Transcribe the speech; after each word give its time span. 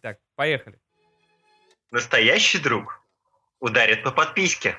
Итак, 0.00 0.18
поехали. 0.36 0.78
Настоящий 1.90 2.60
друг 2.60 3.02
ударит 3.58 4.04
по 4.04 4.12
подписке. 4.12 4.76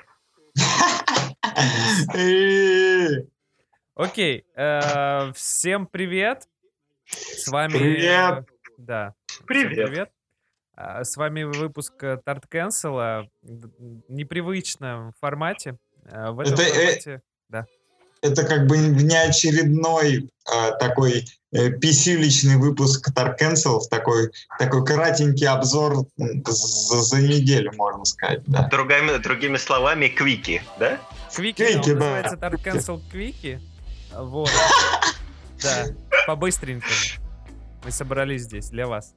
Окей, 3.94 4.46
э, 4.54 5.32
всем 5.34 5.86
привет. 5.86 6.48
С 7.04 7.48
вами... 7.48 7.76
Привет. 7.76 8.48
Да. 8.78 9.14
Привет. 9.46 9.88
привет. 9.88 10.10
А, 10.74 11.04
С 11.04 11.18
вами 11.18 11.42
выпуск 11.42 12.02
э, 12.02 12.16
Тарт 12.24 12.46
Cancel 12.50 13.28
в 13.42 13.70
непривычном 14.08 15.12
формате. 15.20 15.76
А, 16.06 16.32
В 16.32 16.40
этом 16.40 16.54
Это, 16.54 16.62
э, 16.62 16.72
формате... 16.72 17.22
Это 18.22 18.44
как 18.44 18.66
бы 18.66 18.76
внеочередной 18.76 20.30
а, 20.46 20.72
такой 20.72 21.26
э, 21.52 21.70
писюличный 21.70 22.56
выпуск 22.56 23.08
Tar 23.14 23.34
Cancel, 23.38 23.80
такой, 23.90 24.30
такой 24.58 24.84
кратенький 24.84 25.46
обзор 25.46 26.06
за, 26.16 27.02
за 27.02 27.22
неделю, 27.22 27.72
можно 27.76 28.04
сказать. 28.04 28.42
Да. 28.46 28.68
Другими, 28.68 29.16
другими 29.22 29.56
словами, 29.56 30.08
квики, 30.08 30.62
да? 30.78 30.98
Квики, 31.34 31.64
Квики, 31.64 31.92
он 31.92 31.98
да. 31.98 32.22
называется 32.22 32.36
Cancel 32.36 33.00
Квики. 33.10 33.60
Вот. 34.14 34.50
Да, 35.62 35.88
по-быстренькому. 36.26 36.90
Мы 37.84 37.90
собрались 37.90 38.44
здесь 38.44 38.70
для 38.70 38.86
вас. 38.86 39.12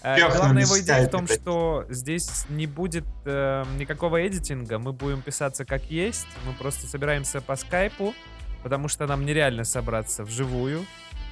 Пёхнули 0.00 0.36
Главная 0.36 0.62
его 0.62 0.78
идея 0.78 1.08
в 1.08 1.10
том, 1.10 1.26
что 1.26 1.86
здесь 1.88 2.44
не 2.48 2.66
будет 2.66 3.04
э, 3.24 3.64
никакого 3.78 4.24
эдитинга, 4.24 4.78
мы 4.78 4.92
будем 4.92 5.22
писаться 5.22 5.64
как 5.64 5.82
есть, 5.90 6.28
мы 6.46 6.52
просто 6.52 6.86
собираемся 6.86 7.40
по 7.40 7.56
скайпу, 7.56 8.14
потому 8.62 8.88
что 8.88 9.06
нам 9.06 9.24
нереально 9.26 9.64
собраться 9.64 10.24
вживую. 10.24 10.84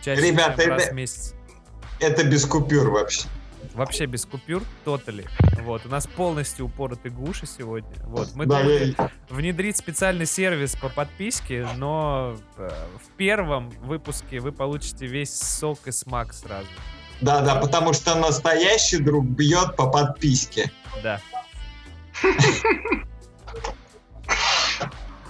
Чаще, 0.05 0.23
Ребята, 0.23 0.63
чем 0.63 0.71
раз 0.73 0.83
это- 0.85 0.93
в 0.93 0.95
месяц. 0.97 1.35
Это 2.01 2.25
без 2.25 2.45
купюр 2.47 2.91
вообще. 2.91 3.27
Вообще 3.75 4.07
без 4.07 4.25
купюр, 4.25 4.63
тотали. 4.85 5.27
Вот, 5.63 5.85
у 5.87 5.89
нас 5.89 6.07
полностью 6.07 6.67
упороты 6.67 7.11
гуши 7.11 7.47
сегодня. 7.47 7.91
Вот, 8.05 8.35
мы 8.35 8.47
Да, 8.47 8.59
думали 8.63 8.95
я- 8.97 9.11
внедрить 9.29 9.77
специальный 9.77 10.25
сервис 10.27 10.77
по 10.77 10.89
подписке, 10.89 11.67
но 11.77 12.37
э, 12.57 12.71
в 13.05 13.09
первом 13.17 13.71
выпуске 13.81 14.41
вы 14.41 14.53
получите 14.53 15.07
весь 15.07 15.35
сок 15.39 15.81
и 15.87 15.93
смак 15.93 16.33
сразу. 16.33 16.69
да, 17.21 17.41
да, 17.41 17.57
потому 17.57 17.93
что 17.93 18.15
настоящий 18.15 18.99
друг 18.99 19.25
бьет 19.27 19.75
по 19.77 19.89
подписке. 19.91 20.71
Да. 21.03 21.21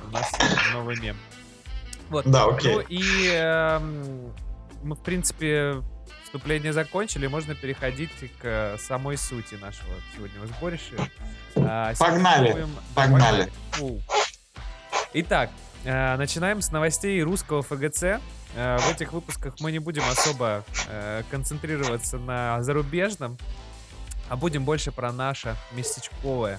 У 0.07 0.11
нас 0.13 0.31
новый 0.73 0.97
мем. 1.01 1.17
Вот. 2.11 2.25
Да, 2.27 2.47
окей. 2.47 2.75
Ну 2.75 2.81
и 2.89 3.29
эм, 3.33 4.33
мы, 4.83 4.95
в 4.95 5.01
принципе, 5.03 5.83
вступление 6.25 6.73
закончили. 6.73 7.27
Можно 7.27 7.55
переходить 7.55 8.11
к 8.41 8.77
самой 8.79 9.17
сути 9.17 9.55
нашего 9.55 9.91
сегодняшнего 10.15 10.47
сборища. 10.47 10.95
А, 11.57 11.93
Погнали, 11.99 12.53
будем- 12.53 12.77
погнали. 12.95 13.53
Фу. 13.73 14.01
Итак, 15.15 15.51
э, 15.85 16.17
начинаем 16.17 16.61
с 16.61 16.71
новостей 16.71 17.23
русского 17.23 17.63
ФГЦ. 17.63 18.21
Э, 18.55 18.79
В 18.79 18.91
этих 18.93 19.13
выпусках 19.13 19.55
мы 19.61 19.73
не 19.73 19.79
будем 19.79 20.03
особо 20.11 20.65
э, 20.89 21.23
концентрироваться 21.31 22.19
на 22.19 22.63
зарубежном, 22.63 23.37
а 24.29 24.37
будем 24.37 24.65
больше 24.65 24.93
про 24.93 25.13
наше 25.13 25.57
местечковое. 25.73 26.59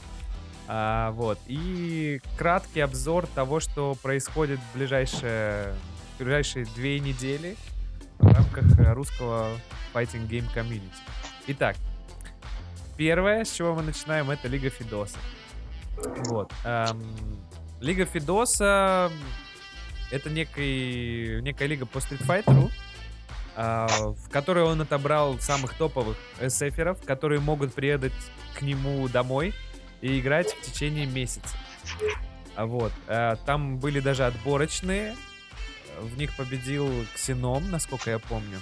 А, 0.68 1.12
вот. 1.12 1.40
И 1.48 2.22
краткий 2.38 2.82
обзор 2.82 3.28
того, 3.28 3.60
что 3.60 3.96
происходит 3.96 4.60
в 4.60 4.78
ближайшие, 4.78 5.74
в 6.16 6.24
ближайшие 6.24 6.66
две 6.76 7.00
недели 7.00 7.56
в 8.20 8.28
рамках 8.28 8.80
э, 8.80 8.94
русского 8.94 9.52
Fighting 9.94 10.28
Game 10.28 10.54
Community. 10.54 10.92
Итак, 11.48 11.78
первое, 12.98 13.46
с 13.46 13.52
чего 13.52 13.76
мы 13.76 13.84
начинаем, 13.84 14.30
это 14.30 14.48
Лига 14.48 14.70
Фидоса. 14.70 15.18
Вот. 16.26 16.52
эм, 16.64 17.02
Лига 17.80 18.06
Фидоса 18.06 19.12
это 20.12 20.30
некий, 20.30 21.42
некая 21.42 21.68
лига 21.68 21.86
по 21.86 21.98
Street 21.98 22.72
а, 23.56 23.88
в 23.88 24.30
которой 24.30 24.64
он 24.64 24.80
отобрал 24.82 25.40
самых 25.40 25.74
топовых 25.74 26.18
эсэферов, 26.40 27.04
которые 27.04 27.42
могут 27.42 27.74
приедать 27.74 28.14
к 28.58 28.62
нему 28.62 29.08
домой 29.10 29.54
и 30.02 30.20
играть 30.20 30.54
в 30.54 30.62
течение 30.62 31.06
месяца. 31.06 31.56
А 32.56 32.66
Вот. 32.66 32.92
а, 33.08 33.36
Там 33.46 33.78
были 33.78 34.00
даже 34.00 34.26
отборочные. 34.26 35.16
В 36.00 36.18
них 36.18 36.36
победил 36.38 37.06
Ксеном, 37.16 37.70
насколько 37.72 38.10
я 38.12 38.20
помню. 38.20 38.60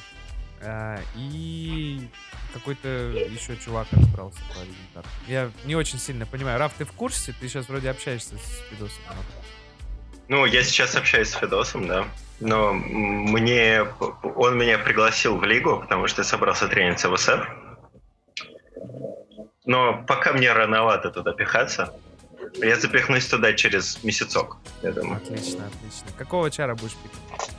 А, 0.62 1.00
И 1.16 2.07
какой-то 2.53 2.88
еще 2.88 3.57
чувак 3.57 3.88
отбрался 3.91 4.40
по 4.50 4.59
результату. 4.62 5.07
Я 5.28 5.51
не 5.66 5.75
очень 5.75 6.00
сильно 6.00 6.25
понимаю. 6.25 6.59
Раф, 6.59 6.73
ты 6.78 6.85
в 6.85 6.91
курсе? 6.94 7.34
Ты 7.40 7.47
сейчас 7.50 7.67
вроде 7.67 7.90
общаешься 7.90 8.35
с 8.38 8.69
Фидосом. 8.69 9.02
много. 9.07 9.28
Ну, 10.28 10.46
я 10.46 10.63
сейчас 10.63 10.96
общаюсь 10.96 11.29
с 11.29 11.34
Федосом, 11.35 11.88
да. 11.88 12.06
Но 12.40 12.73
мне 12.73 13.85
он 14.35 14.57
меня 14.57 14.78
пригласил 14.79 15.38
в 15.38 15.44
лигу, 15.44 15.79
потому 15.79 16.07
что 16.07 16.22
я 16.22 16.23
собрался 16.25 16.67
трениться 16.67 17.09
в 17.09 17.17
СФ. 17.17 17.47
Но 19.65 20.03
пока 20.07 20.33
мне 20.33 20.51
рановато 20.53 21.11
туда 21.11 21.33
пихаться. 21.33 21.93
Я 22.55 22.79
запихнусь 22.79 23.27
туда 23.27 23.53
через 23.53 24.03
месяцок, 24.03 24.57
я 24.81 24.91
думаю. 24.91 25.17
Отлично, 25.17 25.67
отлично. 25.67 26.07
Какого 26.17 26.51
чара 26.51 26.75
будешь 26.75 26.95
пикать? 26.95 27.51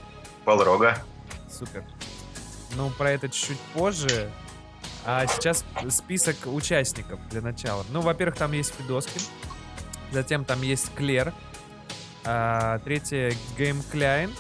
Полрога. 0.45 0.99
Супер. 1.51 1.85
Ну, 2.77 2.91
про 2.91 3.11
это 3.11 3.29
чуть-чуть 3.29 3.59
позже. 3.75 4.31
А 5.05 5.27
сейчас 5.27 5.65
список 5.91 6.37
участников 6.47 7.21
для 7.29 7.41
начала. 7.41 7.85
Ну, 7.91 8.01
во-первых, 8.01 8.37
там 8.37 8.53
есть 8.53 8.75
Федоскин. 8.77 9.21
Затем 10.13 10.45
там 10.45 10.63
есть 10.63 10.95
Клер. 10.95 11.33
А, 12.25 12.79
третье 12.81 13.33
Гейм 13.57 13.83
Кляйн. 13.91 14.33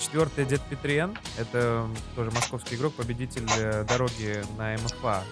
Четвертое 0.00 0.44
Дед 0.44 0.60
Петрен. 0.62 1.16
Это 1.38 1.88
тоже 2.14 2.30
московский 2.30 2.76
игрок, 2.76 2.94
победитель 2.94 3.46
э, 3.58 3.84
дороги 3.84 4.42
на 4.56 4.74
МФА. 4.74 5.24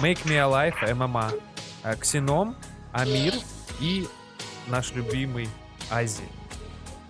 Make 0.00 0.24
Me 0.24 0.36
Alive, 0.38 0.94
ММА. 0.94 1.32
А, 1.82 1.96
Ксеном, 1.96 2.56
Амир 2.92 3.34
и 3.80 4.08
наш 4.68 4.92
любимый 4.92 5.48
Ази. 5.90 6.24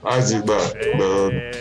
Ази, 0.03 0.41
да. 0.41 0.59
Э. 0.75 1.53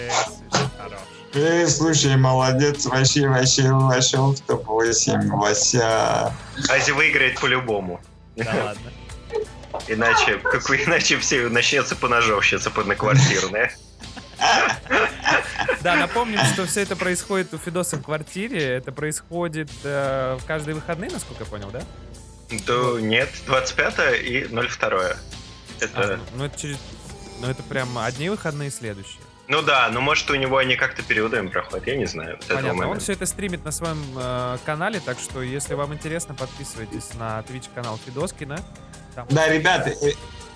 Эй, 1.35 1.67
слушай, 1.67 2.16
молодец, 2.16 2.85
вообще, 2.85 3.28
вообще 3.28 3.72
вошел 3.72 4.33
в 4.35 4.41
топ-8, 4.41 5.28
Вася. 5.29 6.33
Ази 6.69 6.91
выиграет 6.91 7.39
по-любому. 7.39 8.00
Да 8.35 8.53
ладно. 8.66 8.91
Иначе, 9.88 10.38
как 10.38 10.69
вы, 10.69 10.78
иначе 10.78 11.17
все 11.17 11.50
начнется 11.50 11.95
поножовщица 11.95 12.69
подноквартирная. 12.69 13.67
Да, 13.67 13.82
напомним, 16.14 16.40
что 16.54 16.66
все 16.66 16.81
это 16.81 16.96
происходит 16.96 17.54
у 17.54 17.58
Фидоса 17.58 17.98
в 17.98 18.04
квартире. 18.04 18.59
Это 18.62 18.92
происходит 18.92 19.70
э, 19.84 20.38
в 20.40 20.46
каждые 20.46 20.76
выходные, 20.76 21.09
насколько 21.12 21.44
я 21.44 21.50
понял, 21.50 21.70
да? 21.72 21.81
То 22.66 23.00
нет, 23.00 23.30
25 23.48 24.22
и 24.22 24.46
02. 24.46 24.59
А, 24.90 25.16
Это... 25.80 26.18
ну, 26.18 26.24
ну, 26.38 26.46
это 26.46 26.59
через... 26.59 26.78
Ну, 27.42 27.48
это 27.48 27.64
прям 27.64 27.98
одни 27.98 28.30
выходные 28.30 28.70
и 28.70 28.72
следующие. 28.72 29.20
Ну 29.48 29.62
да, 29.62 29.90
но 29.90 30.00
может 30.00 30.30
у 30.30 30.36
него 30.36 30.58
они 30.58 30.75
как-то 30.75 31.04
периодами 31.04 31.50
проходят, 31.50 31.88
я 31.88 31.98
не 31.98 32.06
знаю. 32.06 32.40
Понятно. 32.48 32.88
Он 32.90 33.00
все 33.00 33.14
это 33.14 33.25
стримит 33.25 33.66
на 33.66 33.72
своем 33.72 34.02
э, 34.16 34.58
канале, 34.66 35.02
так 35.02 35.20
что, 35.20 35.42
если 35.42 35.74
вам 35.74 35.94
интересно, 35.94 36.34
подписывайтесь 36.34 37.14
на 37.16 37.40
Twitch 37.42 37.68
канал 37.75 38.00
Фидоскина. 38.06 38.58
Там 39.16 39.28
Да, 39.30 39.50
ребята, 39.50 39.94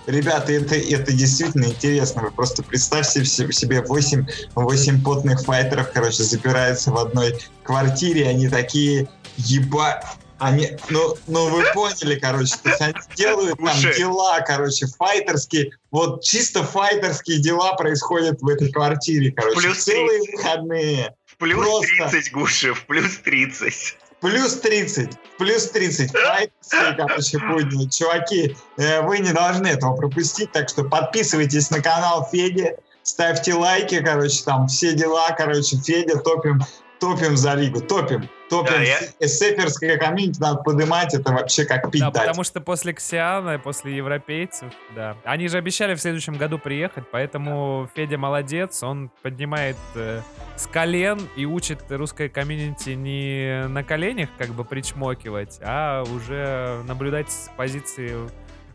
ребята, 0.07 0.53
это, 0.53 0.75
это 0.75 1.11
действительно 1.11 1.65
интересно. 1.65 2.23
Вы 2.23 2.31
просто 2.31 2.63
представьте 2.63 3.23
се- 3.25 3.51
себе 3.51 3.81
8, 3.81 4.25
8 4.55 5.03
потных 5.03 5.43
файтеров, 5.43 5.91
короче, 5.91 6.23
запираются 6.23 6.91
в 6.91 6.97
одной 6.97 7.37
квартире, 7.63 8.27
они 8.27 8.49
такие, 8.49 9.07
еба... 9.37 10.01
Они, 10.39 10.77
ну, 10.91 11.15
ну 11.25 11.49
вы 11.49 11.63
поняли, 11.73 12.13
короче, 12.19 12.53
то 12.61 12.69
есть 12.69 12.81
они 12.81 12.93
делают 13.15 13.57
там 13.57 13.79
дела, 13.79 14.39
короче, 14.41 14.85
файтерские, 14.85 15.71
вот 15.89 16.23
чисто 16.23 16.63
файтерские 16.63 17.39
дела 17.39 17.73
происходят 17.73 18.39
в 18.39 18.47
этой 18.47 18.71
квартире, 18.71 19.31
короче, 19.31 19.59
Плюс 19.59 19.83
целые 19.83 20.21
30. 20.21 20.35
выходные. 20.35 21.15
В 21.25 21.37
плюс 21.37 21.65
просто. 21.65 22.09
30, 22.11 22.31
Гуши, 22.33 22.73
в 22.75 22.85
плюс 22.85 23.17
30. 23.17 23.97
Плюс 24.19 24.55
30, 24.55 25.11
плюс 25.37 25.69
30, 25.69 26.11
файтовские, 26.11 26.95
короче, 26.97 27.37
будни. 27.39 27.87
Чуваки, 27.87 28.55
э, 28.77 29.01
вы 29.01 29.19
не 29.19 29.31
должны 29.31 29.67
этого 29.67 29.95
пропустить, 29.95 30.51
так 30.51 30.69
что 30.69 30.83
подписывайтесь 30.83 31.69
на 31.69 31.81
канал 31.81 32.27
Феди, 32.31 32.75
ставьте 33.03 33.53
лайки, 33.53 34.01
короче, 34.01 34.43
там 34.43 34.67
все 34.67 34.93
дела, 34.93 35.29
короче, 35.37 35.77
Федя, 35.77 36.17
топим, 36.17 36.61
топим 36.99 37.37
за 37.37 37.53
лигу, 37.53 37.79
топим. 37.81 38.27
Топим 38.49 38.73
Да, 38.73 38.81
я- 38.81 38.99
эсэперское 39.19 39.97
комьюнити 39.97 40.39
надо 40.39 40.61
поднимать, 40.61 41.13
это 41.13 41.31
вообще 41.31 41.65
как 41.65 41.91
пить 41.91 42.01
Да, 42.01 42.11
дать. 42.11 42.23
потому 42.23 42.43
что 42.43 42.61
после 42.61 42.93
Ксиана, 42.93 43.59
после 43.59 43.95
европейцев, 43.95 44.71
да. 44.95 45.15
Они 45.23 45.47
же 45.47 45.57
обещали 45.57 45.95
в 45.95 45.99
следующем 46.01 46.35
году 46.37 46.57
приехать, 46.59 47.03
поэтому 47.11 47.89
Федя 47.95 48.17
молодец, 48.17 48.81
он 48.83 49.09
поднимает 49.21 49.77
э, 49.95 50.21
с 50.55 50.67
колен 50.67 51.19
и 51.35 51.45
учит 51.45 51.79
русское 51.89 52.29
комьюнити 52.29 52.91
не 52.91 53.67
на 53.67 53.83
коленях 53.83 54.29
как 54.37 54.49
бы 54.49 54.63
причмокивать, 54.63 55.59
а 55.61 56.03
уже 56.03 56.81
наблюдать 56.87 57.31
с 57.31 57.49
позиции 57.57 58.15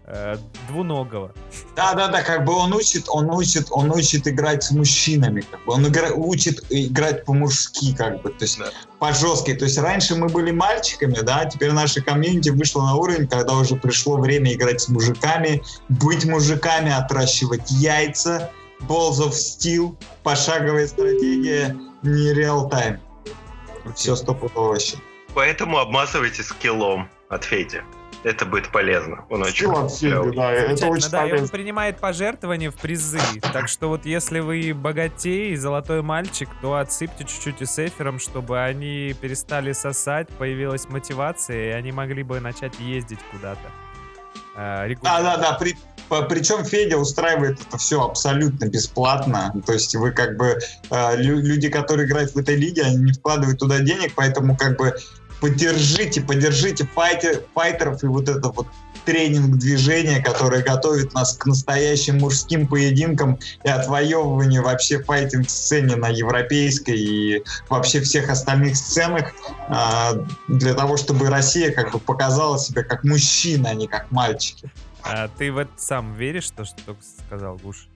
э, 0.06 0.36
двуногого. 0.68 1.32
Да, 1.76 1.94
да, 1.94 2.08
да, 2.08 2.22
как 2.22 2.44
бы 2.44 2.52
он 2.54 2.72
учит, 2.72 3.04
он 3.08 3.30
учит, 3.30 3.68
он 3.70 3.90
учит 3.90 4.26
играть 4.28 4.62
с 4.64 4.70
мужчинами, 4.70 5.42
как 5.42 5.64
бы 5.64 5.72
он 5.74 5.86
игра- 5.86 6.12
учит 6.14 6.64
играть 6.70 7.24
по-мужски, 7.24 7.94
как 7.96 8.22
бы, 8.22 8.30
то 8.30 8.44
есть 8.44 8.58
Да. 8.58 8.66
по 8.98 9.12
жесткой. 9.12 9.54
То 9.56 9.64
есть 9.64 9.78
раньше 9.78 10.14
мы 10.16 10.28
были 10.28 10.50
мальчиками, 10.50 11.14
да, 11.22 11.44
теперь 11.46 11.72
наша 11.72 12.02
комьюнити 12.02 12.50
вышла 12.50 12.82
на 12.82 12.94
уровень, 12.96 13.26
когда 13.28 13.54
уже 13.54 13.76
пришло 13.76 14.16
время 14.18 14.52
играть 14.52 14.80
с 14.80 14.88
мужиками, 14.88 15.62
быть 15.88 16.24
мужиками, 16.24 16.92
отращивать 16.92 17.70
яйца, 17.70 18.50
Balls 18.88 19.20
of 19.20 19.30
Steel, 19.30 19.96
пошаговая 20.24 20.86
стратегия, 20.88 21.76
не 22.02 22.34
реал-тайм. 22.34 22.98
Все 23.94 24.16
стопудово 24.16 24.68
вообще. 24.70 24.96
Поэтому 25.34 25.78
обмазывайте 25.78 26.42
скиллом 26.42 27.08
от 27.28 27.44
Феди. 27.44 27.82
Это 28.24 28.46
будет 28.46 28.70
полезно. 28.70 29.24
Он 29.30 29.42
очень 29.42 29.66
Федя, 29.66 29.98
клёвый. 29.98 30.36
да, 30.36 30.52
это 30.52 30.86
очень 30.86 31.10
да, 31.10 31.26
и 31.26 31.32
он 31.40 31.48
принимает 31.48 31.98
пожертвования 31.98 32.70
в 32.70 32.76
призы. 32.76 33.18
Так 33.52 33.68
что 33.68 33.88
вот 33.88 34.06
если 34.06 34.38
вы 34.38 34.72
богатей, 34.74 35.56
золотой 35.56 36.02
мальчик, 36.02 36.48
то 36.60 36.76
отсыпьте 36.76 37.24
чуть-чуть 37.24 37.62
и 37.62 37.66
сефером, 37.66 38.20
чтобы 38.20 38.60
они 38.62 39.14
перестали 39.20 39.72
сосать, 39.72 40.28
появилась 40.28 40.88
мотивация, 40.88 41.70
и 41.70 41.72
они 41.72 41.90
могли 41.90 42.22
бы 42.22 42.38
начать 42.38 42.78
ездить 42.78 43.18
куда-то. 43.32 43.68
э, 44.56 44.94
Да, 45.02 45.20
да, 45.22 45.36
да. 45.38 45.52
При, 45.54 45.76
по- 46.08 46.22
причем 46.22 46.64
Федя 46.64 46.98
устраивает 46.98 47.58
это 47.66 47.76
все 47.78 48.02
абсолютно 48.04 48.66
бесплатно. 48.66 49.52
То 49.66 49.72
есть 49.72 49.94
вы 49.96 50.12
как 50.12 50.36
бы 50.36 50.58
э, 50.90 51.16
лю- 51.16 51.40
люди, 51.40 51.68
которые 51.70 52.06
играют 52.06 52.32
в 52.32 52.38
этой 52.38 52.54
лиге, 52.54 52.82
они 52.82 52.98
не 52.98 53.12
вкладывают 53.12 53.58
туда 53.58 53.80
денег, 53.80 54.12
поэтому 54.14 54.56
как 54.56 54.76
бы 54.76 54.94
поддержите, 55.42 56.20
поддержите 56.20 56.86
файтер, 56.86 57.42
файтеров 57.52 58.02
и 58.04 58.06
вот 58.06 58.28
это 58.28 58.48
вот 58.48 58.68
тренинг 59.04 59.56
движения, 59.56 60.22
которое 60.22 60.62
готовит 60.62 61.12
нас 61.14 61.36
к 61.36 61.44
настоящим 61.46 62.20
мужским 62.20 62.68
поединкам 62.68 63.40
и 63.64 63.68
отвоевыванию 63.68 64.62
вообще 64.62 65.02
файтинг-сцене 65.02 65.96
на 65.96 66.08
европейской 66.10 66.96
и 66.96 67.44
вообще 67.68 68.00
всех 68.00 68.30
остальных 68.30 68.76
сценах 68.76 69.32
а, 69.66 70.12
для 70.46 70.74
того, 70.74 70.96
чтобы 70.96 71.28
Россия 71.28 71.72
как 71.72 71.90
бы 71.90 71.98
показала 71.98 72.56
себя 72.56 72.84
как 72.84 73.02
мужчина, 73.02 73.70
а 73.70 73.74
не 73.74 73.88
как 73.88 74.12
мальчики. 74.12 74.70
А 75.02 75.26
ты 75.26 75.50
в 75.50 75.58
это 75.58 75.72
сам 75.76 76.14
веришь, 76.14 76.50
то, 76.50 76.64
что 76.64 76.76
только 76.86 77.02
сказал 77.26 77.56
Гуш? 77.56 77.88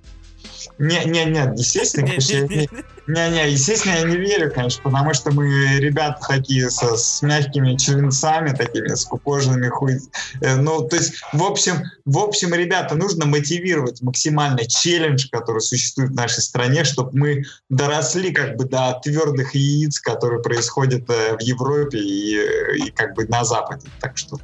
Не, 0.79 1.05
не, 1.05 1.25
не, 1.25 1.41
естественно, 1.57 2.07
конечно, 2.07 2.35
не, 2.35 2.69
не, 3.07 3.31
не, 3.31 3.51
естественно, 3.51 3.95
я 3.95 4.03
не 4.03 4.17
верю, 4.17 4.53
конечно, 4.53 4.83
потому 4.83 5.15
что 5.15 5.31
мы 5.31 5.79
ребята 5.79 6.19
такие 6.29 6.71
со, 6.71 6.97
с 6.97 7.23
мягкими 7.23 7.77
членцами, 7.77 8.51
такими 8.51 8.95
скукоженными 8.95 9.69
хуй. 9.69 9.99
Э, 10.41 10.57
Ну, 10.57 10.87
то 10.89 10.97
есть, 10.97 11.15
в 11.33 11.43
общем, 11.43 11.85
в 12.05 12.19
общем, 12.19 12.55
ребята, 12.55 12.95
нужно 12.95 13.27
мотивировать 13.27 14.03
максимально 14.03 14.67
челлендж, 14.67 15.29
который 15.31 15.61
существует 15.61 16.11
в 16.11 16.15
нашей 16.15 16.43
стране, 16.43 16.85
чтобы 16.85 17.11
мы 17.13 17.45
доросли 17.69 18.33
как 18.33 18.57
бы 18.57 18.65
до 18.65 19.01
твердых 19.03 19.55
яиц, 19.55 20.01
которые 20.01 20.43
происходят 20.43 21.09
э, 21.09 21.37
в 21.37 21.41
Европе 21.41 21.99
и, 21.99 22.37
э, 22.37 22.77
и 22.77 22.91
как 22.91 23.15
бы 23.15 23.27
на 23.27 23.45
Западе. 23.45 23.89
Так 24.01 24.19
что, 24.19 24.39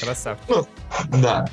Красавчик. 0.00 0.66
да. 1.10 1.48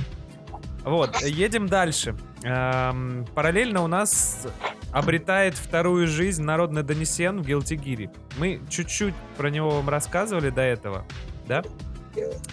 Вот, 0.84 1.20
едем 1.22 1.68
дальше. 1.68 2.16
Эм, 2.46 3.26
параллельно 3.34 3.82
у 3.82 3.88
нас 3.88 4.46
обретает 4.92 5.56
вторую 5.56 6.08
жизнь 6.08 6.44
народный 6.44 6.84
Донесен 6.84 7.42
в 7.42 7.46
Гелтигире. 7.46 8.12
Мы 8.38 8.62
чуть-чуть 8.70 9.16
про 9.36 9.50
него 9.50 9.72
вам 9.72 9.90
рассказывали 9.90 10.52
до 10.52 10.62
этого, 10.62 11.06
да? 11.48 11.64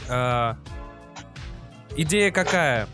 Э, 0.08 0.54
идея 1.94 2.30
какая? 2.30 2.88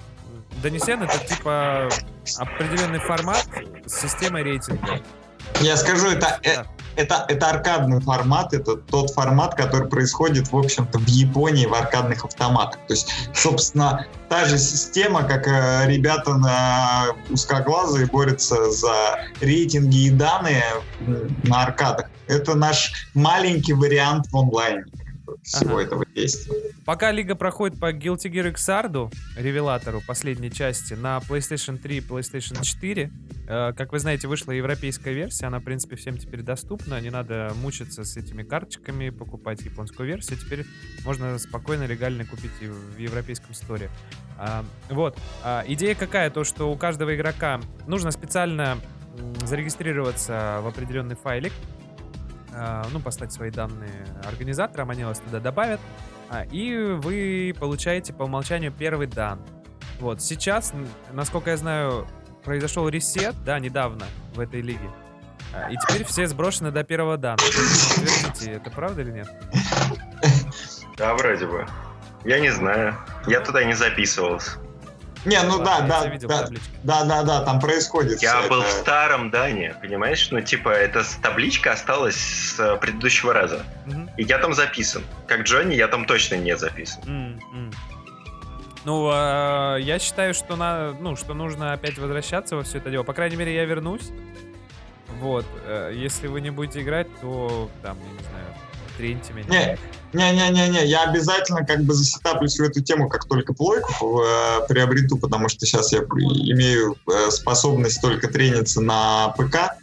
Донесен 0.61 1.01
это 1.05 1.25
типа 1.25 1.89
определенный 2.37 2.99
формат 2.99 3.49
с 3.87 4.01
системой 4.01 4.43
рейтинга. 4.43 5.01
Я 5.61 5.77
скажу, 5.77 6.09
это, 6.09 6.39
э, 6.43 6.57
Да. 6.57 6.67
это, 6.97 7.25
это 7.29 7.47
аркадный 7.49 8.01
формат, 8.01 8.55
это 8.55 8.77
тот 8.77 9.11
формат, 9.11 9.55
который 9.55 9.89
происходит, 9.89 10.53
в 10.53 10.57
общем-то, 10.57 10.99
в 10.99 11.07
Японии 11.07 11.67
в 11.67 11.75
аркадных 11.75 12.25
автоматах. 12.25 12.81
То 12.87 12.95
есть, 12.95 13.11
собственно, 13.35 14.07
та 14.29 14.45
же 14.45 14.59
система, 14.59 15.23
как 15.25 15.47
э, 15.47 15.87
ребята 15.87 16.35
на 16.35 17.07
узкоглазые 17.31 18.07
борются 18.07 18.71
за 18.71 19.19
рейтинги 19.41 20.07
и 20.07 20.11
данные 20.11 20.65
на 21.45 21.63
аркадах. 21.63 22.07
Это 22.27 22.55
наш 22.55 22.93
маленький 23.15 23.73
вариант 23.73 24.27
в 24.31 24.37
онлайне 24.37 24.85
всего 25.43 25.75
Ага. 25.77 25.83
этого 25.85 26.05
действия. 26.15 26.55
Пока 26.85 27.11
лига 27.13 27.35
проходит 27.35 27.79
по 27.79 27.93
Guilty 27.93 28.31
Gear 28.31 28.53
Xrd, 28.55 29.13
ревелатору 29.37 30.01
последней 30.07 30.51
части, 30.51 30.95
на 30.95 31.19
PlayStation 31.19 31.79
3 31.79 31.97
и 31.99 32.01
PlayStation 32.01 32.63
4, 32.63 33.11
э, 33.47 33.73
как 33.77 33.93
вы 33.93 33.99
знаете, 33.99 34.27
вышла 34.29 34.53
европейская 34.53 35.13
версия, 35.13 35.47
она, 35.47 35.59
в 35.59 35.65
принципе, 35.65 35.97
всем 35.97 36.17
теперь 36.17 36.43
доступна, 36.43 37.01
не 37.01 37.11
надо 37.11 37.53
мучиться 37.63 38.05
с 38.05 38.17
этими 38.17 38.43
карточками, 38.43 39.11
покупать 39.11 39.61
японскую 39.63 40.07
версию, 40.09 40.39
теперь 40.39 40.65
можно 41.05 41.39
спокойно, 41.39 41.85
легально 41.85 42.25
купить 42.25 42.53
и 42.61 42.67
в 42.67 42.99
европейском 42.99 43.55
сторе. 43.55 43.91
А, 44.39 44.65
вот, 44.89 45.19
А, 45.45 45.65
идея 45.67 45.95
какая, 45.95 46.31
то, 46.31 46.45
что 46.45 46.71
у 46.73 46.77
каждого 46.77 47.15
игрока 47.15 47.61
нужно 47.87 48.11
специально 48.13 48.79
зарегистрироваться 49.45 50.61
в 50.63 50.67
определенный 50.69 51.17
файлик, 51.17 51.53
ну, 52.93 53.01
послать 53.01 53.33
свои 53.33 53.51
данные 53.51 54.07
организаторам, 54.25 54.91
они 54.91 55.05
вас 55.05 55.21
туда 55.21 55.41
добавят, 55.41 55.81
а, 56.31 56.45
и 56.45 56.77
вы 56.77 57.55
получаете 57.59 58.13
по 58.13 58.25
умолчанию 58.25 58.73
первый 58.73 59.07
дан. 59.07 59.41
Вот, 60.01 60.23
сейчас, 60.23 60.73
насколько 61.13 61.51
я 61.51 61.57
знаю, 61.57 62.07
произошел 62.45 62.89
ресет, 62.89 63.35
да, 63.45 63.59
недавно 63.59 64.07
в 64.35 64.41
этой 64.41 64.61
лиге. 64.61 64.91
А, 65.55 65.71
И 65.71 65.77
теперь 65.77 66.05
все 66.05 66.27
сброшены 66.27 66.71
до 66.71 66.85
первого 66.85 67.17
дана. 67.17 67.37
Подтвердите, 67.37 68.53
это 68.53 68.71
правда 68.71 69.03
или 69.03 69.11
нет? 69.11 69.29
Да, 70.97 71.15
вроде 71.15 71.47
бы. 71.47 71.67
Я 72.25 72.41
не 72.41 72.51
знаю. 72.51 72.97
Я 73.27 73.41
туда 73.41 73.65
не 73.65 73.75
записывался. 73.75 74.59
Не, 75.25 75.43
ну 75.43 75.59
да, 75.59 75.81
да, 75.81 76.05
да, 76.07 76.49
да, 76.85 77.05
да, 77.05 77.23
да, 77.23 77.41
там 77.45 77.61
происходит. 77.61 78.23
Я 78.23 78.43
был 78.49 78.63
в 78.63 78.71
старом 78.71 79.31
Дане, 79.31 79.75
понимаешь? 79.81 80.29
Ну, 80.31 80.41
типа, 80.41 80.69
эта 80.71 81.03
табличка 81.21 81.73
осталась 81.73 82.17
с 82.17 82.61
э, 82.61 82.77
предыдущего 82.77 83.33
раза. 83.33 83.65
И 84.17 84.23
я 84.23 84.39
там 84.39 84.55
записан. 84.55 85.03
Как 85.27 85.43
Джонни, 85.43 85.75
я 85.75 85.89
там 85.89 86.05
точно 86.05 86.37
не 86.37 86.57
записан. 86.57 87.41
Ну, 88.85 89.11
а, 89.13 89.77
я 89.77 89.99
считаю, 89.99 90.33
что, 90.35 90.57
на, 90.57 90.93
ну, 90.93 91.17
что 91.17 91.35
нужно 91.35 91.73
опять 91.73 91.99
возвращаться 91.99 92.57
во 92.57 92.63
все 92.63 92.79
это 92.79 92.91
дело. 92.91 93.03
По 93.03 93.13
крайней 93.13 93.37
мере, 93.37 93.55
я 93.55 93.65
вернусь. 93.65 94.11
Вот. 95.21 95.45
э, 95.67 95.93
Если 95.95 96.29
вы 96.29 96.41
не 96.41 96.51
будете 96.51 96.81
играть, 96.83 97.09
то 97.21 97.69
там, 97.83 97.99
я 97.99 98.13
не 98.13 98.19
знаю, 98.31 98.45
треньте 98.99 99.33
меня. 99.33 99.47
Не, 99.49 99.79
Не-не-не-не, 100.13 100.85
я 100.87 101.05
обязательно 101.05 101.65
как 101.65 101.85
бы 101.85 101.95
засетаплюсь 101.95 102.59
в 102.59 102.63
эту 102.63 102.83
тему, 102.83 103.09
как 103.09 103.25
только 103.27 103.55
плойку 103.55 104.23
э, 104.23 104.67
приобрету, 104.69 105.17
потому 105.17 105.49
что 105.49 105.65
сейчас 105.65 105.93
я 105.93 106.01
имею 106.01 106.97
э, 107.07 107.31
способность 107.31 108.03
только 108.03 108.29
трениться 108.29 108.81
на 108.81 109.29
ПК. 109.39 109.79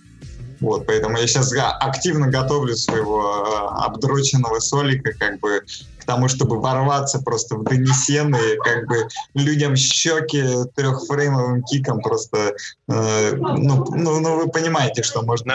Вот, 0.60 0.86
поэтому 0.86 1.18
я 1.18 1.28
сейчас 1.28 1.54
активно 1.80 2.28
готовлю 2.28 2.76
своего 2.76 3.46
э, 3.46 3.86
обдроченного 3.86 4.60
солика, 4.60 5.12
как 5.18 5.40
бы 5.40 5.62
к 6.00 6.06
тому, 6.06 6.28
чтобы 6.28 6.60
ворваться 6.60 7.20
просто 7.20 7.56
в 7.56 7.64
донесен 7.64 8.36
и 8.36 8.58
как 8.64 8.88
бы 8.88 9.08
людям 9.34 9.76
щеки 9.76 10.44
трехфреймовым 10.76 11.64
киком 11.64 12.00
просто, 12.00 12.54
э, 12.88 13.36
ну, 13.36 13.86
ну, 13.90 14.20
ну, 14.20 14.36
вы 14.38 14.50
понимаете, 14.50 15.04
что 15.04 15.24
можно 15.24 15.54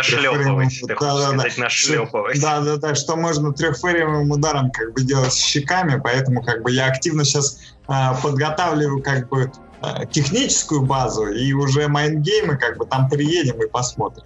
Нашлепывать. 1.56 2.40
Да, 2.40 2.60
да, 2.60 2.76
да, 2.76 2.94
что 2.94 3.16
можно 3.16 3.52
трехфреймовым 3.52 4.30
ударом 4.30 4.70
как 4.70 4.92
бы 4.92 5.02
делать 5.02 5.34
щеками, 5.34 6.00
поэтому 6.02 6.42
как 6.42 6.62
бы 6.62 6.72
я 6.72 6.86
активно 6.86 7.24
сейчас 7.24 7.58
подготавливаю 8.22 9.02
как 9.02 9.28
бы 9.28 9.50
а, 9.82 10.04
техническую 10.04 10.82
базу 10.82 11.26
и 11.26 11.52
уже 11.54 11.88
майнгеймы 11.88 12.58
как 12.58 12.76
бы 12.76 12.84
там 12.84 13.08
приедем 13.08 13.62
и 13.62 13.68
посмотрим, 13.68 14.24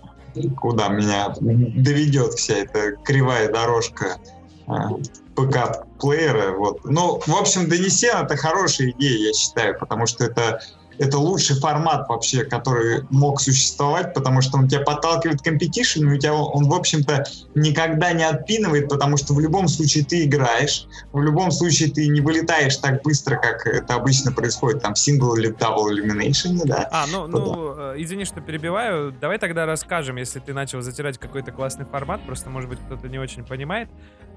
куда 0.57 0.89
меня 0.89 1.35
доведет 1.41 2.35
вся 2.35 2.55
эта 2.55 2.93
кривая 3.05 3.51
дорожка 3.51 4.19
а, 4.67 4.91
ПК-плеера. 5.35 6.57
Вот. 6.57 6.85
Ну, 6.85 7.21
в 7.27 7.37
общем, 7.37 7.69
Донесен 7.69 8.17
это 8.17 8.37
хорошая 8.37 8.91
идея, 8.91 9.29
я 9.29 9.33
считаю, 9.33 9.79
потому 9.79 10.07
что 10.07 10.25
это 10.25 10.61
это 10.99 11.19
лучший 11.19 11.57
формат 11.57 12.09
вообще, 12.09 12.45
который 12.45 13.03
мог 13.11 13.41
существовать, 13.41 14.15
потому 14.15 14.41
что 14.41 14.59
он 14.59 14.69
тебя 14.69 14.81
подталкивает 14.81 15.41
к 15.41 15.45
компетишену, 15.45 16.13
и 16.13 16.17
у 16.17 16.19
тебя 16.19 16.35
он, 16.35 16.69
в 16.69 16.75
общем-то, 16.75 17.25
никогда 17.55 18.13
не 18.13 18.25
отпинывает, 18.25 18.89
потому 18.89 19.17
что 19.17 19.35
в 19.35 19.41
любом 19.41 19.69
случае 19.69 20.05
ты 20.05 20.25
играешь, 20.25 20.87
в 21.13 21.23
любом 21.23 21.51
случае 21.51 21.91
ты 21.91 22.09
не 22.09 22.21
вылетаешь 22.21 22.77
так 22.77 23.03
быстро, 23.03 23.37
как 23.37 23.67
это 23.67 23.95
обычно 23.95 24.33
происходит 24.33 24.83
там 24.83 24.95
в 24.95 24.99
сингл 24.99 25.35
или 25.37 25.53
double 25.53 25.91
elimination, 25.91 26.61
да. 26.65 26.89
А, 26.91 27.07
ну, 27.07 27.27
ну, 27.27 27.75
э, 27.77 27.95
извини, 27.99 28.25
что 28.25 28.41
перебиваю. 28.41 29.13
Давай 29.13 29.39
тогда 29.39 29.67
расскажем, 29.67 30.17
если 30.17 30.41
ты 30.41 30.53
начал 30.53 30.81
затирать 30.81 31.19
какой-то 31.19 31.53
классный 31.53 31.85
формат, 31.87 32.25
просто, 32.27 32.51
может 32.51 32.69
быть, 32.69 32.79
кто-то 32.81 33.09
не 33.09 33.19
очень 33.19 33.45
понимает. 33.45 33.89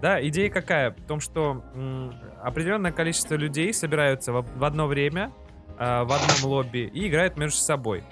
Да, 0.02 0.26
идея 0.28 0.50
какая? 0.50 0.92
В 0.92 1.08
том, 1.08 1.20
что 1.20 1.64
м, 1.74 2.14
определенное 2.44 2.92
количество 2.92 3.36
людей 3.36 3.74
собираются 3.74 4.32
в, 4.32 4.46
в 4.58 4.64
одно 4.64 4.88
время, 4.88 5.32
э, 5.78 6.04
в 6.04 6.12
одном 6.12 6.52
лобби 6.52 6.90
и 6.94 7.08
играют 7.08 7.38
между 7.38 7.58
собой. 7.58 8.04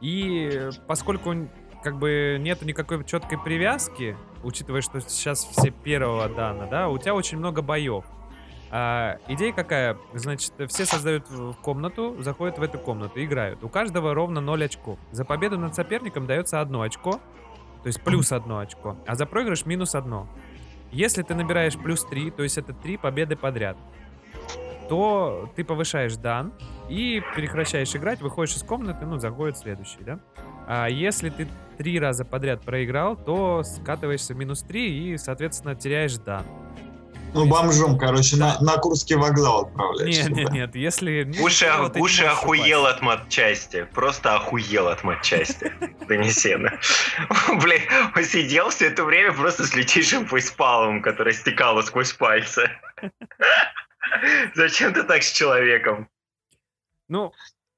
И 0.00 0.70
поскольку 0.86 1.34
как 1.82 1.98
бы 1.98 2.36
нету 2.40 2.64
никакой 2.64 3.04
четкой 3.04 3.38
привязки, 3.38 4.16
учитывая, 4.42 4.80
что 4.80 5.00
сейчас 5.00 5.44
все 5.44 5.70
первого 5.70 6.28
дана, 6.28 6.66
да, 6.66 6.88
у 6.88 6.98
тебя 6.98 7.14
очень 7.14 7.38
много 7.38 7.62
боев. 7.62 8.04
А, 8.72 9.18
идея 9.26 9.52
какая? 9.52 9.96
Значит, 10.14 10.52
все 10.68 10.86
создают 10.86 11.26
комнату, 11.62 12.16
заходят 12.20 12.58
в 12.58 12.62
эту 12.62 12.78
комнату, 12.78 13.22
играют. 13.22 13.64
У 13.64 13.68
каждого 13.68 14.14
ровно 14.14 14.40
0 14.40 14.64
очков. 14.64 14.98
За 15.10 15.24
победу 15.24 15.58
над 15.58 15.74
соперником 15.74 16.26
дается 16.26 16.60
одно 16.60 16.82
очко, 16.82 17.20
то 17.82 17.86
есть 17.86 18.00
плюс 18.02 18.30
одно 18.30 18.58
очко, 18.58 18.96
а 19.06 19.14
за 19.16 19.26
проигрыш 19.26 19.66
минус 19.66 19.94
одно. 19.94 20.28
Если 20.92 21.22
ты 21.22 21.34
набираешь 21.34 21.76
плюс 21.76 22.04
3, 22.04 22.30
то 22.30 22.42
есть 22.42 22.58
это 22.58 22.72
3 22.72 22.96
победы 22.98 23.36
подряд, 23.36 23.76
то 24.90 25.48
ты 25.54 25.62
повышаешь 25.62 26.16
дан 26.16 26.52
и 26.88 27.22
прекращаешь 27.36 27.94
играть, 27.94 28.20
выходишь 28.20 28.56
из 28.56 28.64
комнаты, 28.64 29.06
ну, 29.06 29.18
заходит 29.18 29.56
следующий, 29.56 30.00
да? 30.00 30.18
А 30.66 30.88
если 30.88 31.30
ты 31.30 31.46
три 31.78 32.00
раза 32.00 32.24
подряд 32.24 32.62
проиграл, 32.62 33.14
то 33.14 33.62
скатываешься 33.62 34.34
в 34.34 34.36
минус 34.36 34.62
3 34.62 35.12
и, 35.12 35.16
соответственно, 35.16 35.76
теряешь 35.76 36.16
дан. 36.16 36.44
Ну, 37.34 37.46
бомжом, 37.46 37.96
короче, 37.98 38.36
да. 38.36 38.56
на, 38.60 38.72
на 38.72 38.78
Курский 38.78 39.14
вокзал 39.14 39.66
отправляешься. 39.66 40.28
Нет, 40.28 40.36
нет, 40.36 40.50
нет, 40.50 40.74
если... 40.74 41.32
Уши, 41.40 41.70
ну, 41.94 42.02
уши 42.02 42.24
охуел 42.24 42.86
от 42.86 43.00
матчасти. 43.00 43.86
Просто 43.94 44.34
охуел 44.34 44.88
от 44.88 45.04
матчасти. 45.04 45.72
Донесено. 46.08 46.70
Блин, 47.62 47.82
он 48.16 48.24
сидел 48.24 48.70
все 48.70 48.88
это 48.88 49.04
время 49.04 49.32
просто 49.32 49.64
с 49.64 49.74
летейшим 49.76 50.26
фейспалом, 50.26 51.00
который 51.00 51.32
стекало 51.32 51.82
сквозь 51.82 52.12
пальцы. 52.12 52.68
Зачем 54.54 54.92
ты 54.94 55.02
так 55.04 55.22
с 55.22 55.32
человеком? 55.32 56.08
Ну, 57.08 57.32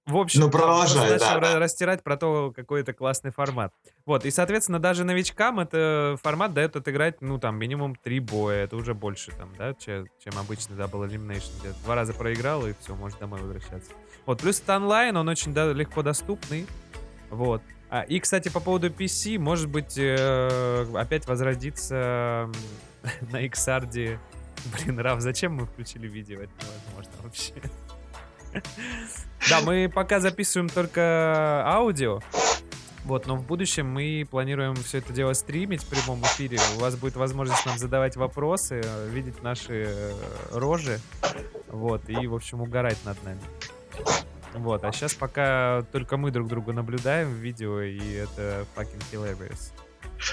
в 0.05 0.17
общем, 0.17 0.41
ну, 0.41 0.51
продолжай, 0.51 1.11
начал 1.11 1.41
да, 1.41 1.61
растирать 1.61 2.03
про 2.03 2.17
то, 2.17 2.53
какой 2.55 2.81
это 2.81 2.93
классный 2.93 3.31
формат. 3.31 3.73
Вот, 4.05 4.25
и, 4.25 4.33
соответственно, 4.33 4.81
даже 4.81 5.05
новичкам 5.05 5.61
это 5.61 6.19
формат 6.21 6.53
дает 6.53 6.75
отыграть, 6.75 7.21
ну, 7.21 7.39
там, 7.39 7.57
минимум 7.57 7.95
три 7.95 8.19
боя. 8.19 8.65
Это 8.65 8.75
уже 8.75 8.95
больше, 8.95 9.31
там, 9.31 9.55
да, 9.57 9.75
чем, 9.75 10.07
чем 10.19 10.37
обычный 10.39 10.77
Double 10.77 11.09
Elimination, 11.09 11.53
где 11.61 11.73
два 11.85 11.95
раза 11.95 12.15
проиграл, 12.15 12.67
и 12.67 12.75
все, 12.81 12.97
можешь 12.97 13.19
домой 13.19 13.41
возвращаться. 13.41 13.93
Вот, 14.27 14.41
плюс 14.41 14.61
это 14.61 14.77
онлайн, 14.77 15.17
он 15.17 15.29
очень 15.29 15.55
да, 15.55 15.73
легко 15.73 16.03
доступный. 16.03 16.67
Вот. 17.31 17.63
А, 17.89 18.03
и, 18.03 18.19
кстати, 18.19 18.49
по 18.49 18.59
поводу 18.59 18.89
PC, 18.89 19.39
может 19.39 19.71
быть, 19.71 19.97
э, 19.97 20.87
опять 20.95 21.27
возродиться 21.27 22.51
на 23.31 23.47
XRD. 23.47 24.19
Блин, 24.85 24.99
Раф, 24.99 25.21
зачем 25.21 25.55
мы 25.55 25.67
включили 25.67 26.09
видео? 26.09 26.41
Это 26.41 26.53
невозможно 26.61 27.13
вообще. 27.23 27.55
Да, 29.49 29.61
мы 29.63 29.91
пока 29.93 30.21
записываем 30.21 30.69
только 30.69 31.63
аудио. 31.67 32.21
Вот, 33.05 33.27
но 33.27 33.35
в 33.35 33.45
будущем 33.45 33.89
мы 33.89 34.27
планируем 34.31 34.77
все 34.77 34.99
это 34.99 35.13
дело 35.13 35.33
стримить 35.33 35.83
в 35.83 35.89
прямом 35.89 36.23
эфире. 36.23 36.59
У 36.77 36.81
вас 36.81 36.95
будет 36.97 37.17
возможность 37.17 37.67
нам 37.67 37.77
задавать 37.77 38.15
вопросы, 38.17 38.81
видеть 39.09 39.43
наши 39.43 39.87
э, 39.89 40.13
рожи. 40.53 41.01
Вот, 41.69 42.09
и, 42.09 42.27
в 42.29 42.35
общем, 42.35 42.61
угорать 42.61 42.99
над 43.05 43.21
нами. 43.25 43.41
Вот, 44.55 44.85
а 44.85 44.93
сейчас 44.93 45.15
пока 45.15 45.85
только 45.91 46.17
мы 46.17 46.31
друг 46.31 46.47
друга 46.47 46.73
наблюдаем 46.73 47.29
в 47.29 47.37
видео, 47.37 47.81
и 47.81 47.99
это 48.13 48.67
fucking 48.77 49.03
hilarious. 49.11 49.73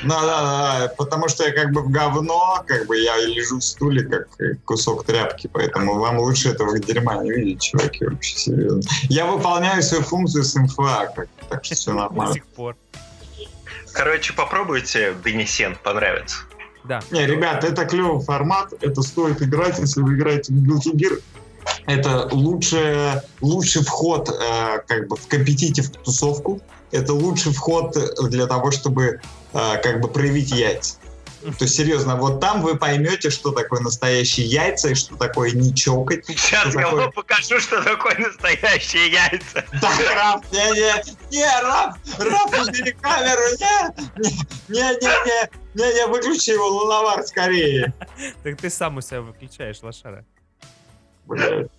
Да, 0.04 0.22
да, 0.22 0.80
да, 0.80 0.94
потому 0.98 1.28
что 1.28 1.44
я 1.46 1.52
как 1.52 1.72
бы 1.72 1.82
в 1.82 1.90
говно, 1.90 2.64
как 2.68 2.86
бы 2.88 2.98
я 2.98 3.18
лежу 3.18 3.58
в 3.58 3.64
стуле, 3.64 4.04
как 4.04 4.28
кусок 4.66 5.06
тряпки, 5.06 5.50
поэтому 5.52 6.00
вам 6.00 6.20
лучше 6.20 6.50
этого 6.50 6.78
дерьма 6.80 7.24
не 7.24 7.32
видеть, 7.32 7.62
чуваки, 7.62 8.06
вообще 8.06 8.38
серьезно. 8.38 8.82
Я 9.10 9.26
выполняю 9.26 9.82
свою 9.82 10.04
функцию 10.04 10.44
с 10.44 10.56
МФА, 10.56 11.12
как, 11.16 11.28
так 11.50 11.66
что 11.66 11.76
все 11.76 11.94
нормально. 11.94 12.34
До 12.34 12.34
сих 12.34 12.46
пор. 12.46 12.76
Короче, 13.94 14.34
попробуйте 14.34 15.14
Бенесен, 15.24 15.78
понравится. 15.84 16.38
Да. 16.84 17.02
Не, 17.12 17.26
ребят, 17.26 17.64
это 17.64 17.86
клевый 17.86 18.24
формат, 18.24 18.74
это 18.82 19.02
стоит 19.02 19.42
играть, 19.42 19.80
если 19.80 20.02
вы 20.02 20.16
играете 20.16 20.54
в 20.54 20.58
Guilty 20.58 20.94
Gear. 20.94 21.22
Это 21.86 22.30
лучший, 22.32 23.22
лучший 23.42 23.84
вход 23.84 24.30
э, 24.30 24.80
как 24.88 25.08
бы 25.08 25.16
в 25.16 25.28
компетитив 25.28 25.90
тусовку. 25.92 26.62
Это 26.92 27.14
лучший 27.14 27.52
вход 27.52 27.96
для 28.30 28.48
того, 28.48 28.72
чтобы 28.72 29.22
а, 29.54 29.78
как 29.78 30.02
бы 30.02 30.08
проявить 30.08 30.52
яйца. 30.52 30.96
То 31.42 31.64
есть, 31.64 31.76
серьезно, 31.76 32.18
вот 32.18 32.42
там 32.42 32.62
вы 32.62 32.76
поймете, 32.76 33.30
что 33.30 33.52
такое 33.52 33.80
настоящие 33.80 34.46
яйца 34.46 34.90
и 34.90 34.94
что 34.94 35.16
такое 35.16 35.52
не 35.52 35.74
чокать. 35.74 36.26
Сейчас 36.26 36.74
я 36.74 36.82
такое... 36.82 37.04
вам 37.04 37.12
покажу, 37.14 37.60
что 37.62 37.82
такое 37.82 38.18
настоящие 38.18 39.12
яйца. 39.12 39.66
Да, 39.82 39.90
Раф, 40.16 40.52
не, 40.52 40.58
не, 40.58 41.38
не, 41.38 41.62
Раф, 41.62 41.96
Раф, 42.18 42.68
убери 42.68 42.92
камеру, 42.92 43.42
не, 43.58 44.28
не, 44.28 44.30
не, 44.68 44.82
не, 44.92 45.50
не, 45.76 45.94
не, 45.94 46.08
выключи 46.08 46.50
его, 46.50 46.68
лунавар, 46.68 47.24
скорее. 47.26 47.94
Так 48.44 48.58
ты 48.58 48.70
сам 48.70 48.98
у 48.98 49.02
себя 49.02 49.22
выключаешь, 49.22 49.82
лошара. 49.82 50.26
Блядь. 51.26 51.72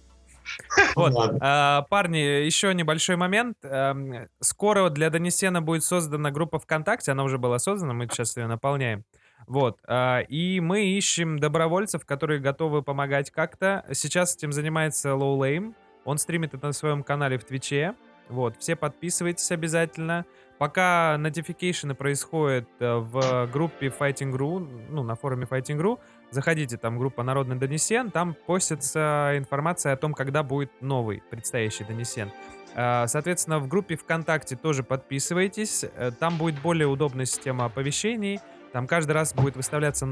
Вот. 0.97 1.15
А, 1.41 1.83
парни, 1.83 2.19
еще 2.19 2.75
небольшой 2.75 3.17
момент. 3.17 3.57
Эм, 3.63 4.29
скоро 4.41 4.89
для 4.91 5.11
Донесена 5.11 5.63
будет 5.63 5.85
создана 5.85 6.31
группа 6.31 6.59
ВКонтакте. 6.59 7.13
Она 7.13 7.25
уже 7.25 7.39
была 7.39 7.59
создана, 7.59 7.93
мы 7.93 8.07
сейчас 8.07 8.37
ее 8.37 8.47
наполняем. 8.47 9.05
Вот. 9.47 9.79
А, 9.87 10.21
и 10.21 10.61
мы 10.61 10.87
ищем 10.87 11.39
добровольцев, 11.39 12.05
которые 12.05 12.41
готовы 12.41 12.83
помогать 12.83 13.31
как-то. 13.31 13.85
Сейчас 13.93 14.37
этим 14.37 14.53
занимается 14.53 15.11
Low 15.11 15.39
Lame. 15.39 15.75
Он 16.05 16.19
стримит 16.19 16.55
это 16.55 16.67
на 16.69 16.73
своем 16.73 17.03
канале 17.03 17.39
в 17.39 17.45
Твиче. 17.45 17.95
Вот. 18.29 18.57
Все 18.59 18.77
подписывайтесь 18.77 19.51
обязательно. 19.51 20.25
Пока 20.59 21.17
notification 21.19 21.95
происходят 21.95 22.69
э, 22.81 22.95
в 22.95 23.49
группе 23.51 23.89
Fighting.ru, 23.89 24.87
ну, 24.91 25.03
на 25.03 25.15
форуме 25.15 25.47
Fighting.ru, 25.51 25.99
Заходите, 26.31 26.77
там 26.77 26.99
группа 26.99 27.23
«Народный 27.23 27.57
донесен», 27.57 28.11
там 28.11 28.35
постится 28.35 29.33
информация 29.37 29.93
о 29.93 29.97
том, 29.97 30.15
когда 30.15 30.43
будет 30.43 30.71
новый 30.81 31.23
предстоящий 31.29 31.85
донесен. 31.85 32.31
А, 32.75 33.07
соответственно, 33.09 33.59
в 33.59 33.67
группе 33.67 33.97
ВКонтакте 33.97 34.55
тоже 34.55 34.85
подписывайтесь. 34.85 35.85
Э, 35.97 36.13
там 36.17 36.39
будет 36.39 36.61
более 36.61 36.87
удобная 36.87 37.25
система 37.25 37.65
оповещений. 37.65 38.39
Там 38.73 38.87
каждый 38.87 39.13
раз 39.13 39.35
будет 39.35 39.57
выставляться 39.57 40.07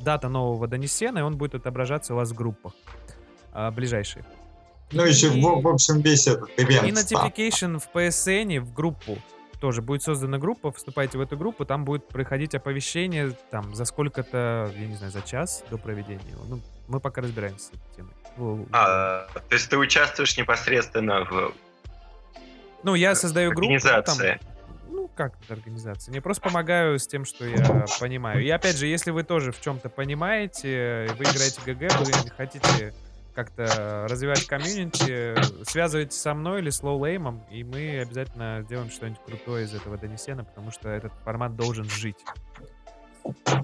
дата 0.00 0.28
нового 0.28 0.68
донесена, 0.68 1.18
и 1.18 1.22
он 1.22 1.36
будет 1.36 1.56
отображаться 1.56 2.14
у 2.14 2.16
вас 2.16 2.30
в 2.30 2.34
группах 2.34 2.72
а, 3.52 3.72
ближайшие. 3.72 4.24
Ну, 4.92 5.04
еще, 5.04 5.36
и... 5.36 5.42
в, 5.42 5.62
в 5.62 5.68
общем, 5.68 6.00
весь 6.00 6.28
этот 6.28 6.48
ивент. 6.56 6.86
И 6.86 6.90
notification 6.92 7.80
в 7.80 7.88
PSN, 7.92 8.60
в 8.60 8.72
группу 8.72 9.18
тоже 9.60 9.82
будет 9.82 10.02
создана 10.02 10.38
группа, 10.38 10.72
вступайте 10.72 11.18
в 11.18 11.20
эту 11.20 11.36
группу, 11.36 11.64
там 11.64 11.84
будет 11.84 12.08
проходить 12.08 12.54
оповещение 12.54 13.32
там 13.50 13.74
за 13.74 13.84
сколько-то, 13.84 14.70
я 14.76 14.86
не 14.86 14.94
знаю, 14.96 15.12
за 15.12 15.22
час 15.22 15.64
до 15.70 15.78
проведения. 15.78 16.36
Ну, 16.48 16.60
мы 16.88 17.00
пока 17.00 17.22
разбираемся 17.22 17.66
с 17.66 17.68
этой 17.70 17.96
темой. 17.96 18.66
А, 18.72 19.26
то 19.32 19.54
есть 19.54 19.70
ты 19.70 19.78
участвуешь 19.78 20.36
непосредственно 20.36 21.24
в 21.24 21.54
ну, 22.82 22.94
я 22.94 23.16
создаю 23.16 23.50
группу. 23.50 23.74
Организация. 23.74 24.38
Там, 24.38 24.94
ну, 24.94 25.08
как 25.08 25.34
это 25.42 25.54
организация? 25.54 26.14
Я 26.14 26.22
просто 26.22 26.42
помогаю 26.42 27.00
с 27.00 27.06
тем, 27.08 27.24
что 27.24 27.44
я 27.44 27.84
понимаю. 27.98 28.44
И 28.44 28.48
опять 28.48 28.76
же, 28.76 28.86
если 28.86 29.10
вы 29.10 29.24
тоже 29.24 29.50
в 29.50 29.60
чем-то 29.60 29.88
понимаете, 29.88 31.08
вы 31.18 31.24
играете 31.24 31.60
GG, 31.66 31.98
вы 31.98 32.30
хотите 32.36 32.94
как-то 33.36 34.06
развивать 34.08 34.46
комьюнити, 34.46 35.36
связывайтесь 35.64 36.18
со 36.18 36.32
мной 36.32 36.62
или 36.62 36.70
с 36.70 36.82
лоулеймом, 36.82 37.44
и 37.50 37.62
мы 37.64 38.00
обязательно 38.00 38.62
сделаем 38.64 38.90
что-нибудь 38.90 39.20
крутое 39.26 39.66
из 39.66 39.74
этого 39.74 39.98
донесена, 39.98 40.42
потому 40.44 40.70
что 40.70 40.88
этот 40.88 41.12
формат 41.22 41.54
должен 41.54 41.84
жить. 41.84 42.16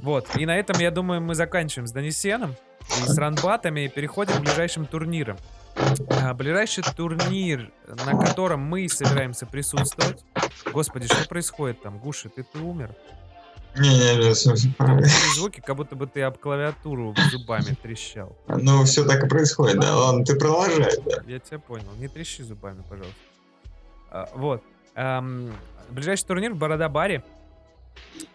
Вот, 0.02 0.29
и 0.37 0.45
на 0.45 0.59
этом, 0.59 0.79
я 0.79 0.91
думаю, 0.91 1.23
мы 1.23 1.35
заканчиваем 1.35 1.87
с 1.87 1.93
донесеном 1.93 2.55
и 2.83 3.09
с 3.09 3.17
ранбатами, 3.17 3.87
и 3.87 3.88
переходим 3.88 4.35
к 4.35 4.41
ближайшим 4.41 4.85
турнирам. 4.85 5.38
А, 6.21 6.35
ближайший 6.35 6.85
турнир, 6.95 7.73
на 7.87 8.19
котором 8.23 8.61
мы 8.61 8.88
собираемся 8.91 9.47
присутствовать. 9.47 10.23
Господи, 10.71 11.07
что 11.07 11.26
происходит 11.26 11.81
там? 11.81 11.99
Гуша, 11.99 12.29
ты, 12.29 12.43
ты 12.43 12.59
умер? 12.59 12.95
Не-не-не, 13.79 14.33
все, 14.35 14.55
все 14.55 14.69
Звуки, 15.35 15.61
как 15.64 15.76
будто 15.76 15.97
бы 15.97 16.07
ты 16.07 16.23
об 16.23 16.37
клавиатуру 16.38 17.14
зубами 17.31 17.75
трещал. 17.83 18.37
Ну, 18.49 18.85
все 18.85 19.05
так 19.05 19.25
и 19.25 19.29
происходит, 19.29 19.81
да. 19.81 19.97
Ладно, 19.97 20.25
ты 20.25 20.37
продолжай, 20.37 20.93
да. 21.05 21.23
Я 21.26 21.38
тебя 21.38 21.59
понял. 21.59 21.88
Не 21.99 22.09
трещи 22.09 22.43
зубами, 22.43 22.83
пожалуйста. 22.88 23.17
А, 24.11 24.29
Вот. 24.35 24.62
Эм, 24.95 25.52
Ближайший 25.91 26.26
турнир 26.26 26.52
в 26.52 26.57
Борода-Баре. 26.59 27.23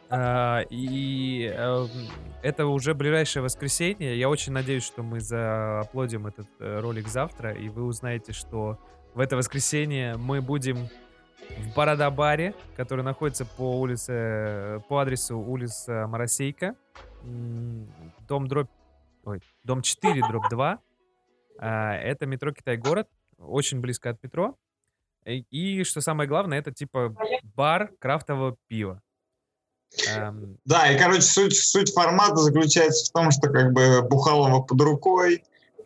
А, 0.09 0.61
И 0.69 1.51
эм, 1.55 1.89
это 2.41 2.65
уже 2.65 2.93
ближайшее 2.95 3.43
воскресенье. 3.43 4.17
Я 4.17 4.29
очень 4.29 4.53
надеюсь, 4.53 4.83
что 4.83 5.03
мы 5.03 5.19
зааплодим 5.19 6.27
этот 6.27 6.47
э, 6.59 6.79
ролик 6.79 7.07
завтра, 7.07 7.51
и 7.53 7.69
вы 7.69 7.83
узнаете, 7.83 8.33
что 8.33 8.79
в 9.13 9.19
это 9.19 9.35
воскресенье 9.35 10.15
мы 10.17 10.41
будем 10.41 10.89
в 11.57 11.75
Борода-баре, 11.75 12.53
который 12.75 13.03
находится 13.03 13.45
по 13.45 13.79
улице, 13.79 14.81
по 14.89 14.99
адресу 14.99 15.37
улица 15.37 16.07
Моросейка, 16.07 16.75
дом 17.23 18.47
дробь, 18.47 18.69
ой, 19.25 19.41
дом 19.63 19.81
4 19.81 20.21
дробь 20.27 20.49
2. 20.49 20.79
А, 21.59 21.93
Это 21.95 22.25
метро 22.25 22.51
Китай-город, 22.51 23.07
очень 23.37 23.79
близко 23.79 24.09
от 24.09 24.21
метро. 24.23 24.55
И, 25.25 25.83
что 25.83 25.99
самое 26.01 26.29
главное, 26.29 26.59
это 26.59 26.71
типа 26.71 27.13
бар 27.55 27.91
крафтового 27.99 28.55
пива. 28.67 29.01
Да, 30.65 30.91
и, 30.91 30.97
короче, 30.97 31.21
суть, 31.21 31.55
суть 31.57 31.93
формата 31.93 32.37
заключается 32.37 33.09
в 33.09 33.13
том, 33.13 33.31
что 33.31 33.49
как 33.49 33.73
бы 33.73 34.01
Бухалова 34.03 34.61
под 34.61 34.79
рукой, 34.81 35.43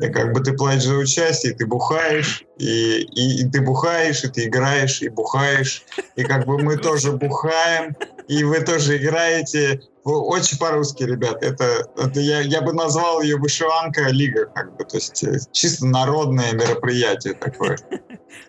как 0.10 0.34
бы 0.34 0.42
ты 0.42 0.54
платишь 0.54 0.86
за 0.86 0.96
участие, 0.96 1.54
и 1.54 1.56
ты 1.56 1.66
бухаешь, 1.66 2.44
и, 2.58 3.02
и, 3.02 3.42
и 3.42 3.50
ты 3.50 3.62
бухаешь, 3.62 4.24
и 4.24 4.28
ты 4.28 4.46
играешь, 4.46 5.02
и 5.02 5.10
бухаешь, 5.10 5.84
и 6.16 6.24
как 6.24 6.46
бы 6.46 6.58
мы 6.58 6.78
тоже 6.78 7.12
бухаем, 7.12 7.96
и 8.28 8.44
вы 8.44 8.62
тоже 8.62 8.98
играете. 8.98 9.82
Вы 10.04 10.20
Очень 10.20 10.58
по-русски, 10.58 11.04
ребят. 11.04 11.44
Это, 11.44 11.88
это 11.96 12.20
я, 12.20 12.40
я 12.42 12.62
бы 12.62 12.74
назвал 12.74 13.22
ее 13.22 13.38
вышиванка 13.38 14.10
лига, 14.10 14.48
как 14.48 14.76
бы, 14.76 14.84
то 14.84 14.98
есть 14.98 15.24
э, 15.24 15.38
чисто 15.52 15.86
народное 15.86 16.54
мероприятие 16.54 17.34
такое. 17.36 17.78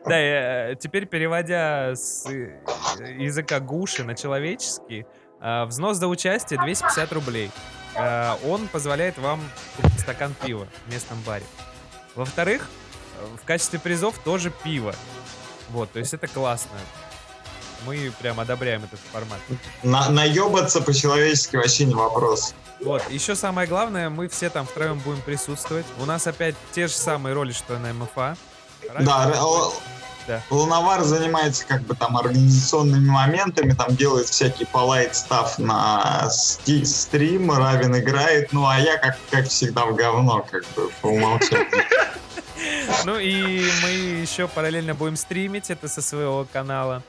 Да, 0.06 0.16
э, 0.16 0.76
теперь 0.76 1.06
переводя 1.06 1.94
с 1.94 2.26
э, 2.30 2.62
языка 3.18 3.60
гуши 3.60 4.04
на 4.04 4.14
человеческий, 4.14 5.04
взнос 5.66 5.96
за 5.96 6.06
участие 6.06 6.60
250 6.62 7.12
рублей. 7.12 7.50
Э, 7.94 8.36
Он 8.46 8.68
позволяет 8.68 9.18
вам 9.18 9.40
купить 9.76 10.00
стакан 10.00 10.34
пива 10.42 10.66
в 10.86 10.92
местном 10.92 11.20
баре. 11.22 11.44
Во-вторых, 12.14 12.68
э, 13.20 13.26
в 13.42 13.44
качестве 13.46 13.78
призов 13.78 14.18
тоже 14.24 14.50
пиво. 14.64 14.94
Вот, 15.70 15.90
то 15.92 15.98
есть 15.98 16.12
это 16.14 16.26
классно. 16.28 16.70
Мы 17.86 18.12
прям 18.20 18.38
одобряем 18.38 18.84
этот 18.84 19.00
формат. 19.12 19.38
На, 19.82 20.08
наебаться 20.10 20.80
по-человечески 20.80 21.56
вообще 21.56 21.84
не 21.84 21.94
вопрос. 21.94 22.54
Вот, 22.80 23.02
еще 23.10 23.34
самое 23.34 23.66
главное, 23.68 24.08
мы 24.10 24.28
все 24.28 24.50
там 24.50 24.66
втроем 24.66 24.98
будем 25.00 25.20
присутствовать. 25.22 25.86
У 26.00 26.04
нас 26.04 26.26
опять 26.26 26.54
те 26.72 26.86
же 26.86 26.94
самые 26.94 27.32
роли, 27.34 27.52
что 27.52 27.78
на 27.78 27.92
МФА. 27.92 28.36
Да, 29.00 29.28
р- 29.28 29.34
л- 29.36 29.72
Да. 30.26 30.40
Волновар 30.50 31.02
занимается 31.02 31.66
как 31.66 31.82
бы 31.82 31.94
там 31.94 32.16
организационными 32.16 33.08
моментами, 33.08 33.72
там 33.72 33.96
делает 33.96 34.28
всякий 34.28 34.64
полайт 34.64 35.14
став 35.16 35.58
на 35.58 36.28
сти- 36.30 36.84
стрим, 36.84 37.50
Равин 37.50 37.96
играет, 37.96 38.52
ну 38.52 38.66
а 38.66 38.78
я 38.78 38.98
как, 38.98 39.18
как 39.30 39.48
всегда 39.48 39.84
в 39.86 39.94
говно, 39.94 40.46
как 40.50 40.64
бы 40.76 40.90
по 41.00 41.06
умолчанию. 41.08 41.68
Ну 43.04 43.18
и 43.18 43.68
мы 43.82 43.88
еще 43.90 44.46
параллельно 44.46 44.94
будем 44.94 45.16
стримить 45.16 45.70
это 45.70 45.88
со 45.88 46.00
своего 46.00 46.46
канала. 46.52 47.02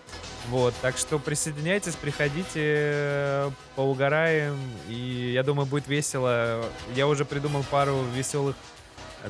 Вот, 0.50 0.74
так 0.82 0.98
что 0.98 1.20
присоединяйтесь, 1.20 1.96
приходите, 1.96 3.52
поугараем, 3.76 4.60
и 4.90 5.32
я 5.34 5.44
думаю, 5.44 5.66
будет 5.66 5.88
весело. 5.88 6.66
Я 6.96 7.08
уже 7.08 7.24
придумал 7.24 7.64
пару 7.70 8.02
веселых 8.16 8.56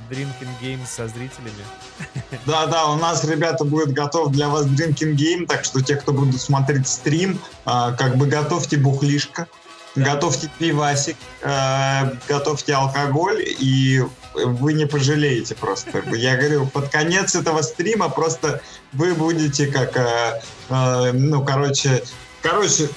drinking 0.10 0.50
games 0.62 0.88
со 0.88 1.08
зрителями. 1.08 1.64
Да-да, 2.46 2.88
у 2.88 2.96
нас, 2.96 3.24
ребята, 3.24 3.64
будет 3.64 3.94
готов 3.94 4.32
для 4.32 4.50
вас 4.50 4.66
Drinking 4.66 5.16
Game, 5.16 5.46
так 5.46 5.66
что 5.66 5.82
те, 5.82 5.96
кто 5.96 6.14
будут 6.14 6.42
смотреть 6.42 6.88
стрим, 6.88 7.40
а, 7.66 7.92
как 7.92 8.18
бы 8.18 8.28
готовьте 8.28 8.78
бухлишко, 8.78 9.48
готовьте 9.96 10.50
пивасик, 10.58 11.18
э, 11.42 12.16
готовьте 12.28 12.74
алкоголь, 12.74 13.44
и 13.44 14.04
вы 14.34 14.74
не 14.74 14.88
пожалеете 14.88 15.56
просто. 15.56 16.04
Я 16.16 16.36
говорю, 16.36 16.66
под 16.66 16.90
конец 16.90 17.36
этого 17.36 17.62
стрима 17.62 18.10
просто 18.10 18.62
вы 18.92 19.14
будете 19.14 19.68
как, 19.68 19.96
э, 19.96 21.12
ну, 21.14 21.46
короче, 21.46 22.04
короче, 22.42 22.90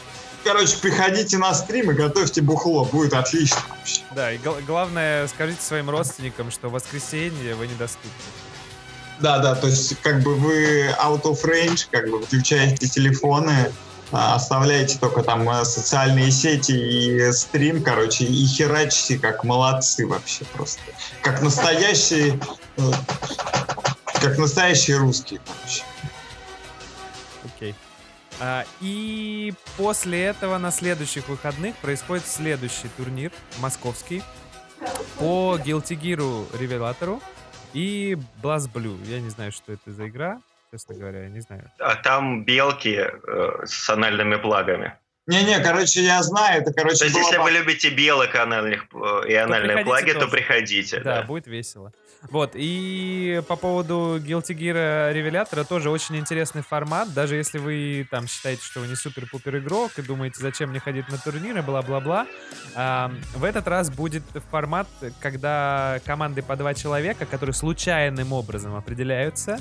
короче, 0.47 0.76
приходите 0.79 1.38
на 1.38 1.53
стрим 1.55 1.91
и 1.91 1.95
готовьте 1.95 2.41
бухло, 2.41 2.85
будет 2.85 3.15
отлично. 3.15 3.59
Да, 4.15 4.33
и 4.33 4.38
гл- 4.38 4.61
главное, 4.65 5.26
скажите 5.26 5.61
своим 5.61 5.91
родственникам, 5.91 6.53
что 6.53 6.69
в 6.69 6.73
воскресенье 6.73 7.57
вы 7.57 7.67
недоступны. 7.67 8.11
Да, 9.19 9.38
да, 9.38 9.55
то 9.57 9.67
есть 9.67 10.00
как 10.03 10.23
бы 10.23 10.37
вы 10.37 10.87
out 11.03 11.23
of 11.23 11.43
range, 11.45 11.89
как 11.91 12.09
бы 12.09 12.19
выключаете 12.19 12.87
телефоны, 12.87 13.73
а, 14.13 14.37
оставляете 14.37 14.99
только 14.99 15.23
там 15.23 15.49
э, 15.50 15.65
социальные 15.65 16.30
сети 16.30 16.73
и 16.73 17.32
стрим, 17.32 17.82
короче, 17.82 18.25
и 18.25 18.47
херачите 18.47 19.19
как 19.19 19.43
молодцы 19.43 20.06
вообще 20.06 20.45
просто. 20.45 20.80
Как 21.23 21.43
настоящие, 21.43 22.39
э, 22.76 22.93
как 24.21 24.39
настоящие 24.39 24.99
русские, 24.99 25.41
короче. 25.45 25.82
А, 28.40 28.64
и 28.80 29.54
после 29.76 30.25
этого 30.25 30.58
на 30.58 30.70
следующих 30.70 31.28
выходных 31.28 31.75
происходит 31.76 32.26
следующий 32.26 32.88
турнир, 32.96 33.32
московский, 33.58 34.22
по 35.18 35.58
Guilty 35.64 35.99
Gear 35.99 36.58
Ревелатору 36.58 37.22
и 37.72 38.16
Blast 38.42 38.70
Blue. 38.72 38.99
Я 39.06 39.20
не 39.20 39.30
знаю, 39.30 39.52
что 39.52 39.72
это 39.72 39.90
за 39.90 40.08
игра, 40.08 40.40
честно 40.70 40.94
говоря, 40.94 41.22
я 41.25 41.28
не 41.30 41.40
знаю. 41.40 41.70
А 41.78 41.94
там 41.96 42.44
белки 42.44 42.99
э, 42.99 43.50
с 43.64 43.88
анальными 43.88 44.36
плагами. 44.36 44.94
Не-не, 45.26 45.58
короче, 45.60 46.02
я 46.04 46.22
знаю, 46.22 46.62
это, 46.62 46.72
короче, 46.72 46.99
То 46.99 47.04
есть, 47.04 47.16
была 47.16 47.25
если 47.26 47.38
вы 47.38 47.50
любите 47.50 47.90
белок 47.90 48.34
и, 48.34 48.38
анальных, 48.38 48.84
э, 48.94 49.28
и 49.28 49.34
анальные 49.34 49.82
плаги, 49.84 50.12
то 50.12 50.20
тоже. 50.20 50.32
приходите. 50.32 51.00
Да, 51.00 51.16
Да. 51.16 51.22
будет 51.22 51.46
весело. 51.46 51.92
Вот, 52.30 52.52
и 52.54 53.43
по 53.49 53.56
поводу 53.56 54.19
Guilty 54.19 54.54
Gear 54.56 55.12
Ревелятора 55.12 55.65
тоже 55.65 55.91
очень 55.91 56.17
интересный 56.17 56.62
формат. 56.62 57.12
Даже 57.15 57.36
если 57.36 57.58
вы 57.58 58.06
там 58.10 58.26
считаете, 58.26 58.62
что 58.62 58.80
вы 58.80 58.89
не 58.89 58.97
супер-пупер 58.97 59.58
игрок 59.58 59.93
и 59.97 60.02
думаете, 60.02 60.41
зачем 60.41 60.71
мне 60.71 60.80
ходить 60.80 61.08
на 61.08 61.19
турниры, 61.19 61.62
бла-бла-бла, 61.62 62.26
ам, 62.75 63.19
в 63.34 63.45
этот 63.45 63.67
раз 63.69 63.91
будет 63.91 64.23
формат, 64.50 64.89
когда 65.21 66.00
команды 66.04 66.43
по 66.43 66.56
два 66.56 66.75
человека, 66.75 67.26
которые 67.26 67.54
случайным 67.54 68.32
образом 68.32 68.75
определяются, 68.75 69.58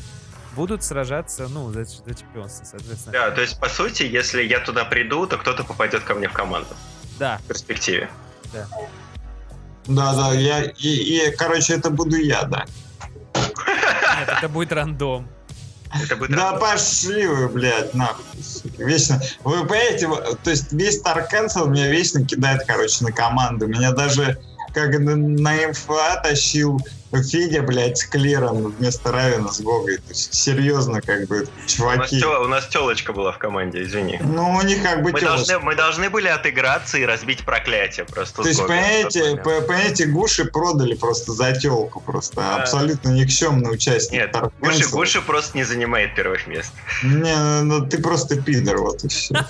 будут 0.56 0.84
сражаться, 0.84 1.48
ну, 1.50 1.72
за, 1.72 1.84
за 1.84 2.16
чемпионство, 2.16 2.66
соответственно. 2.66 3.12
Да, 3.12 3.32
то 3.32 3.42
есть, 3.42 3.60
по 3.60 3.68
сути, 3.70 4.04
если 4.04 4.42
я 4.42 4.60
туда 4.60 4.86
приду, 4.86 5.28
то 5.28 5.38
кто-то 5.38 5.64
попадет 5.64 6.04
ко 6.04 6.16
мне 6.16 6.30
в 6.30 6.34
команду 6.34 6.74
Да, 7.20 7.40
в 7.40 7.48
перспективе. 7.48 8.10
Да, 8.54 8.68
да, 9.88 10.34
я, 10.34 10.64
и, 10.64 10.88
и, 10.88 11.32
короче, 11.36 11.74
это 11.76 11.90
буду 11.90 12.16
я, 12.18 12.44
да. 12.44 12.66
нет, 13.36 14.30
это 14.38 14.50
будет 14.50 14.72
рандом. 14.72 15.28
Это 16.04 16.16
будет 16.16 16.32
Да 16.32 16.52
рандом. 16.52 16.60
пошли 16.60 17.28
вы, 17.28 17.48
блядь, 17.50 17.94
нахуй. 17.94 18.26
Вечно. 18.78 19.22
Вы 19.44 19.66
понимаете, 19.66 20.08
вот, 20.08 20.40
то 20.42 20.50
есть 20.50 20.74
весь 20.74 21.02
Cancel 21.02 21.70
меня 21.70 21.88
вечно 21.90 22.26
кидает, 22.26 22.64
короче, 22.66 23.04
на 23.04 23.12
команду. 23.12 23.68
Меня 23.68 23.92
даже 23.92 24.40
как 24.76 25.00
на, 25.00 25.16
МФА 25.70 26.20
тащил 26.22 26.80
Федя, 27.32 27.62
блядь, 27.62 27.98
с 27.98 28.06
Клером 28.06 28.74
вместо 28.78 29.10
Равина 29.10 29.50
с 29.50 29.62
Гогой. 29.62 29.98
То 30.00 30.10
есть, 30.10 30.34
серьезно, 30.34 31.02
как 31.02 31.28
бы, 31.28 31.38
У 31.38 31.42
нас, 31.44 31.72
чуваки. 32.10 32.26
у 32.26 32.48
нас 32.50 32.68
телочка 32.68 33.14
была 33.14 33.32
в 33.32 33.38
команде, 33.38 33.84
извини. 33.84 34.20
Ну, 34.22 34.50
у 34.54 34.62
них 34.64 34.84
как 34.84 35.02
бы 35.02 35.12
Мы 35.14 35.22
должны, 35.22 35.60
мы 35.60 35.76
должны 35.76 36.10
были 36.10 36.28
отыграться 36.28 36.98
и 36.98 37.06
разбить 37.06 37.46
проклятие 37.46 38.06
просто. 38.06 38.42
То 38.42 38.48
есть, 38.50 38.60
Гогой 38.60 38.76
понимаете, 38.76 39.38
по- 39.38 39.62
понимаете, 39.62 40.06
Гуши 40.08 40.44
продали 40.44 40.94
просто 40.96 41.32
за 41.32 41.54
телку, 41.54 42.02
просто 42.02 42.36
Да. 42.42 42.58
абсолютно 42.58 43.10
никчемный 43.10 43.72
участник. 43.74 44.20
Нет, 44.20 44.36
Гуши. 44.60 44.90
Гуши 44.90 45.22
просто 45.22 45.58
не 45.58 45.64
занимает 45.64 46.16
первых 46.16 46.48
мест. 46.48 46.74
Не, 47.02 47.62
ну 47.62 47.88
ты 47.88 48.02
просто 48.02 48.42
пидор, 48.42 48.78
вот 48.80 49.06
и 49.06 49.08
все. 49.08 49.36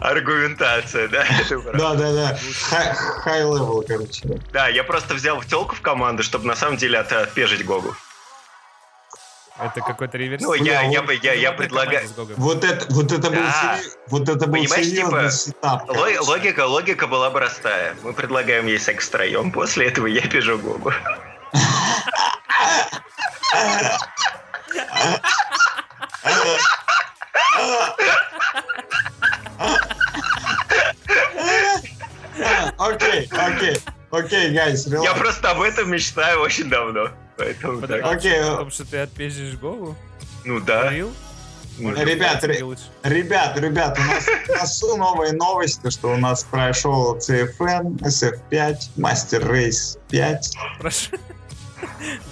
Аргументация, 0.00 1.08
да? 1.08 1.24
Да, 1.74 1.94
да, 1.94 2.12
да. 2.12 2.38
High 3.22 3.40
level, 3.42 3.84
короче. 3.86 4.40
Да, 4.52 4.68
я 4.68 4.82
просто 4.82 5.14
взял 5.14 5.42
телку 5.42 5.74
в 5.74 5.82
команду, 5.82 6.22
чтобы 6.22 6.46
на 6.46 6.56
самом 6.56 6.78
деле 6.78 6.98
от- 6.98 7.12
отпежить 7.12 7.64
Гогу. 7.64 7.94
Это 9.58 9.82
какой-то 9.82 10.16
реверс. 10.16 10.42
Ну, 10.42 10.54
я, 10.54 10.80
я, 10.82 11.04
я, 11.22 11.32
я 11.34 11.50
одной 11.50 11.66
предлагаю... 11.66 12.08
Вот 12.38 12.64
это, 12.64 12.86
вот 12.94 13.12
это 13.12 13.28
был, 13.28 13.42
Да. 13.42 13.78
сери- 13.78 13.90
вот 14.06 14.28
это 14.30 14.46
был 14.46 14.54
Понимаешь, 14.54 14.86
серьезный 14.86 15.20
типа, 15.20 15.30
setup. 15.30 15.86
Короче. 15.86 16.20
Логика, 16.20 16.66
логика 16.66 17.06
была 17.06 17.28
бы 17.28 17.40
простая. 17.40 17.94
Мы 18.02 18.14
предлагаем 18.14 18.66
ей 18.66 18.78
секс 18.78 19.06
втроем, 19.06 19.52
после 19.52 19.88
этого 19.88 20.06
я 20.06 20.22
пижу 20.22 20.58
Гогу. 20.58 20.94
Окей, 32.78 33.28
окей. 33.30 33.76
Окей, 34.10 34.50
гайс, 34.52 34.86
Я 34.86 35.14
просто 35.14 35.50
об 35.52 35.60
этом 35.60 35.90
мечтаю 35.90 36.40
очень 36.40 36.68
давно. 36.68 37.10
Поэтому 37.36 37.86
так. 37.86 38.02
Окей. 38.04 38.40
Потому 38.42 38.70
что 38.70 38.84
ты 38.84 38.98
отпиздишь 38.98 39.54
голову? 39.54 39.96
Ну 40.44 40.60
да. 40.60 40.92
Real? 40.92 41.12
Ну, 41.78 41.94
Ребят, 41.94 42.40
Тебе 42.42 42.54
ре- 42.54 42.64
лучше. 42.64 42.82
ребят, 43.04 43.56
ребят, 43.58 43.98
у 43.98 44.02
нас 44.02 44.24
в 44.46 44.48
носу 44.48 44.96
новые 44.96 45.32
новости, 45.32 45.88
что 45.90 46.08
у 46.12 46.16
нас 46.18 46.44
прошел 46.44 47.16
CFN, 47.16 47.98
SF5, 48.00 48.76
Master 48.98 49.42
Race 49.48 49.98
5. 50.10 50.56
Прошу. 50.78 51.16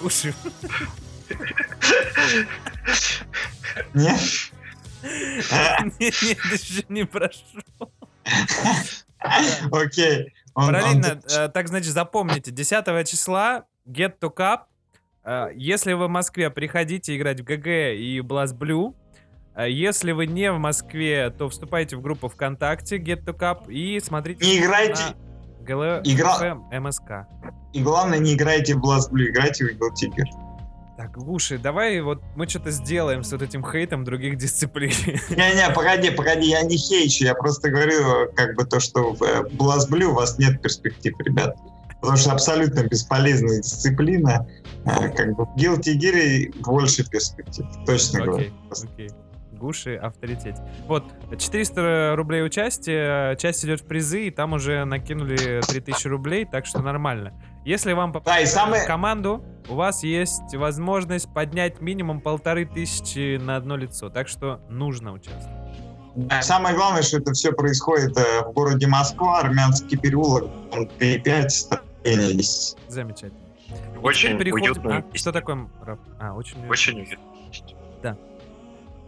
Уши. 0.03 0.35
Нет? 3.95 4.19
Нет, 5.03 6.13
еще 6.21 6.83
не 6.89 7.05
прошу. 7.05 7.41
Окей. 9.71 10.33
Параллельно, 10.53 11.21
э, 11.31 11.49
так 11.49 11.67
значит, 11.67 11.91
запомните, 11.93 12.51
10 12.51 13.07
числа 13.07 13.65
Get 13.87 14.19
to 14.19 14.33
Cup. 14.33 14.61
Э, 15.23 15.47
Если 15.55 15.93
вы 15.93 16.07
в 16.07 16.09
Москве, 16.09 16.49
приходите 16.49 17.15
играть 17.15 17.39
в 17.41 17.43
ГГ 17.43 17.67
и 17.97 18.19
Blast 18.23 18.57
Blue. 18.57 18.93
Э, 19.55 19.69
Если 19.69 20.11
вы 20.11 20.25
не 20.27 20.51
в 20.51 20.57
Москве, 20.59 21.29
то 21.31 21.49
вступайте 21.49 21.95
в 21.97 22.01
группу 22.01 22.27
ВКонтакте 22.29 22.97
Get 22.97 23.23
to 23.25 23.33
Cup 23.37 23.71
и 23.71 23.99
смотрите 23.99 24.45
Не 24.45 24.59
играйте, 24.59 25.01
на 25.59 25.65
ГЛ 25.65 26.01
Игра- 26.03 26.55
МСК. 26.79 27.27
и 27.73 27.81
главное, 27.81 28.19
не 28.19 28.33
играйте 28.33 28.75
в 28.75 28.79
Blast 28.83 29.11
Blue, 29.11 29.27
играйте 29.29 29.65
в 29.65 29.69
Eagle 29.69 29.91
Tiger. 29.93 30.25
Так, 30.99 31.17
Гуши, 31.17 31.57
давай 31.57 32.01
вот 32.01 32.21
мы 32.35 32.45
что-то 32.45 32.71
сделаем 32.71 33.23
с 33.23 33.31
вот 33.31 33.41
этим 33.41 33.63
хейтом 33.63 34.03
других 34.03 34.35
дисциплин. 34.37 34.91
Не-не, 35.29 35.73
погоди, 35.73 36.11
погоди, 36.11 36.49
я 36.49 36.61
не 36.63 36.75
хейчу, 36.75 37.23
я 37.23 37.35
просто 37.35 37.69
говорю, 37.69 38.29
как 38.35 38.53
бы 38.57 38.65
то, 38.65 38.81
что 38.81 39.13
в 39.13 39.23
э, 39.23 39.43
Blue 39.43 40.03
у 40.03 40.13
вас 40.13 40.37
нет 40.37 40.61
перспектив, 40.61 41.15
ребят. 41.21 41.55
Потому 42.01 42.17
что 42.17 42.33
абсолютно 42.33 42.83
бесполезная 42.83 43.59
дисциплина. 43.59 44.45
Э, 44.85 45.07
Как 45.15 45.37
бы 45.37 45.45
в 45.45 45.55
Guilty 45.55 45.97
Gear 45.97 46.61
больше 46.63 47.09
перспектив, 47.09 47.65
точно 47.85 48.25
говорю. 48.25 48.51
Окей, 48.69 49.07
окей. 49.07 49.09
Гуши, 49.53 49.95
авторитет. 49.95 50.57
Вот, 50.85 51.05
400 51.37 52.15
рублей 52.17 52.43
участие, 52.45 53.37
часть 53.37 53.63
идет 53.63 53.79
в 53.79 53.85
призы, 53.85 54.27
и 54.27 54.31
там 54.31 54.51
уже 54.51 54.83
накинули 54.83 55.61
3000 55.61 56.07
рублей, 56.07 56.45
так 56.45 56.65
что 56.65 56.81
нормально. 56.81 57.33
Если 57.65 57.93
вам 57.93 58.11
Да, 58.11 58.19
и 58.19 58.21
попадет 58.21 58.49
самое- 58.49 58.83
в 58.83 58.87
команду, 58.87 59.43
у 59.69 59.75
вас 59.75 60.03
есть 60.03 60.55
возможность 60.55 61.31
поднять 61.33 61.81
минимум 61.81 62.21
полторы 62.21 62.65
тысячи 62.65 63.37
на 63.37 63.55
одно 63.57 63.75
лицо, 63.75 64.09
так 64.09 64.27
что 64.27 64.61
нужно 64.69 65.13
участвовать. 65.13 65.57
Да, 66.15 66.41
Самое 66.41 66.75
главное, 66.75 67.01
что 67.03 67.17
это 67.17 67.33
все 67.33 67.51
происходит 67.51 68.17
э, 68.17 68.41
в 68.45 68.51
городе 68.51 68.87
Москва, 68.87 69.39
армянский 69.39 69.97
переулок, 69.97 70.49
там 70.71 70.83
3-5, 70.99 71.49
строение 71.49 72.33
есть. 72.33 72.77
Замечательно. 72.87 73.39
Очень 74.01 74.35
уютно. 74.51 74.97
А, 75.13 75.17
что 75.17 75.31
такое 75.31 75.67
раф? 75.85 75.99
А, 76.19 76.33
очень 76.33 76.57
уютно. 76.57 76.71
Очень 76.71 76.97
уютно. 76.99 78.17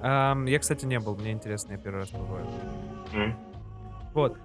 Ам, 0.04 0.46
я, 0.46 0.60
кстати, 0.60 0.86
не 0.86 1.00
был, 1.00 1.16
мне 1.16 1.32
интересно, 1.32 1.74
я 1.74 1.78
первый 1.78 2.02
раз 2.02 2.10
бываю. 2.12 2.46
М. 3.14 3.36
Вот. 4.14 4.38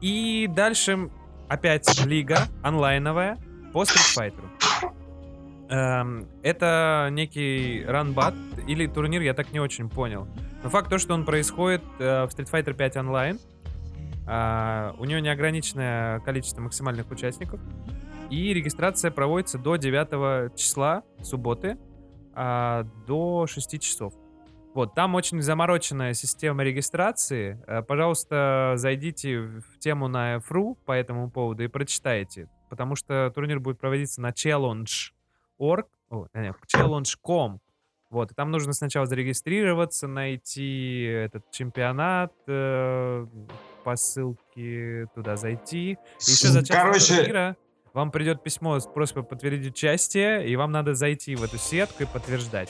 И 0.00 0.48
дальше 0.52 1.08
опять 1.48 2.04
лига 2.04 2.38
онлайновая 2.62 3.38
по 3.74 3.82
Street 3.82 4.16
Fighter. 4.16 4.94
Эм, 5.68 6.28
это 6.44 7.08
некий 7.10 7.84
ранбат 7.84 8.34
или 8.68 8.86
турнир, 8.86 9.20
я 9.20 9.34
так 9.34 9.52
не 9.52 9.58
очень 9.58 9.90
понял. 9.90 10.28
Но 10.62 10.70
факт 10.70 10.88
то, 10.88 10.98
что 10.98 11.12
он 11.12 11.24
происходит 11.24 11.82
э, 11.98 12.24
в 12.24 12.28
Street 12.28 12.48
Fighter 12.50 12.72
5 12.72 12.96
онлайн. 12.98 13.40
А, 14.26 14.94
у 14.98 15.04
него 15.04 15.18
неограниченное 15.18 16.20
количество 16.20 16.60
максимальных 16.60 17.10
участников. 17.10 17.60
И 18.30 18.54
регистрация 18.54 19.10
проводится 19.10 19.58
до 19.58 19.74
9 19.74 20.56
числа, 20.56 21.02
субботы, 21.20 21.76
а, 22.32 22.86
до 23.08 23.46
6 23.48 23.80
часов. 23.80 24.14
Вот, 24.72 24.94
там 24.94 25.16
очень 25.16 25.42
замороченная 25.42 26.14
система 26.14 26.62
регистрации. 26.62 27.60
Э, 27.66 27.82
Пожалуйста, 27.82 28.74
зайдите 28.76 29.40
в 29.40 29.78
тему 29.80 30.06
на 30.06 30.36
FRU 30.36 30.76
по 30.84 30.92
этому 30.92 31.28
поводу 31.28 31.64
и 31.64 31.66
прочитайте. 31.66 32.48
Потому 32.68 32.96
что 32.96 33.30
турнир 33.34 33.60
будет 33.60 33.78
проводиться 33.78 34.20
на 34.20 34.30
challenge.org, 34.30 35.86
не, 36.34 36.52
challenge.com. 36.74 37.60
Вот, 38.10 38.30
и 38.30 38.34
там 38.34 38.50
нужно 38.50 38.72
сначала 38.72 39.06
зарегистрироваться, 39.06 40.06
найти 40.06 41.02
этот 41.02 41.50
чемпионат, 41.50 42.32
э, 42.46 43.26
по 43.82 43.96
ссылке 43.96 45.06
туда 45.14 45.36
зайти. 45.36 45.92
И 45.92 45.98
еще 46.20 46.48
за 46.48 46.64
Короче, 46.64 47.16
турнира 47.16 47.56
вам 47.92 48.10
придет 48.10 48.42
письмо 48.42 48.78
с 48.78 48.86
просьбой 48.86 49.24
подтвердить 49.24 49.72
участие, 49.72 50.48
и 50.48 50.56
вам 50.56 50.72
надо 50.72 50.94
зайти 50.94 51.34
в 51.36 51.42
эту 51.42 51.58
сетку 51.58 52.02
и 52.02 52.06
подтверждать. 52.06 52.68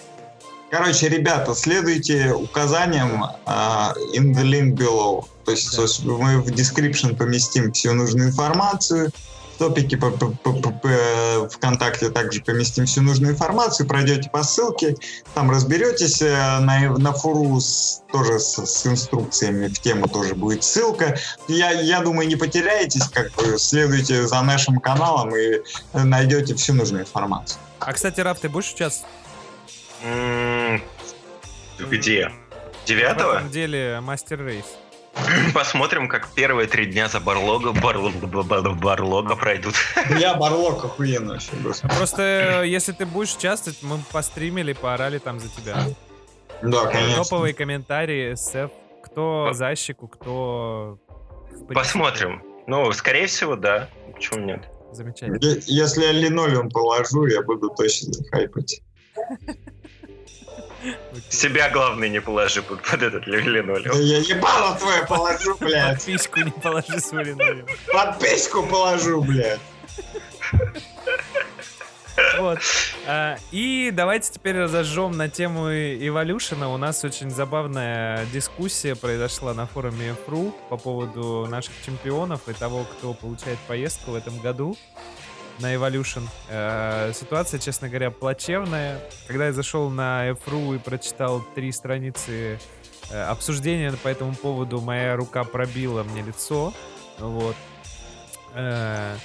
короче, 0.71 1.09
ребята, 1.09 1.55
следуйте 1.55 2.33
указаниям 2.33 3.25
а, 3.47 3.95
in 4.15 4.33
the 4.35 4.43
link 4.43 4.75
below. 4.77 5.25
То 5.45 5.53
есть, 5.53 5.71
Да. 5.71 5.77
то 5.77 5.83
есть 5.83 6.05
мы 6.05 6.41
в 6.41 6.49
description 6.49 7.17
поместим 7.17 7.71
всю 7.73 7.93
нужную 7.95 8.29
информацию. 8.29 9.11
В 9.55 9.59
топике 9.59 9.97
по- 9.97 10.11
по- 10.11 10.31
по- 10.31 10.53
по- 10.53 10.71
по- 10.73 11.49
ВКонтакте 11.49 12.11
также 12.11 12.43
поместим 12.43 12.87
всю 12.87 13.03
нужную 13.03 13.35
информацию. 13.35 13.87
Пройдете 13.87 14.29
по 14.29 14.43
ссылке, 14.43 14.97
там 15.35 15.49
разберетесь. 15.51 16.21
э, 16.23 16.59
На, 16.59 16.81
на 16.99 17.13
фуру 17.13 17.61
с- 17.61 18.03
тоже 18.11 18.41
с, 18.41 18.65
с 18.67 18.87
инструкциями 18.87 19.69
в 19.69 19.79
тему 19.79 20.09
тоже 20.09 20.35
будет 20.35 20.65
ссылка. 20.65 21.17
Я, 21.47 21.71
я 21.71 22.01
думаю, 22.01 22.27
не 22.29 22.35
потеряетесь, 22.37 23.09
как 23.09 23.31
бы 23.35 23.57
следуйте 23.59 24.27
за 24.27 24.41
нашим 24.43 24.81
каналом 24.81 25.35
и 25.37 25.61
э, 25.93 26.03
найдете 26.03 26.55
всю 26.57 26.75
нужную 26.75 27.03
информацию. 27.05 27.61
А, 27.79 27.93
кстати, 27.93 28.21
Раф, 28.21 28.41
ты 28.41 28.49
будешь? 28.49 28.75
М, 30.03 30.83
Где? 31.79 32.31
Девятого? 32.87 33.37
этом 33.37 33.51
деле 33.51 34.01
Мастер 34.03 34.45
Рейс. 34.45 34.65
Посмотрим, 35.55 36.09
как 36.09 36.29
первые 36.33 36.67
три 36.67 36.87
дня 36.87 37.09
за 37.09 37.21
барлога, 37.21 37.73
барлога, 37.73 38.27
барлога, 38.27 38.71
барлога 38.75 39.37
пройдут. 39.37 39.75
Я 40.19 40.35
Барлок 40.35 40.85
охуенно 40.85 41.35
вообще. 41.35 41.51
Просто, 41.97 42.63
э, 42.63 42.69
если 42.69 42.93
ты 42.93 43.07
будешь 43.07 43.35
участвовать, 43.37 43.79
мы 43.83 43.99
постримили, 44.13 44.73
поорали 44.73 45.19
там 45.19 45.39
за 45.41 45.49
тебя. 45.49 45.77
Да, 46.63 46.87
конечно. 46.87 47.25
Топовые 47.25 47.55
комментарии, 47.55 48.35
сеф, 48.35 48.71
кто 49.05 49.51
за 49.53 49.75
щеку, 49.77 50.09
кто... 50.09 50.99
Посмотрим. 51.73 52.43
Ну, 52.67 52.91
скорее 52.93 53.27
всего, 53.27 53.57
да. 53.57 53.89
Почему 54.13 54.45
нет? 54.45 54.65
Замечательно. 54.93 55.39
Если 55.67 56.05
я 56.05 56.13
линолеум 56.13 56.71
положу, 56.71 57.27
я 57.27 57.43
буду 57.43 57.71
точно 57.71 58.13
хайпать. 58.31 58.81
Себя, 61.29 61.71
главное, 61.71 62.09
не 62.09 62.21
положи 62.21 62.63
под, 62.63 62.83
под 62.83 63.03
этот 63.03 63.25
Да 63.25 63.37
линолеум. 63.37 63.99
я 64.01 64.19
ебало 64.19 64.77
твое 64.79 65.05
положу, 65.07 65.57
блядь. 65.59 65.97
Подписку 65.99 66.41
не 66.41 66.51
положи 66.51 67.01
свой 67.01 67.25
линолеум. 67.25 67.67
Подписку 67.93 68.63
положу, 68.67 69.23
блядь. 69.23 69.61
Вот. 72.39 72.59
А, 73.07 73.37
И 73.51 73.91
давайте 73.93 74.31
теперь 74.33 74.57
разожжем 74.57 75.17
на 75.17 75.29
тему 75.29 75.71
Evolution. 75.73 76.65
У 76.73 76.77
нас 76.77 77.03
очень 77.05 77.29
забавная 77.31 78.25
дискуссия 78.27 78.95
произошла 78.95 79.53
на 79.53 79.67
форуме 79.67 80.15
FRU 80.27 80.53
по 80.69 80.77
поводу 80.77 81.47
наших 81.49 81.73
чемпионов 81.85 82.49
и 82.49 82.53
того, 82.53 82.85
кто 82.85 83.15
получает 83.15 83.59
поездку 83.67 84.13
в 84.13 84.15
этом 84.15 84.39
году 84.39 84.77
на 85.61 85.75
Evolution. 85.75 86.29
Э, 86.49 87.13
Ситуация, 87.15 87.61
честно 87.61 87.89
говоря, 87.89 88.11
плачевная. 88.11 89.01
Когда 89.27 89.47
я 89.47 89.53
зашел 89.53 89.91
на 89.91 90.31
FRU 90.31 90.77
и 90.77 90.79
прочитал 90.79 91.43
три 91.55 91.73
страницы 91.73 92.59
э, 93.11 93.23
обсуждения 93.25 93.93
по 93.93 94.09
этому 94.09 94.35
поводу, 94.35 94.81
моя 94.81 95.17
рука 95.17 95.45
пробила 95.45 96.03
мне 96.03 96.23
лицо. 96.23 96.73
Вот. 97.19 97.57
Э, 98.55 99.17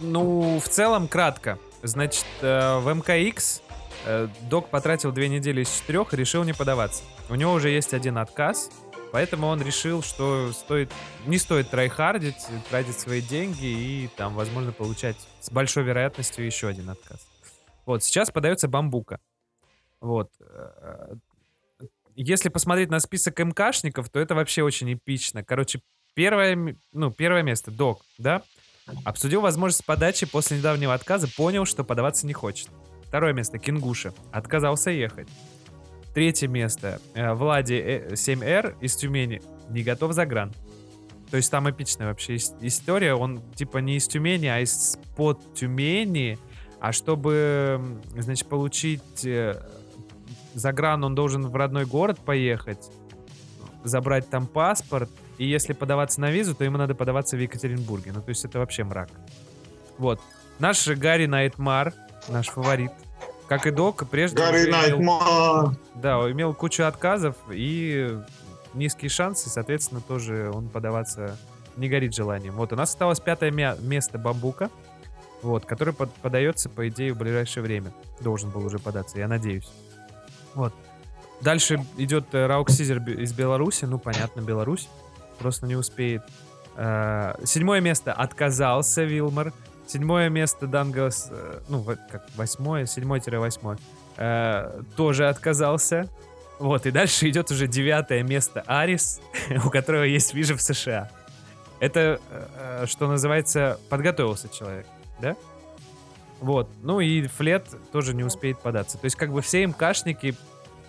ну, 0.00 0.60
в 0.60 0.68
целом, 0.68 1.08
кратко. 1.08 1.58
Значит, 1.82 2.26
э, 2.42 2.78
в 2.78 2.92
МКХ 2.92 3.60
э, 4.04 4.28
док 4.42 4.68
потратил 4.68 5.12
две 5.12 5.28
недели 5.28 5.62
из 5.62 5.70
четырех 5.70 6.12
и 6.12 6.16
решил 6.16 6.44
не 6.44 6.52
подаваться. 6.52 7.02
У 7.28 7.34
него 7.34 7.52
уже 7.52 7.70
есть 7.70 7.94
один 7.94 8.18
отказ, 8.18 8.70
поэтому 9.12 9.46
он 9.46 9.62
решил, 9.62 10.02
что 10.02 10.52
стоит, 10.52 10.90
не 11.26 11.38
стоит 11.38 11.70
трайхардить, 11.70 12.36
тратить 12.70 12.98
свои 12.98 13.20
деньги 13.20 13.66
и 13.66 14.10
там, 14.16 14.34
возможно, 14.34 14.72
получать 14.72 15.16
с 15.40 15.50
большой 15.50 15.84
вероятностью 15.84 16.44
еще 16.44 16.68
один 16.68 16.90
отказ. 16.90 17.26
Вот, 17.84 18.02
сейчас 18.02 18.30
подается 18.30 18.68
бамбука. 18.68 19.20
Вот. 20.00 20.30
э, 20.40 21.14
Если 22.14 22.48
посмотреть 22.48 22.90
на 22.90 23.00
список 23.00 23.38
МКшников, 23.38 24.08
то 24.10 24.18
это 24.20 24.34
вообще 24.34 24.62
очень 24.62 24.92
эпично. 24.92 25.44
Короче, 25.44 25.80
первое, 26.14 26.76
ну, 26.92 27.10
первое 27.10 27.42
место, 27.42 27.70
док, 27.70 28.02
да? 28.18 28.42
Обсудил 29.04 29.40
возможность 29.40 29.84
подачи 29.84 30.26
после 30.26 30.58
недавнего 30.58 30.94
отказа, 30.94 31.28
понял, 31.36 31.64
что 31.64 31.82
подаваться 31.84 32.26
не 32.26 32.32
хочет. 32.32 32.70
Второе 33.04 33.32
место 33.32 33.58
Кингуша. 33.58 34.12
Отказался 34.32 34.90
ехать. 34.90 35.28
Третье 36.16 36.48
место 36.48 36.98
э, 37.12 37.34
Влади 37.34 37.74
э, 37.74 38.14
7Р 38.14 38.74
из 38.80 38.96
Тюмени. 38.96 39.42
Не 39.68 39.82
готов 39.82 40.14
за 40.14 40.24
гран. 40.24 40.50
То 41.30 41.36
есть 41.36 41.50
там 41.50 41.68
эпичная 41.68 42.06
вообще 42.06 42.36
ис- 42.36 42.56
история. 42.62 43.12
Он 43.12 43.42
типа 43.54 43.78
не 43.78 43.98
из 43.98 44.08
Тюмени, 44.08 44.46
а 44.46 44.60
из 44.60 44.98
под 45.14 45.38
Тюмени. 45.52 46.38
А 46.80 46.92
чтобы, 46.92 48.00
значит, 48.16 48.48
получить 48.48 49.26
э, 49.26 49.62
загран, 50.54 51.04
он 51.04 51.14
должен 51.14 51.46
в 51.48 51.54
родной 51.54 51.84
город 51.84 52.18
поехать, 52.18 52.90
забрать 53.84 54.30
там 54.30 54.46
паспорт. 54.46 55.10
И 55.36 55.46
если 55.46 55.74
подаваться 55.74 56.22
на 56.22 56.30
визу, 56.30 56.54
то 56.54 56.64
ему 56.64 56.78
надо 56.78 56.94
подаваться 56.94 57.36
в 57.36 57.40
Екатеринбурге. 57.40 58.12
Ну, 58.14 58.22
то 58.22 58.30
есть 58.30 58.42
это 58.42 58.58
вообще 58.58 58.84
мрак. 58.84 59.10
Вот. 59.98 60.22
Наш 60.60 60.88
Гарри 60.88 61.26
Найтмар, 61.26 61.92
наш 62.28 62.48
фаворит, 62.48 62.92
как 63.48 63.66
и 63.66 63.70
Док, 63.70 64.08
прежде 64.10 64.42
имел- 64.42 64.70
Найтмар. 64.70 65.76
да, 65.94 66.30
имел 66.30 66.54
кучу 66.54 66.82
отказов 66.84 67.36
и 67.50 68.18
низкие 68.74 69.08
шансы, 69.08 69.48
соответственно, 69.48 70.00
тоже 70.00 70.50
он 70.52 70.68
подаваться 70.68 71.36
не 71.76 71.88
горит 71.88 72.14
желанием. 72.14 72.54
Вот, 72.54 72.72
у 72.72 72.76
нас 72.76 72.90
осталось 72.90 73.20
пятое 73.20 73.50
место 73.50 74.18
Бамбука, 74.18 74.70
вот, 75.42 75.64
который 75.66 75.92
под- 75.94 76.12
подается, 76.14 76.68
по 76.68 76.88
идее, 76.88 77.12
в 77.12 77.18
ближайшее 77.18 77.62
время. 77.62 77.92
Должен 78.20 78.50
был 78.50 78.64
уже 78.64 78.78
податься, 78.78 79.18
я 79.18 79.28
надеюсь. 79.28 79.68
Вот. 80.54 80.72
Дальше 81.42 81.84
идет 81.98 82.34
э, 82.34 82.46
Раук 82.46 82.70
Сизер 82.70 82.98
из 83.10 83.32
Беларуси, 83.34 83.84
ну, 83.84 83.98
понятно, 83.98 84.40
Беларусь, 84.40 84.88
просто 85.38 85.66
не 85.66 85.76
успеет. 85.76 86.22
Э, 86.76 87.34
Седьмое 87.44 87.80
место 87.82 88.12
отказался 88.14 89.04
Вилмар. 89.04 89.52
Седьмое 89.86 90.28
место 90.28 90.66
Дангос, 90.66 91.28
э, 91.30 91.60
ну, 91.68 91.82
как 91.84 92.26
восьмое, 92.34 92.86
седьмое-восьмое, 92.86 93.78
э, 94.16 94.82
тоже 94.96 95.28
отказался. 95.28 96.08
Вот, 96.58 96.86
и 96.86 96.90
дальше 96.90 97.28
идет 97.28 97.50
уже 97.50 97.68
девятое 97.68 98.22
место 98.22 98.62
Арис, 98.66 99.20
у 99.64 99.70
которого 99.70 100.02
есть 100.02 100.34
вижа 100.34 100.56
в 100.56 100.62
США. 100.62 101.10
Это, 101.78 102.20
э, 102.30 102.86
что 102.86 103.06
называется, 103.06 103.78
подготовился 103.88 104.48
человек, 104.48 104.86
да? 105.20 105.36
Вот, 106.40 106.68
ну 106.82 107.00
и 107.00 107.26
Флет 107.28 107.66
тоже 107.92 108.14
не 108.14 108.24
успеет 108.24 108.58
податься. 108.58 108.98
То 108.98 109.04
есть 109.04 109.16
как 109.16 109.30
бы 109.30 109.40
все 109.40 109.66
МКшники, 109.66 110.34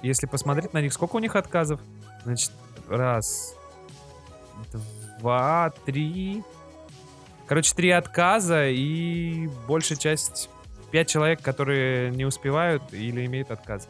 если 0.02 0.26
посмотреть 0.26 0.74
на 0.74 0.82
них, 0.82 0.92
сколько 0.92 1.18
у 1.18 1.20
них 1.20 1.36
отказов? 1.36 1.80
Значит, 2.24 2.52
раз, 2.90 3.56
два, 5.20 5.72
три... 5.86 6.44
Короче, 7.48 7.74
три 7.74 7.90
отказа 7.92 8.68
и 8.68 9.48
большая 9.68 9.98
часть... 9.98 10.50
Пять 10.90 11.10
человек, 11.10 11.42
которые 11.42 12.12
не 12.12 12.24
успевают 12.24 12.82
или 12.94 13.26
имеют 13.26 13.52
отказ 13.52 13.90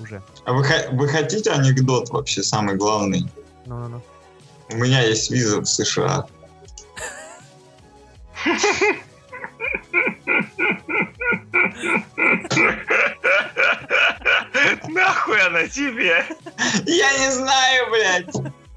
уже. 0.00 0.22
А 0.44 0.52
вы, 0.52 0.64
вы 0.92 1.08
хотите 1.08 1.50
анекдот 1.50 2.10
вообще 2.10 2.44
самый 2.44 2.76
главный? 2.76 3.26
Ну-ну-ну. 3.66 4.00
У 4.70 4.76
меня 4.76 5.02
есть 5.02 5.32
виза 5.32 5.60
в 5.60 5.66
США. 5.66 6.26
Нахуй 14.88 15.40
она 15.40 15.66
тебе? 15.66 16.24
Я 16.86 17.18
не 17.18 17.32
знаю, 17.32 17.90
блядь. 17.90 18.34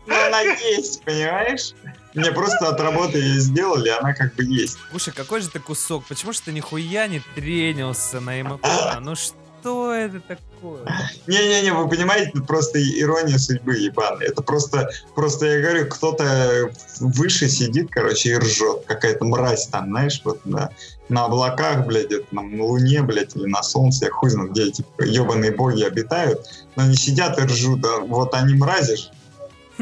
Но 0.08 0.16
она 0.26 0.42
есть, 0.42 1.04
понимаешь? 1.04 1.74
Мне 2.14 2.32
просто 2.32 2.68
от 2.68 2.80
работы 2.80 3.18
ее 3.18 3.40
сделали, 3.40 3.90
она 3.90 4.14
как 4.14 4.36
бы 4.36 4.44
есть. 4.44 4.78
Слушай, 4.90 5.14
какой 5.14 5.42
же 5.42 5.50
ты 5.50 5.60
кусок? 5.60 6.06
Почему 6.06 6.34
же 6.34 6.42
ты 6.42 6.52
нихуя 6.52 7.08
не 7.08 7.22
тренился 7.36 8.20
на 8.20 8.32
МФА? 8.44 9.00
Ну 9.02 9.16
что 9.16 9.94
это 9.94 10.20
такое? 10.20 10.84
Не-не-не, 11.28 11.72
вы 11.72 11.88
понимаете, 11.88 12.32
это 12.34 12.44
просто 12.44 12.82
ирония 12.82 13.38
судьбы 13.38 13.78
ебаная. 13.78 14.28
Это 14.28 14.42
просто, 14.42 14.90
просто 15.16 15.46
я 15.46 15.62
говорю, 15.62 15.88
кто-то 15.88 16.72
выше 17.00 17.48
сидит, 17.48 17.90
короче, 17.92 18.30
и 18.30 18.38
ржет. 18.38 18.86
Какая-то 18.88 19.24
мразь 19.26 19.68
там, 19.68 19.86
знаешь, 19.86 20.22
вот 20.24 20.46
на, 20.46 20.72
на 21.10 21.26
облаках, 21.26 21.86
блядь, 21.86 22.10
там 22.32 22.58
на 22.58 22.64
Луне, 22.64 23.04
блядь, 23.04 23.36
или 23.36 23.46
на 23.46 23.64
Солнце, 23.64 24.06
я 24.06 24.12
хуй 24.12 24.30
знает, 24.30 24.52
где 24.52 24.64
эти 24.64 24.86
ебаные 25.00 25.52
боги 25.52 25.84
обитают. 25.84 26.46
Но 26.76 26.84
они 26.84 26.96
сидят 26.96 27.38
и 27.40 27.44
ржут, 27.44 27.86
а 27.86 28.00
вот 28.00 28.34
они 28.34 28.56
мрази 28.56 28.98
ж. 28.98 29.10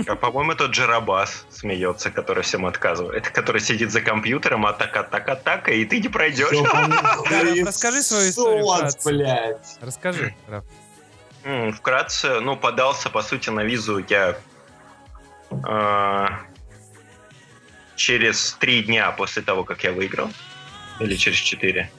А, 0.08 0.16
по-моему, 0.16 0.56
тот 0.56 0.72
Джарабас 0.72 1.46
смеется, 1.50 2.12
который 2.12 2.44
всем 2.44 2.66
отказывает. 2.66 3.30
Который 3.30 3.62
сидит 3.62 3.92
за 3.92 4.02
компьютером, 4.02 4.66
атака, 4.66 5.02
атака, 5.02 5.34
атака, 5.34 5.72
и 5.72 5.86
ты 5.86 6.00
не 6.00 6.10
пройдешь. 6.10 6.50
Расскажи 7.68 8.02
свою 8.02 8.30
историю. 8.30 9.60
Расскажи, 9.82 10.36
Раф. 10.48 10.64
Вкратце, 11.74 12.42
ну, 12.42 12.56
подался, 12.58 13.10
по 13.10 13.22
сути, 13.22 13.50
на 13.50 13.64
визу 13.64 14.04
я 14.10 14.38
э, 15.52 16.28
через 17.96 18.54
три 18.60 18.84
дня 18.84 19.12
после 19.12 19.42
того, 19.42 19.64
как 19.64 19.84
я 19.84 19.92
выиграл. 19.92 20.30
Или 21.00 21.16
через 21.16 21.38
четыре. 21.38 21.90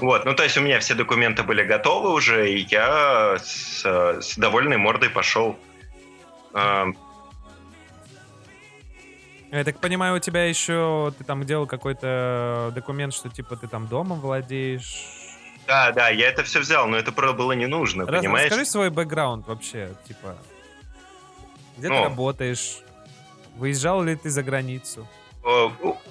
Вот, 0.00 0.24
ну, 0.24 0.34
то 0.34 0.42
есть 0.42 0.56
у 0.56 0.60
меня 0.60 0.80
все 0.80 0.94
документы 0.94 1.42
были 1.42 1.62
готовы 1.62 2.12
уже, 2.12 2.50
и 2.50 2.66
я 2.70 3.36
с, 3.38 3.84
с 3.84 4.36
довольной 4.36 4.78
мордой 4.78 5.10
пошел. 5.10 5.58
э, 6.54 6.86
Я 9.54 9.62
так 9.64 9.78
понимаю, 9.78 10.16
у 10.16 10.18
тебя 10.18 10.44
еще 10.46 11.14
ты 11.16 11.22
там 11.22 11.44
делал 11.46 11.66
какой-то 11.66 12.72
документ, 12.74 13.14
что 13.14 13.28
типа 13.28 13.56
ты 13.56 13.68
там 13.68 13.86
домом 13.86 14.20
владеешь. 14.20 15.06
да, 15.68 15.92
да, 15.92 16.08
я 16.08 16.28
это 16.28 16.42
все 16.42 16.58
взял, 16.60 16.88
но 16.88 16.96
это 16.96 17.12
правда 17.12 17.34
было 17.38 17.52
не 17.52 17.66
нужно, 17.66 18.04
Раз- 18.04 18.20
понимаешь? 18.20 18.50
расскажи 18.50 18.68
свой 18.68 18.90
бэкграунд 18.90 19.46
вообще, 19.46 19.94
типа. 20.08 20.36
Где 21.76 21.86
ты 21.88 21.94
Ну. 21.94 22.02
работаешь? 22.02 22.80
Выезжал 23.56 24.02
ли 24.02 24.16
ты 24.16 24.28
за 24.28 24.42
границу? 24.42 25.06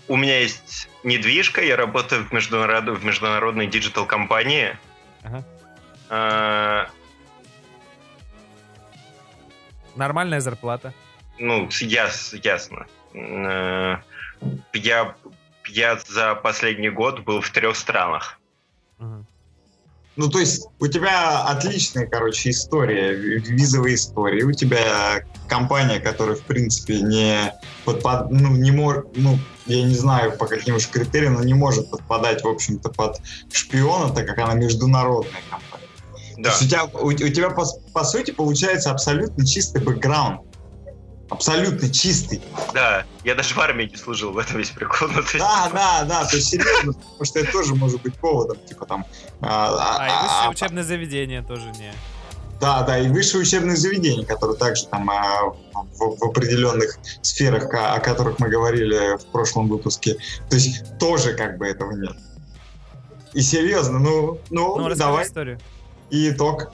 У 0.07 0.15
меня 0.15 0.39
есть 0.39 0.87
недвижка, 1.03 1.61
я 1.61 1.75
работаю 1.75 2.23
в, 2.23 2.31
международ... 2.31 2.85
в 2.97 3.03
международной 3.03 3.67
digital-компании. 3.67 4.77
Ага. 5.23 5.43
Э, 6.09 6.85
Нормальная 9.95 10.39
зарплата. 10.39 10.93
Ну, 11.39 11.67
яс, 11.81 12.33
ясно. 12.43 12.85
Э, 13.13 13.97
Я, 14.73 15.15
я 15.69 15.99
за 16.07 16.35
последний 16.35 16.89
год 16.89 17.21
был 17.23 17.41
в 17.41 17.49
трех 17.51 17.75
странах. 17.75 18.39
Ну, 20.15 20.29
то 20.29 20.37
есть 20.39 20.67
у 20.79 20.87
тебя 20.87 21.41
отличная, 21.45 22.05
короче, 22.05 22.51
история, 22.51 23.13
ви- 23.15 23.39
визовая 23.39 23.95
история. 23.95 24.43
У 24.43 24.51
тебя 24.51 25.23
компания, 25.47 25.99
которая, 25.99 26.35
в 26.35 26.43
принципе, 26.43 27.01
не 27.01 27.51
подпад... 27.83 28.29
ну, 28.29 28.49
не 28.49 28.69
может, 28.71 29.05
ну, 29.17 29.39
я 29.65 29.81
не 29.83 29.95
знаю, 29.95 30.37
по 30.37 30.45
каким 30.45 30.75
уж 30.75 30.87
критериям, 30.87 31.33
но 31.33 31.43
не 31.43 31.55
может 31.55 31.89
подпадать, 31.89 32.43
в 32.43 32.47
общем-то, 32.47 32.89
под 32.89 33.21
шпиона, 33.51 34.13
так 34.13 34.27
как 34.27 34.37
она 34.37 34.53
международная 34.53 35.41
компания. 35.49 35.87
То 36.35 36.41
Да. 36.43 36.49
есть 36.49 36.61
у 36.61 36.67
тебя, 36.67 36.85
у, 36.85 37.07
у 37.07 37.13
тебя 37.13 37.49
по, 37.49 37.65
по 37.93 38.03
сути, 38.03 38.29
получается 38.31 38.91
абсолютно 38.91 39.45
чистый 39.47 39.81
бэкграунд. 39.81 40.41
Абсолютно 41.33 41.89
чистый. 41.89 42.41
Да, 42.73 43.05
я 43.23 43.33
даже 43.33 43.55
в 43.55 43.57
армии 43.59 43.85
не 43.85 43.97
служил, 43.97 44.31
в 44.33 44.37
этом 44.37 44.57
весь 44.57 44.69
прикол. 44.69 45.07
Ну, 45.09 45.19
есть, 45.21 45.37
Да, 45.39 45.69
да, 45.73 46.03
да, 46.03 46.25
то 46.25 46.35
есть 46.35 46.49
серьезно, 46.49 46.93
потому 46.93 47.25
что 47.25 47.39
это 47.39 47.51
тоже 47.51 47.73
может 47.73 48.01
быть 48.03 48.13
поводом, 48.15 48.57
типа 48.67 48.85
там... 48.85 49.03
а, 49.41 49.97
А, 49.99 50.05
и 50.05 50.09
а, 50.11 50.21
высшее 50.23 50.47
а, 50.47 50.49
учебное 50.51 50.83
заведение 50.83 51.41
тоже 51.41 51.71
не. 51.79 51.91
Да, 52.61 52.83
да, 52.83 52.99
и 52.99 53.07
высшее 53.09 53.41
учебное 53.41 53.75
заведение, 53.75 54.25
которое 54.27 54.55
также 54.55 54.85
там 54.85 55.09
а, 55.09 55.45
в, 55.73 56.17
в 56.19 56.23
определенных 56.23 56.99
сферах, 57.23 57.73
о, 57.73 57.95
о 57.95 57.99
которых 57.99 58.37
мы 58.37 58.47
говорили 58.49 59.17
в 59.17 59.25
прошлом 59.31 59.67
выпуске, 59.67 60.15
то 60.49 60.55
есть 60.55 60.83
тоже 60.99 61.33
как 61.33 61.57
бы 61.57 61.65
этого 61.65 61.93
нет. 61.93 62.15
И 63.33 63.41
серьезно, 63.41 63.97
ну, 63.97 64.39
ну, 64.51 64.77
Ну, 64.77 64.95
давай, 64.95 65.25
историю. 65.25 65.59
и 66.11 66.29
итог. 66.29 66.71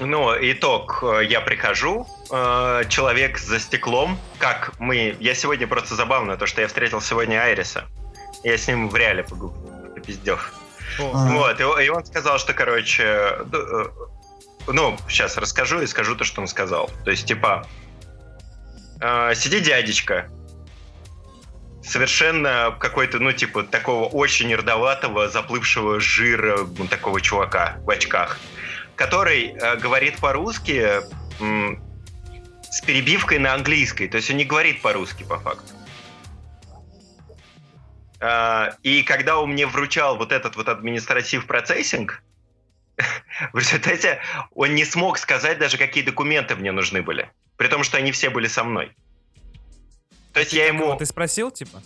Ну, 0.00 0.30
итог, 0.40 0.98
э, 1.04 1.26
я 1.30 1.40
прихожу, 1.40 2.08
э, 2.32 2.84
человек 2.88 3.38
за 3.38 3.60
стеклом, 3.60 4.18
как 4.38 4.72
мы... 4.80 5.16
Я 5.20 5.34
сегодня 5.34 5.66
просто 5.66 5.94
забавно, 5.94 6.36
то, 6.36 6.46
что 6.46 6.62
я 6.62 6.68
встретил 6.68 7.00
сегодня 7.00 7.42
Айриса. 7.42 7.84
Я 8.42 8.56
с 8.58 8.66
ним 8.66 8.88
в 8.88 8.96
реале 8.96 9.22
погу- 9.22 9.54
попиздел. 9.94 10.38
А. 10.98 11.28
Вот, 11.28 11.60
и, 11.60 11.84
и 11.84 11.88
он 11.88 12.04
сказал, 12.04 12.38
что, 12.38 12.54
короче, 12.54 13.04
э, 13.04 13.86
ну, 14.66 14.96
сейчас 15.08 15.36
расскажу 15.36 15.80
и 15.80 15.86
скажу 15.86 16.16
то, 16.16 16.24
что 16.24 16.40
он 16.40 16.48
сказал. 16.48 16.90
То 17.04 17.10
есть, 17.10 17.26
типа, 17.26 17.66
э, 19.00 19.34
сидит 19.34 19.62
дядечка, 19.62 20.28
совершенно 21.84 22.74
какой-то, 22.78 23.18
ну, 23.18 23.32
типа, 23.32 23.64
такого 23.64 24.06
очень 24.06 24.48
нердоватого, 24.48 25.28
заплывшего 25.28 26.00
жира 26.00 26.58
ну, 26.78 26.86
такого 26.86 27.20
чувака 27.20 27.76
в 27.80 27.90
очках, 27.90 28.38
который 28.96 29.48
э, 29.48 29.76
говорит 29.76 30.18
по-русски 30.18 31.00
с 32.72 32.80
перебивкой 32.80 33.38
на 33.38 33.52
английской, 33.52 34.08
то 34.08 34.16
есть 34.16 34.30
он 34.30 34.38
не 34.38 34.44
говорит 34.44 34.80
по-русски 34.80 35.24
по 35.24 35.38
факту. 35.38 35.74
А, 38.18 38.76
И 38.82 39.02
когда 39.02 39.38
он 39.38 39.50
мне 39.50 39.66
вручал 39.66 40.16
вот 40.16 40.32
этот 40.32 40.56
вот 40.56 40.68
административ 40.70 41.46
процессинг, 41.46 42.22
в 43.52 43.58
результате 43.58 44.20
он 44.54 44.74
не 44.74 44.86
смог 44.86 45.18
сказать 45.18 45.58
даже, 45.58 45.76
какие 45.76 46.02
документы 46.02 46.56
мне 46.56 46.72
нужны 46.72 47.02
были. 47.02 47.30
При 47.58 47.68
том, 47.68 47.84
что 47.84 47.98
они 47.98 48.10
все 48.10 48.30
были 48.30 48.46
со 48.46 48.64
мной. 48.64 48.96
То 50.32 50.40
есть 50.40 50.54
я 50.54 50.66
ему... 50.66 50.96
Ты 50.96 51.04
спросил, 51.04 51.50
типа? 51.50 51.82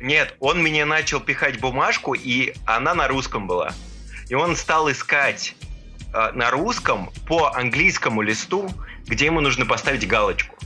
Нет, 0.00 0.34
он 0.40 0.62
мне 0.62 0.86
начал 0.86 1.20
пихать 1.20 1.60
бумажку, 1.60 2.14
и 2.14 2.54
она 2.64 2.94
на 2.94 3.06
русском 3.06 3.46
была. 3.46 3.74
И 4.30 4.34
он 4.34 4.56
стал 4.56 4.90
искать 4.90 5.54
э, 6.14 6.32
на 6.32 6.50
русском 6.50 7.10
по 7.26 7.54
английскому 7.54 8.22
листу, 8.22 8.70
где 9.06 9.26
ему 9.26 9.40
нужно 9.40 9.66
поставить 9.66 10.06
галочку. 10.06 10.56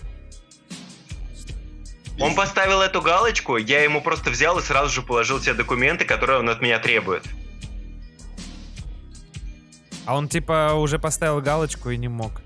Он 2.19 2.35
поставил 2.35 2.83
эту 2.83 3.01
галочку, 3.01 3.57
я 3.57 3.83
ему 3.83 4.03
просто 4.03 4.31
взял 4.31 4.59
и 4.59 4.63
сразу 4.63 4.93
же 4.93 5.03
положил 5.03 5.41
те 5.41 5.55
документы, 5.55 6.05
которые 6.05 6.41
он 6.41 6.51
от 6.51 6.61
меня 6.61 6.79
требует. 6.79 7.25
А 10.05 10.17
он 10.17 10.29
типа 10.29 10.75
уже 10.75 10.99
поставил 10.99 11.41
галочку 11.41 11.91
и 11.91 11.97
не 11.97 12.09
мог. 12.09 12.43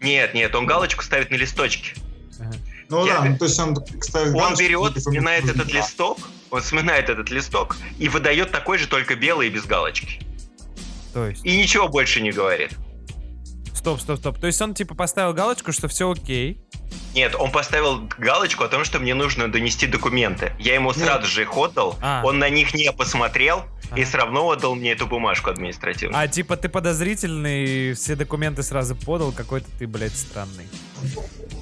Нет, 0.00 0.34
нет, 0.34 0.54
он 0.54 0.66
галочку 0.66 1.02
ставит 1.02 1.30
на 1.30 1.36
листочке. 1.36 1.94
Ага. 2.38 2.56
Ну 2.90 3.06
я... 3.06 3.20
да, 3.20 3.24
ну, 3.24 3.38
то 3.38 3.44
есть 3.46 3.58
он 3.58 3.76
ставит 4.02 4.34
Он 4.34 4.54
берет, 4.56 5.02
сминает 5.02 5.48
этот 5.48 5.72
листок, 5.72 6.18
он 6.50 6.62
сминает 6.62 7.08
этот 7.08 7.30
листок 7.30 7.76
и 7.98 8.08
выдает 8.08 8.50
такой 8.52 8.78
же, 8.78 8.86
только 8.86 9.14
белый 9.14 9.46
и 9.46 9.50
без 9.50 9.64
галочки. 9.64 10.20
То 11.14 11.28
есть? 11.28 11.44
И 11.44 11.56
ничего 11.56 11.88
больше 11.88 12.20
не 12.20 12.30
говорит. 12.32 12.72
Стоп, 13.84 14.00
стоп, 14.00 14.18
стоп. 14.18 14.38
То 14.38 14.46
есть 14.46 14.62
он 14.62 14.72
типа 14.72 14.94
поставил 14.94 15.34
галочку, 15.34 15.70
что 15.70 15.88
все 15.88 16.10
окей. 16.10 16.58
Нет, 17.14 17.34
он 17.38 17.52
поставил 17.52 18.08
галочку 18.16 18.64
о 18.64 18.68
том, 18.68 18.82
что 18.82 18.98
мне 18.98 19.12
нужно 19.12 19.52
донести 19.52 19.86
документы. 19.86 20.54
Я 20.58 20.72
ему 20.72 20.94
сразу 20.94 21.26
же 21.26 21.42
их 21.42 21.54
отдал, 21.54 21.98
а. 22.00 22.22
он 22.24 22.38
на 22.38 22.48
них 22.48 22.72
не 22.72 22.90
посмотрел 22.92 23.64
а. 23.90 23.98
и 23.98 24.04
все 24.04 24.16
равно 24.16 24.48
отдал 24.48 24.74
мне 24.74 24.92
эту 24.92 25.06
бумажку 25.06 25.50
административную. 25.50 26.18
А 26.18 26.26
типа 26.28 26.56
ты 26.56 26.70
подозрительный, 26.70 27.92
все 27.92 28.16
документы 28.16 28.62
сразу 28.62 28.96
подал, 28.96 29.32
какой-то 29.32 29.66
ты, 29.78 29.86
блядь, 29.86 30.16
странный. 30.16 30.66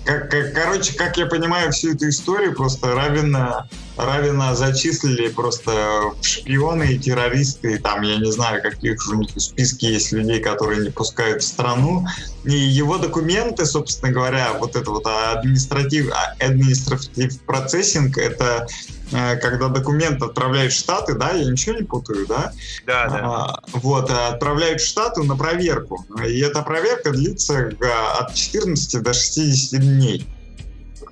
Как, 0.05 0.31
короче, 0.53 0.95
как 0.95 1.17
я 1.17 1.27
понимаю 1.27 1.71
всю 1.71 1.95
эту 1.95 2.09
историю, 2.09 2.55
просто 2.55 2.93
Равина, 2.93 3.69
Равина 3.97 4.55
зачислили 4.57 5.29
просто 5.29 6.13
шпионы 6.23 6.95
и 6.95 6.99
террористы, 6.99 7.79
там, 7.79 8.03
я 8.03 8.17
не 8.17 8.33
знаю, 8.33 8.61
каких 8.63 8.99
у 9.09 9.15
них 9.15 9.31
в 9.33 9.41
списке 9.41 9.93
есть 9.93 10.11
людей, 10.11 10.41
которые 10.41 10.83
не 10.83 10.91
пускают 10.91 11.43
в 11.43 11.47
страну. 11.47 12.05
И 12.45 12.53
его 12.53 12.99
документы, 12.99 13.65
собственно 13.65 14.11
говоря, 14.11 14.55
вот 14.55 14.75
это 14.75 14.91
вот 14.91 15.07
административ, 15.07 16.11
административ 16.41 17.41
процессинг, 17.43 18.19
это 18.19 18.67
когда 19.13 19.69
документ 19.69 20.23
отправляют 20.23 20.73
в 20.73 20.77
Штаты, 20.77 21.15
да, 21.15 21.33
я 21.33 21.51
ничего 21.51 21.77
не 21.77 21.85
путаю, 21.85 22.27
да? 22.27 22.53
Да, 22.87 23.09
да. 23.09 23.21
А, 23.23 23.61
вот, 23.75 24.11
отправляют 24.11 24.81
в 24.81 24.87
Штаты 24.87 25.23
на 25.23 25.37
проверку. 25.37 26.05
И 26.27 26.41
эта 26.41 26.63
проверка 26.63 27.11
длится 27.11 27.73
от 28.19 28.35
14 28.35 29.03
до 29.03 29.13
60 29.13 29.81
дней. 29.81 30.27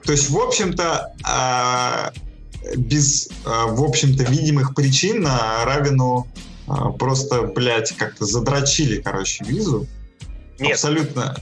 То 0.04 0.12
есть, 0.12 0.30
в 0.30 0.38
общем-то, 0.38 1.12
а, 1.24 2.12
без, 2.76 3.28
а, 3.44 3.66
в 3.66 3.82
общем-то, 3.82 4.24
видимых 4.24 4.74
причин 4.74 5.26
Равину 5.64 6.26
а, 6.66 6.90
просто, 6.90 7.42
блядь, 7.42 7.92
как-то 7.96 8.24
задрочили, 8.24 9.00
короче, 9.00 9.44
визу. 9.44 9.86
Нет. 10.58 10.72
Абсолютно. 10.72 11.36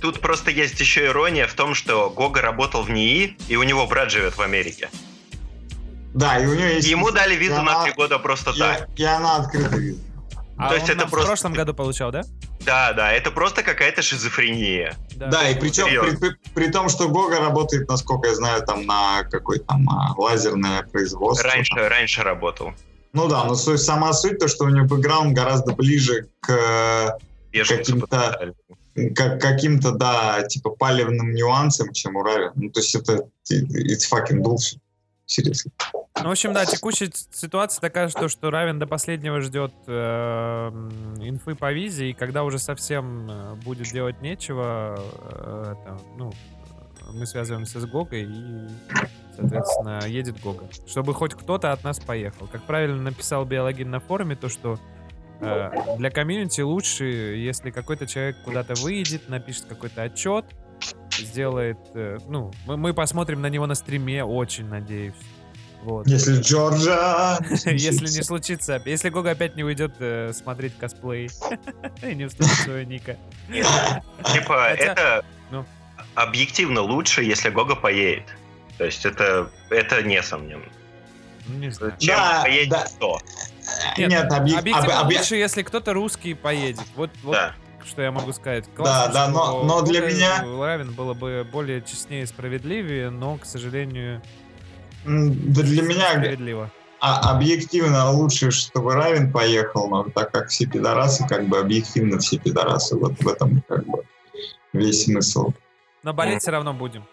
Тут 0.00 0.20
просто 0.20 0.50
есть 0.50 0.78
еще 0.80 1.06
ирония 1.06 1.46
в 1.46 1.54
том, 1.54 1.74
что 1.74 2.10
Гога 2.10 2.40
работал 2.40 2.82
в 2.82 2.90
НИИ, 2.90 3.36
и 3.48 3.56
у 3.56 3.62
него 3.62 3.86
брат 3.86 4.10
живет 4.10 4.36
в 4.36 4.40
Америке. 4.40 4.90
Да, 6.14 6.38
и 6.38 6.46
у 6.46 6.54
него 6.54 6.66
есть... 6.66 6.88
Ему 6.88 7.10
дали 7.10 7.34
визу 7.36 7.56
она... 7.56 7.78
на 7.78 7.84
три 7.84 7.92
года 7.92 8.18
просто 8.18 8.50
и, 8.50 8.58
так. 8.58 8.88
И 8.96 9.04
она 9.04 9.36
открыта 9.36 9.76
виза. 9.76 10.00
А 10.58 10.68
То 10.68 10.74
есть 10.74 10.88
это 10.88 11.06
просто... 11.06 11.20
в 11.20 11.26
прошлом 11.26 11.52
году 11.54 11.74
получал, 11.74 12.12
да? 12.12 12.22
Да, 12.60 12.92
да, 12.92 13.12
это 13.12 13.30
просто 13.30 13.62
какая-то 13.62 14.02
шизофрения. 14.02 14.96
Да, 15.16 15.28
да 15.28 15.48
и 15.48 15.58
причем 15.58 15.86
при, 15.86 16.16
при, 16.16 16.36
при 16.54 16.70
том, 16.70 16.88
что 16.88 17.08
Гога 17.08 17.40
работает, 17.40 17.88
насколько 17.88 18.28
я 18.28 18.34
знаю, 18.34 18.62
там 18.62 18.86
на 18.86 19.24
какой 19.24 19.58
там 19.58 19.88
а, 19.88 20.14
лазерное 20.16 20.82
производство. 20.84 21.48
Раньше, 21.48 21.74
там. 21.74 21.88
раньше 21.88 22.22
работал. 22.22 22.72
Ну 23.12 23.28
да, 23.28 23.44
но 23.44 23.54
суть, 23.54 23.82
сама 23.82 24.12
суть 24.12 24.38
то, 24.38 24.48
что 24.48 24.64
у 24.64 24.68
него 24.68 24.86
бэкграунд 24.86 25.34
гораздо 25.34 25.74
ближе 25.74 26.28
к 26.40 27.18
каким-то 27.52 28.54
как, 29.14 29.40
каким-то, 29.40 29.92
да, 29.92 30.42
типа 30.42 30.70
палевным 30.70 31.34
нюансам, 31.34 31.92
чем 31.92 32.16
у 32.16 32.22
Рави. 32.22 32.50
Ну, 32.54 32.70
то 32.70 32.80
есть 32.80 32.94
это 32.94 33.26
it's 33.50 34.08
fucking 34.10 34.42
bullshit. 34.42 34.78
Seriously. 35.26 35.72
Ну, 36.20 36.28
в 36.28 36.30
общем, 36.30 36.52
да, 36.52 36.66
текущая 36.66 37.10
ситуация 37.32 37.80
такая, 37.80 38.08
что, 38.08 38.28
что 38.28 38.50
Равен 38.50 38.78
до 38.78 38.86
последнего 38.86 39.40
ждет 39.40 39.72
э, 39.86 40.68
инфы 41.20 41.54
по 41.54 41.72
визе, 41.72 42.10
и 42.10 42.12
когда 42.12 42.44
уже 42.44 42.58
совсем 42.58 43.30
э, 43.30 43.54
будет 43.64 43.88
делать 43.88 44.20
нечего, 44.20 44.98
э, 44.98 45.72
это, 45.72 45.98
ну, 46.16 46.32
мы 47.12 47.26
связываемся 47.26 47.80
с 47.80 47.86
Гогой 47.86 48.24
и, 48.24 48.68
соответственно, 49.36 50.00
едет 50.06 50.40
Гога. 50.40 50.66
Чтобы 50.86 51.14
хоть 51.14 51.34
кто-то 51.34 51.72
от 51.72 51.82
нас 51.82 51.98
поехал. 51.98 52.46
Как 52.46 52.62
правильно 52.62 53.02
написал 53.02 53.44
Биологин 53.44 53.90
на 53.90 54.00
форуме, 54.00 54.36
то, 54.36 54.48
что 54.48 54.78
э, 55.40 55.70
для 55.96 56.10
комьюнити 56.10 56.60
лучше, 56.60 57.04
если 57.04 57.70
какой-то 57.70 58.06
человек 58.06 58.36
куда-то 58.44 58.74
выйдет, 58.82 59.28
напишет 59.28 59.64
какой-то 59.64 60.02
отчет, 60.02 60.44
сделает, 61.10 61.78
э, 61.94 62.18
ну, 62.28 62.52
мы, 62.66 62.76
мы 62.76 62.94
посмотрим 62.94 63.40
на 63.40 63.48
него 63.48 63.66
на 63.66 63.74
стриме, 63.74 64.24
очень 64.24 64.68
надеюсь. 64.68 65.14
Вот. 65.82 66.06
Если 66.06 66.40
Джорджа... 66.40 67.38
Если 67.66 68.04
не 68.04 68.22
случится. 68.22 68.80
Если 68.84 69.08
Гога 69.08 69.32
опять 69.32 69.56
не 69.56 69.64
уйдет 69.64 69.94
э, 69.98 70.32
смотреть 70.32 70.78
косплей 70.78 71.28
и 72.02 72.14
не 72.14 72.28
вставит 72.28 72.52
своего 72.52 72.88
ника. 72.88 73.16
Типа, 74.32 74.70
это 74.70 75.24
ну. 75.50 75.66
объективно 76.14 76.82
лучше, 76.82 77.24
если 77.24 77.50
Гога 77.50 77.74
поедет. 77.74 78.24
То 78.78 78.84
есть 78.84 79.04
это, 79.04 79.50
это 79.70 80.02
несомненно. 80.02 80.64
Ну, 81.46 81.58
не 81.58 81.70
знаю. 81.70 81.94
Чем 81.98 82.16
да, 82.16 82.42
поедет 82.42 82.70
да. 82.70 82.84
кто? 82.84 83.18
Нет, 83.98 84.10
Нет 84.10 84.32
объ... 84.32 84.56
объективно 84.56 85.00
об... 85.00 85.06
лучше, 85.06 85.34
если 85.36 85.62
кто-то 85.62 85.92
русский 85.92 86.34
поедет. 86.34 86.84
Вот, 86.94 87.10
вот 87.24 87.32
да. 87.32 87.54
что 87.84 88.02
я 88.02 88.12
могу 88.12 88.32
сказать. 88.32 88.66
Классно, 88.74 89.12
да, 89.12 89.26
да, 89.26 89.32
но, 89.32 89.64
но 89.64 89.82
для 89.82 90.00
меня... 90.00 90.44
Равен 90.44 90.92
было 90.92 91.14
бы 91.14 91.46
более 91.50 91.82
честнее 91.82 92.22
и 92.22 92.26
справедливее, 92.26 93.10
но, 93.10 93.36
к 93.36 93.44
сожалению, 93.44 94.22
да 95.04 95.62
для 95.62 95.82
меня 95.82 96.10
справедливо. 96.10 96.70
А, 97.00 97.34
объективно 97.34 98.10
лучше, 98.12 98.52
чтобы 98.52 98.94
Равен 98.94 99.32
поехал, 99.32 99.88
но 99.88 100.04
так 100.04 100.30
как 100.30 100.48
все 100.50 100.66
пидорасы, 100.66 101.26
как 101.26 101.48
бы 101.48 101.58
объективно 101.58 102.18
все 102.18 102.38
пидорасы. 102.38 102.96
Вот 102.96 103.14
в 103.18 103.26
этом 103.26 103.62
как 103.68 103.84
бы 103.86 104.04
весь 104.72 105.04
смысл. 105.04 105.52
Но 106.04 106.14
болеть 106.14 106.42
все 106.42 106.52
равно 106.52 106.72
будем. 106.72 107.04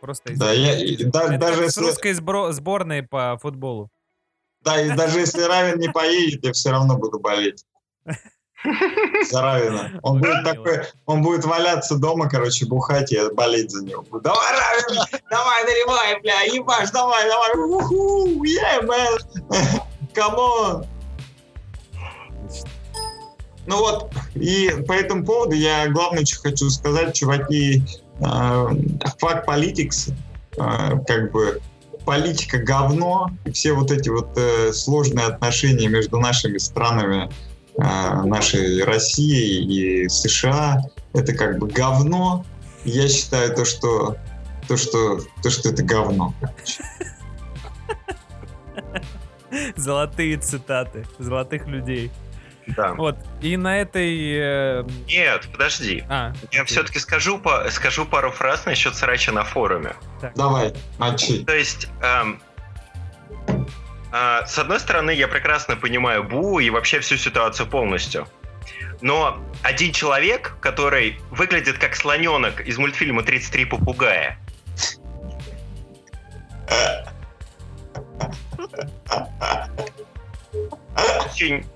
Просто 0.00 0.36
да, 0.36 0.52
я, 0.52 0.78
и, 0.78 1.02
да, 1.04 1.24
Это 1.24 1.38
даже 1.38 1.64
если... 1.64 1.80
с 1.80 1.84
русской 1.84 2.12
сбро- 2.12 2.52
сборной 2.52 3.02
по 3.02 3.36
футболу. 3.42 3.90
Да, 4.60 4.80
и 4.80 4.94
даже 4.94 5.18
если 5.18 5.42
Равен 5.42 5.78
не 5.78 5.88
поедет, 5.88 6.44
я 6.44 6.52
все 6.52 6.70
равно 6.70 6.96
буду 6.96 7.18
болеть. 7.18 7.64
Заравина. 9.30 9.98
Он 10.02 10.20
будет 10.20 10.44
такой, 10.44 10.80
он 11.06 11.22
будет 11.22 11.44
валяться 11.44 11.96
дома, 11.96 12.28
короче, 12.28 12.66
бухать 12.66 13.12
и 13.12 13.20
болеть 13.34 13.70
за 13.70 13.84
него. 13.84 14.04
Давай, 14.20 14.52
Равин, 14.52 15.02
давай, 15.30 15.64
наливай, 15.64 16.20
бля, 16.20 16.40
ебаш, 16.42 16.90
давай, 16.90 17.28
давай, 17.28 17.50
уху, 17.56 18.44
yeah, 18.44 18.82
man, 18.82 19.18
on. 20.16 20.86
Ну 23.66 23.78
вот, 23.78 24.12
и 24.34 24.70
по 24.86 24.92
этому 24.92 25.24
поводу 25.24 25.54
я 25.54 25.88
главное, 25.88 26.24
что 26.24 26.40
хочу 26.40 26.70
сказать, 26.70 27.14
чуваки, 27.16 27.82
э, 28.20 28.66
факт 29.18 29.44
политикс, 29.44 30.08
э, 30.56 30.90
как 31.06 31.32
бы 31.32 31.60
политика 32.04 32.58
говно, 32.58 33.30
и 33.44 33.50
все 33.50 33.72
вот 33.72 33.90
эти 33.90 34.08
вот 34.08 34.30
э, 34.36 34.72
сложные 34.72 35.26
отношения 35.26 35.88
между 35.88 36.18
нашими 36.20 36.58
странами, 36.58 37.24
а, 37.24 37.30
нашей 37.78 38.82
России 38.84 40.04
и 40.04 40.08
США. 40.08 40.82
Это 41.12 41.34
как 41.34 41.58
бы 41.58 41.68
говно. 41.68 42.44
Я 42.84 43.08
считаю 43.08 43.54
то, 43.54 43.64
что 43.64 44.16
то, 44.68 44.76
что, 44.76 45.20
то, 45.42 45.50
что 45.50 45.68
это 45.68 45.82
говно. 45.82 46.34
Золотые 49.76 50.38
цитаты 50.38 51.06
золотых 51.18 51.66
людей. 51.66 52.10
Да. 52.76 52.94
Вот. 52.94 53.16
И 53.40 53.56
на 53.56 53.78
этой... 53.78 54.38
Э... 54.38 54.84
Нет, 55.06 55.48
подожди. 55.52 56.04
А, 56.08 56.32
Я 56.50 56.62
окей. 56.62 56.64
все-таки 56.64 56.98
скажу, 56.98 57.38
по, 57.38 57.64
скажу 57.70 58.04
пару 58.04 58.32
фраз 58.32 58.66
насчет 58.66 58.96
срача 58.96 59.30
на 59.30 59.44
форуме. 59.44 59.94
Так. 60.20 60.34
Давай, 60.34 60.74
мочи. 60.98 61.44
То 61.44 61.54
есть, 61.54 61.86
эм, 62.02 62.02
а, 62.02 62.38
с 64.46 64.58
одной 64.58 64.80
стороны, 64.80 65.10
я 65.10 65.28
прекрасно 65.28 65.76
понимаю 65.76 66.24
Бу 66.24 66.58
и 66.58 66.70
вообще 66.70 67.00
всю 67.00 67.16
ситуацию 67.16 67.66
полностью. 67.66 68.26
Но 69.00 69.44
один 69.62 69.92
человек, 69.92 70.56
который 70.60 71.20
выглядит 71.30 71.78
как 71.78 71.94
слоненок 71.94 72.60
из 72.60 72.78
мультфильма 72.78 73.22
«33 73.22 73.66
попугая», 73.66 74.38
очень, 81.26 81.66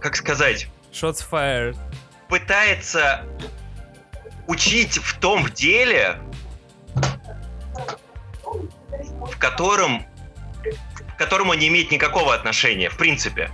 как 0.00 0.16
сказать... 0.16 0.68
Shots 0.92 1.24
fired. 1.28 1.76
Пытается 2.28 3.24
учить 4.46 4.98
в 4.98 5.18
том 5.18 5.44
в 5.44 5.52
деле, 5.54 6.18
которым, 9.44 10.06
к 11.14 11.18
которому 11.18 11.54
не 11.54 11.68
имеет 11.68 11.90
никакого 11.90 12.34
отношения, 12.34 12.88
в 12.88 12.96
принципе. 12.96 13.50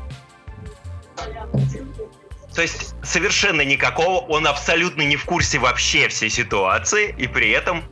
То 2.54 2.62
есть 2.62 2.94
совершенно 3.02 3.62
никакого, 3.62 4.20
он 4.26 4.46
абсолютно 4.46 5.02
не 5.02 5.16
в 5.16 5.24
курсе 5.24 5.58
вообще 5.58 6.08
всей 6.08 6.30
ситуации, 6.30 7.14
и 7.16 7.26
при 7.26 7.50
этом 7.50 7.84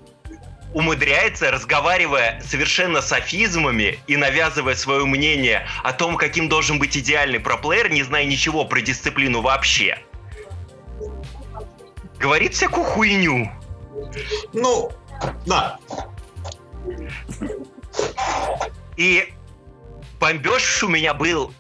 умудряется, 0.75 1.51
разговаривая 1.51 2.43
совершенно 2.45 3.01
с 3.01 3.13
афизмами 3.13 3.99
и 4.07 4.17
навязывая 4.17 4.75
свое 4.75 5.05
мнение 5.07 5.67
о 5.83 5.93
том, 5.93 6.17
каким 6.17 6.49
должен 6.49 6.79
быть 6.79 6.97
идеальный 6.97 7.41
проплеер, 7.41 7.91
не 7.91 8.03
зная 8.03 8.25
ничего 8.25 8.65
про 8.65 8.81
дисциплину 8.81 9.41
вообще. 9.41 9.99
Говорит 12.19 12.55
всякую 12.55 12.85
хуйню. 12.85 13.51
Ну, 14.53 14.91
да. 15.47 15.79
И 18.99 19.33
бомбеж 20.19 20.83
у 20.83 20.89
меня 20.89 21.15
был, 21.15 21.55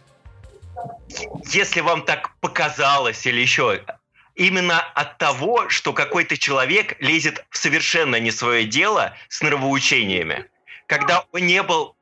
если 1.47 1.80
вам 1.80 2.05
так 2.05 2.34
показалось 2.41 3.24
или 3.26 3.41
еще, 3.41 3.80
именно 4.34 4.80
от 4.80 5.18
того, 5.18 5.68
что 5.68 5.93
какой-то 5.93 6.36
человек 6.36 6.97
лезет 7.01 7.47
в 7.51 7.57
совершенно 7.57 8.16
не 8.16 8.32
свое 8.32 8.64
дело 8.64 9.14
с 9.28 9.41
нравоучениями, 9.41 10.47
когда 10.86 11.24
он 11.30 11.47
не 11.47 11.62
был... 11.62 11.95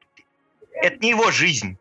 Это 0.72 0.96
не 1.00 1.10
его 1.10 1.30
жизнь. 1.30 1.76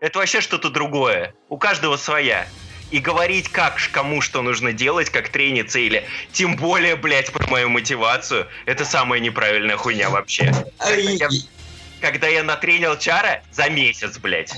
Это 0.00 0.18
вообще 0.18 0.40
что-то 0.40 0.68
другое. 0.68 1.34
У 1.48 1.58
каждого 1.58 1.96
своя. 1.96 2.48
И 2.90 2.98
говорить, 2.98 3.48
как 3.48 3.78
кому 3.92 4.20
что 4.20 4.42
нужно 4.42 4.72
делать, 4.72 5.10
как 5.10 5.28
трениться, 5.28 5.78
или 5.78 6.04
тем 6.32 6.56
более, 6.56 6.96
блядь, 6.96 7.32
про 7.32 7.46
мою 7.48 7.68
мотивацию, 7.68 8.48
это 8.64 8.84
самая 8.84 9.20
неправильная 9.20 9.76
хуйня 9.76 10.10
вообще. 10.10 10.52
Я, 10.88 11.28
когда 12.00 12.26
я 12.26 12.42
натренил 12.42 12.96
Чара 12.98 13.42
за 13.52 13.68
месяц, 13.68 14.18
блядь. 14.18 14.52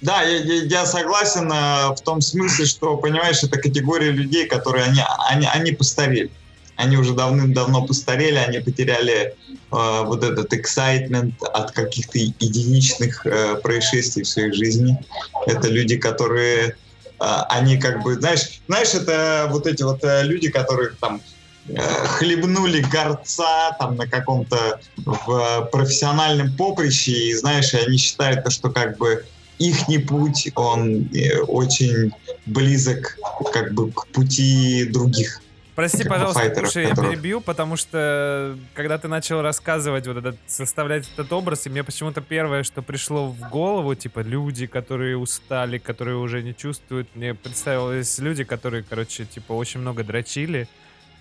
Да, 0.00 0.22
я, 0.22 0.62
я, 0.64 0.84
согласен 0.84 1.50
э, 1.50 1.94
в 1.94 2.00
том 2.02 2.20
смысле, 2.20 2.66
что, 2.66 2.96
понимаешь, 2.96 3.42
это 3.44 3.56
категория 3.56 4.10
людей, 4.10 4.46
которые 4.46 4.86
они, 4.86 5.00
они, 5.28 5.46
они 5.46 5.72
постарели. 5.72 6.30
Они 6.74 6.96
уже 6.96 7.14
давным-давно 7.14 7.86
постарели, 7.86 8.34
они 8.34 8.58
потеряли 8.58 9.14
э, 9.14 9.34
вот 9.70 10.24
этот 10.24 10.52
excitement 10.52 11.32
от 11.52 11.70
каких-то 11.70 12.18
единичных 12.18 13.24
э, 13.24 13.54
происшествий 13.62 14.24
в 14.24 14.28
своей 14.28 14.52
жизни. 14.52 14.98
Это 15.46 15.68
люди, 15.68 15.96
которые, 15.96 16.70
э, 16.70 16.74
они 17.50 17.78
как 17.78 18.02
бы, 18.02 18.14
знаешь, 18.14 18.60
знаешь, 18.66 18.94
это 18.94 19.46
вот 19.52 19.68
эти 19.68 19.84
вот 19.84 20.02
э, 20.02 20.24
люди, 20.24 20.50
которые 20.50 20.96
там 21.00 21.20
хлебнули 22.18 22.80
горца 22.80 23.76
там 23.78 23.96
на 23.96 24.06
каком-то 24.06 24.80
в 24.96 25.68
профессиональном 25.70 26.56
поприще, 26.56 27.12
и 27.12 27.34
знаешь, 27.34 27.72
они 27.74 27.96
считают, 27.96 28.50
что 28.52 28.70
как 28.70 28.98
бы 28.98 29.24
их 29.58 29.86
путь, 30.08 30.50
он 30.56 31.08
э, 31.14 31.38
очень 31.40 32.12
близок 32.46 33.16
как 33.52 33.72
бы 33.74 33.92
к 33.92 34.06
пути 34.08 34.88
других. 34.92 35.40
Прости, 35.74 36.04
пожалуйста, 36.04 36.40
файтеров, 36.40 36.70
слушай, 36.70 36.90
которых... 36.90 37.10
я 37.10 37.16
перебью, 37.16 37.40
потому 37.40 37.76
что 37.76 38.58
когда 38.74 38.98
ты 38.98 39.08
начал 39.08 39.40
рассказывать, 39.40 40.06
вот 40.06 40.18
этот, 40.18 40.36
составлять 40.46 41.08
этот 41.14 41.32
образ, 41.32 41.66
и 41.66 41.70
мне 41.70 41.82
почему-то 41.82 42.20
первое, 42.20 42.62
что 42.62 42.82
пришло 42.82 43.28
в 43.28 43.48
голову, 43.48 43.94
типа 43.94 44.20
люди, 44.20 44.66
которые 44.66 45.16
устали, 45.16 45.78
которые 45.78 46.18
уже 46.18 46.42
не 46.42 46.54
чувствуют, 46.54 47.08
мне 47.14 47.34
представилось 47.34 48.18
люди, 48.18 48.44
которые, 48.44 48.82
короче, 48.82 49.24
типа 49.24 49.52
очень 49.54 49.80
много 49.80 50.04
дрочили, 50.04 50.68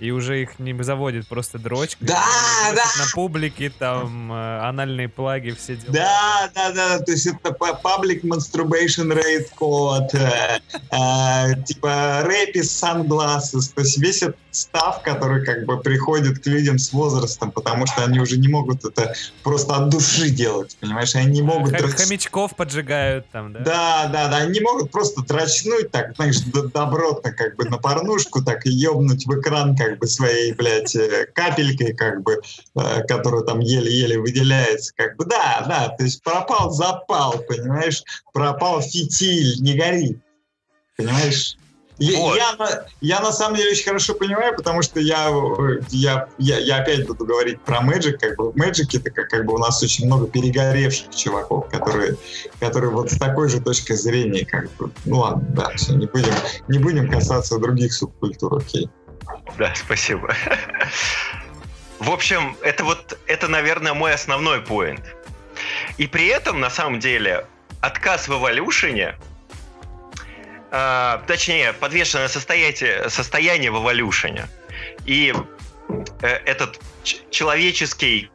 и 0.02 0.10
уже 0.10 0.42
их 0.42 0.58
не 0.58 0.74
заводит 0.82 1.28
просто 1.28 1.60
дрочка. 1.60 2.04
Да, 2.04 2.26
да. 2.74 2.84
На 2.98 3.06
публике 3.14 3.70
там 3.70 4.34
э, 4.34 4.60
анальные 4.62 5.08
плаги, 5.08 5.52
все 5.52 5.76
дела. 5.76 5.94
Да, 5.94 6.52
да, 6.56 6.72
да, 6.72 7.00
то 7.00 7.12
есть 7.12 7.28
это 7.28 7.50
public 7.52 8.24
masturbation 8.24 9.14
rate 9.14 9.50
code, 9.60 10.10
э, 10.14 10.60
э, 10.92 11.64
типа 11.66 12.22
рэпис 12.24 12.84
sunglasses, 12.84 13.72
то 13.76 13.82
есть 13.82 14.00
весь 14.00 14.24
этот 14.24 14.38
став, 14.52 15.02
который 15.02 15.46
как 15.46 15.66
бы 15.66 15.80
приходит 15.80 16.40
к 16.40 16.46
людям 16.46 16.78
с 16.78 16.92
возрастом, 16.94 17.52
потому 17.52 17.88
что 17.88 18.04
они 18.04 18.20
уже 18.20 18.38
не 18.38 18.48
могут 18.48 18.86
это 18.86 19.14
просто 19.44 19.76
от 19.76 19.90
души 19.90 20.30
делать, 20.30 20.78
понимаешь, 20.80 21.16
они 21.16 21.32
не 21.32 21.42
могут... 21.42 21.72
Х- 21.72 21.88
хомячков 21.88 22.56
поджигают 22.56 23.26
там, 23.32 23.54
да? 23.54 23.60
Да, 23.60 24.10
да, 24.12 24.28
да, 24.28 24.38
они 24.38 24.60
не 24.60 24.60
могут 24.60 24.92
просто 24.92 25.22
дрочнуть 25.22 25.92
так, 25.92 26.16
знаешь, 26.16 26.40
добротно 26.74 27.32
как 27.32 27.56
бы 27.56 27.66
на 27.66 27.78
порнушку, 27.78 28.44
так 28.44 28.66
и 28.66 28.70
ебнуть 28.70 29.26
в 29.26 29.40
экран 29.40 29.76
как 29.76 29.98
бы 30.00 30.08
своей, 30.08 30.54
блядь, 30.54 30.96
э, 30.96 31.28
капелькой, 31.34 31.94
как 31.94 32.22
бы, 32.22 32.42
э, 32.76 33.04
которая 33.08 33.44
там 33.44 33.60
еле-еле 33.60 34.20
выделяется, 34.20 34.94
как 34.96 35.16
бы, 35.16 35.26
да, 35.26 35.66
да, 35.68 35.90
то 35.90 36.04
есть 36.04 36.22
пропал 36.24 36.72
запал, 36.72 37.40
понимаешь, 37.48 38.04
пропал 38.34 38.82
фитиль, 38.82 39.62
не 39.62 39.76
горит, 39.76 40.20
понимаешь? 40.98 41.58
Вот. 42.02 42.36
Я, 42.36 42.56
я, 42.58 42.86
я 43.02 43.20
на 43.20 43.32
самом 43.32 43.58
деле 43.58 43.72
очень 43.72 43.86
хорошо 43.86 44.16
понимаю, 44.16 44.56
потому 44.56 44.82
что 44.82 45.00
я, 45.00 45.30
я, 45.90 46.28
я, 46.40 46.58
я 46.58 46.78
опять 46.78 47.06
буду 47.06 47.26
говорить 47.26 47.62
про 47.62 47.78
Magic. 47.82 48.14
Как 48.14 48.36
бы 48.38 48.52
в 48.52 48.56
Magic 48.56 48.98
это 48.98 49.12
как, 49.12 49.30
как 49.30 49.46
бы 49.46 49.54
у 49.54 49.58
нас 49.60 49.84
очень 49.84 50.08
много 50.08 50.28
перегоревших 50.28 51.16
чуваков, 51.16 51.70
которые, 51.70 52.18
которые 52.60 52.90
вот 52.90 53.12
с 53.12 53.18
такой 53.18 53.50
же 53.50 53.62
точкой 53.62 53.96
зрения, 53.96 54.46
как 54.46 54.72
бы. 54.76 54.92
Ну 55.06 55.20
ладно, 55.20 55.46
да, 55.50 55.72
все, 55.76 55.94
не 55.94 56.08
будем, 56.08 56.34
не 56.68 56.80
будем 56.80 57.10
касаться 57.10 57.60
других 57.60 57.94
субкультур, 57.94 58.58
окей. 58.58 58.90
Да, 59.58 59.74
спасибо. 59.76 60.34
В 62.00 62.10
общем, 62.10 62.58
это 62.64 62.84
вот, 62.84 63.20
это, 63.28 63.48
наверное, 63.48 63.94
мой 63.94 64.14
основной 64.14 64.62
поинт. 64.62 65.04
И 66.00 66.08
при 66.08 66.28
этом, 66.28 66.60
на 66.60 66.72
самом 66.72 67.00
деле, 67.00 67.46
отказ 67.80 68.28
в 68.28 68.34
эволюшене 68.34 69.16
э, 70.72 71.20
точнее, 71.28 71.74
подвешенное 71.74 72.28
состояние, 72.28 73.10
состояние 73.10 73.72
в 73.72 73.82
эволюшене. 73.82 74.48
И 75.06 75.34
э, 76.22 76.28
этот 76.28 76.80
человеческий... 77.30 78.30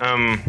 Эм, 0.00 0.40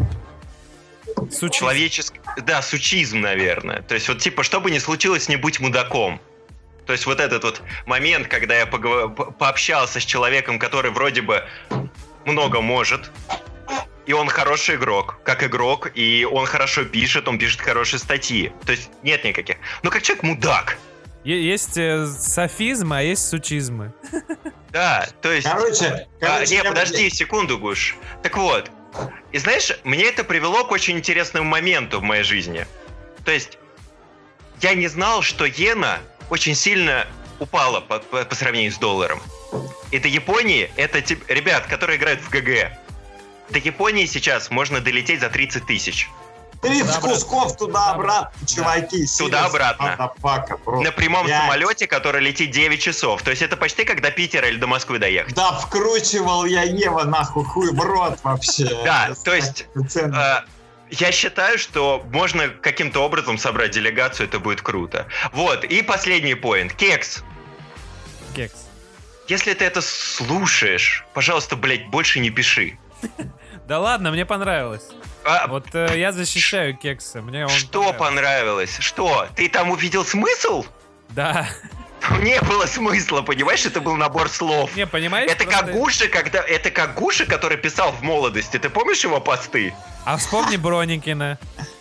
Сучизм. 1.30 1.50
Человеческий... 1.50 2.20
Да, 2.46 2.62
сучизм, 2.62 3.20
наверное. 3.20 3.82
То 3.82 3.94
есть 3.94 4.08
вот 4.08 4.18
типа, 4.18 4.42
что 4.42 4.60
бы 4.60 4.70
ни 4.70 4.78
случилось, 4.78 5.28
не 5.28 5.36
будь 5.36 5.58
мудаком. 5.58 6.20
То 6.86 6.92
есть 6.92 7.06
вот 7.06 7.20
этот 7.20 7.44
вот 7.44 7.62
момент, 7.86 8.28
когда 8.28 8.56
я 8.56 8.66
поговор... 8.66 9.10
пообщался 9.32 10.00
с 10.00 10.04
человеком, 10.04 10.58
который 10.58 10.90
вроде 10.90 11.22
бы 11.22 11.44
много 12.24 12.60
может, 12.60 13.10
и 14.08 14.14
он 14.14 14.28
хороший 14.28 14.76
игрок, 14.76 15.20
как 15.22 15.44
игрок, 15.44 15.90
и 15.94 16.24
он 16.24 16.46
хорошо 16.46 16.84
пишет, 16.84 17.28
он 17.28 17.38
пишет 17.38 17.60
хорошие 17.60 18.00
статьи. 18.00 18.50
То 18.64 18.72
есть 18.72 18.90
нет 19.02 19.22
никаких. 19.22 19.58
Но 19.82 19.90
как 19.90 20.00
человек 20.00 20.22
мудак. 20.22 20.78
Есть 21.24 21.76
э, 21.76 22.06
софизмы, 22.06 22.96
а 22.98 23.02
есть 23.02 23.28
сучизмы. 23.28 23.92
Да, 24.70 25.08
то 25.22 25.32
есть... 25.32 25.48
Короче, 25.48 26.06
короче 26.20 26.60
а, 26.60 26.62
не, 26.62 26.62
подожди 26.62 27.08
секунду, 27.08 27.58
Гуш. 27.58 27.96
Так 28.22 28.36
вот, 28.36 28.70
и 29.32 29.38
знаешь, 29.38 29.72
мне 29.82 30.04
это 30.04 30.24
привело 30.24 30.62
к 30.64 30.72
очень 30.72 30.98
интересному 30.98 31.48
моменту 31.48 32.00
в 32.00 32.02
моей 32.02 32.22
жизни. 32.22 32.66
То 33.24 33.32
есть, 33.32 33.58
я 34.60 34.74
не 34.74 34.86
знал, 34.88 35.22
что 35.22 35.48
иена 35.48 36.00
очень 36.28 36.54
сильно 36.54 37.06
упала 37.38 37.80
по, 37.80 37.98
по, 37.98 38.26
по 38.26 38.34
сравнению 38.34 38.72
с 38.72 38.76
долларом. 38.76 39.22
Это 39.90 40.06
Японии, 40.06 40.70
это 40.76 41.00
тип, 41.00 41.24
ребят, 41.28 41.66
которые 41.66 41.96
играют 41.96 42.20
в 42.20 42.28
ГГ. 42.28 42.70
До 43.50 43.58
Японии 43.58 44.06
сейчас 44.06 44.50
можно 44.50 44.80
долететь 44.80 45.20
за 45.20 45.30
30 45.30 45.66
тысяч. 45.66 46.08
30 46.60 46.96
кусков 46.96 47.56
туда-обратно, 47.56 48.32
чуваки. 48.46 49.06
Туда-обратно. 49.18 50.12
На 50.66 50.92
прямом 50.92 51.26
5. 51.26 51.42
самолете, 51.42 51.86
который 51.86 52.20
летит 52.20 52.50
9 52.50 52.80
часов. 52.80 53.22
То 53.22 53.30
есть 53.30 53.42
это 53.42 53.56
почти 53.56 53.84
как 53.84 54.00
до 54.00 54.10
Питера 54.10 54.48
или 54.48 54.56
до 54.56 54.66
Москвы 54.66 54.98
доехать. 54.98 55.34
Да, 55.34 55.52
вкручивал 55.52 56.44
я 56.44 56.62
Ева 56.62 57.04
нахуй 57.04 57.44
хуй 57.44 57.70
в 57.72 57.80
рот 57.80 58.18
вообще. 58.22 58.68
Да, 58.84 59.10
то 59.24 59.34
есть... 59.34 59.66
Э, 59.96 60.40
я 60.90 61.12
считаю, 61.12 61.58
что 61.58 62.04
можно 62.10 62.48
каким-то 62.48 63.00
образом 63.00 63.38
собрать 63.38 63.72
делегацию, 63.72 64.26
это 64.26 64.38
будет 64.38 64.62
круто. 64.62 65.06
Вот, 65.32 65.64
и 65.64 65.82
последний 65.82 66.34
поинт. 66.34 66.72
Кекс. 66.72 67.22
Кекс. 68.34 68.54
Если 69.28 69.52
ты 69.52 69.66
это 69.66 69.82
слушаешь, 69.82 71.04
пожалуйста, 71.12 71.56
блядь, 71.56 71.88
больше 71.88 72.20
не 72.20 72.30
пиши. 72.30 72.78
Да 73.66 73.80
ладно, 73.80 74.10
мне 74.10 74.24
понравилось. 74.24 74.88
А, 75.24 75.46
вот 75.46 75.74
э, 75.74 75.98
я 75.98 76.10
защищаю 76.12 76.74
кекса. 76.74 77.20
Мне 77.20 77.44
он 77.44 77.50
что 77.50 77.92
понравилось? 77.92 78.78
Что? 78.80 79.26
Ты 79.36 79.50
там 79.50 79.70
увидел 79.70 80.06
смысл? 80.06 80.64
Да. 81.10 81.46
Не 82.22 82.40
было 82.42 82.66
смысла, 82.66 83.22
понимаешь? 83.22 83.64
Это 83.66 83.80
был 83.80 83.96
набор 83.96 84.28
слов. 84.28 84.74
Не, 84.76 84.86
понимаешь? 84.86 85.30
Это 85.30 85.44
просто... 85.44 85.64
как 85.66 85.72
Гуша, 85.74 86.08
когда 86.08 86.38
это 86.40 86.70
как 86.70 86.94
Гуша, 86.94 87.26
который 87.26 87.56
писал 87.58 87.92
в 87.92 88.02
молодости. 88.02 88.58
Ты 88.58 88.68
помнишь 88.70 89.04
его 89.04 89.20
посты? 89.20 89.74
А 90.04 90.16
вспомни 90.16 90.56
Броникина. 90.58 91.38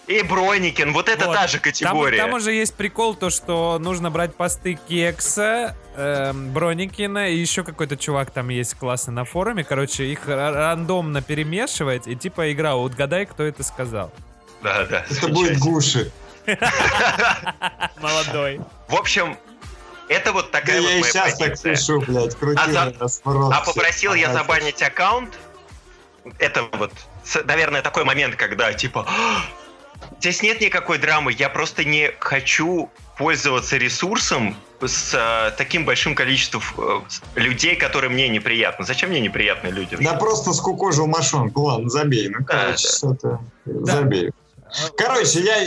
И 0.08 0.22
Броникин, 0.22 0.94
вот 0.94 1.10
это 1.10 1.26
Вот. 1.28 1.36
та 1.36 1.48
же 1.48 1.54
Там, 1.58 1.62
категория. 1.64 2.18
там 2.18 2.34
уже 2.34 2.54
есть 2.54 2.76
прикол, 2.76 3.14
то, 3.14 3.30
что 3.30 3.78
нужно 3.78 4.10
брать 4.10 4.36
посты 4.36 4.80
Кекса, 4.88 5.76
эм, 5.98 6.52
Броникина, 6.54 7.30
и 7.30 7.36
еще 7.36 7.64
какой-то 7.64 7.98
чувак 7.98 8.32
там 8.32 8.48
есть 8.48 8.76
классный 8.76 9.14
на 9.14 9.26
форуме. 9.26 9.66
Короче, 9.66 10.06
их 10.06 10.26
ра- 10.28 10.54
рандомно 10.54 11.22
перемешивать, 11.22 12.08
и 12.08 12.16
типа 12.16 12.54
игра, 12.54 12.76
угадай, 12.76 13.26
кто 13.26 13.44
это 13.44 13.64
сказал. 13.64 14.14
Да, 14.64 14.86
да. 14.86 15.06
Это 15.10 15.28
будет 15.28 15.60
гуши. 15.60 16.10
Молодой. 18.02 18.62
В 18.88 18.96
общем, 18.96 19.38
это 20.10 20.32
вот 20.32 20.52
Да 20.52 20.60
такая 20.60 20.82
вот 20.82 20.90
я 20.90 20.98
и 20.98 21.00
моя 21.02 21.12
сейчас 21.12 21.38
так 21.38 21.50
позиция. 21.52 21.76
пишу, 21.76 22.00
блядь, 22.02 22.36
крути 22.36 22.60
А 22.62 22.72
за- 22.72 22.94
А 23.26 23.62
попросил 23.62 24.14
я 24.14 24.34
забанить 24.34 24.82
аккаунт. 24.82 25.38
Это 26.40 26.68
вот, 26.74 26.92
наверное, 27.46 27.82
такой 27.82 28.04
момент, 28.04 28.36
когда 28.36 28.74
типа 28.74 29.06
«А, 29.08 29.46
здесь 30.20 30.42
нет 30.42 30.60
никакой 30.62 30.98
драмы, 30.98 31.32
я 31.32 31.50
просто 31.50 31.86
не 31.86 32.12
хочу 32.20 32.90
пользоваться 33.18 33.78
ресурсом 33.78 34.56
с 34.80 35.14
э, 35.14 35.52
таким 35.58 35.86
большим 35.86 36.14
количеством 36.14 36.62
э, 36.78 37.02
людей, 37.40 37.76
которые 37.76 38.12
мне 38.12 38.30
неприятны. 38.30 38.86
Зачем 38.86 39.10
мне 39.10 39.20
неприятные 39.20 39.74
люди? 39.74 39.98
Да 40.00 40.14
просто 40.14 40.54
скукожил 40.54 41.08
мошонку, 41.08 41.62
ладно, 41.62 41.90
забей. 41.90 42.30
Ну, 42.30 42.40
Да, 42.42 42.46
короче, 42.46 42.88
да. 43.02 43.14
это... 43.14 43.40
Забей. 43.66 44.32
Короче, 44.98 45.40
я, 45.40 45.58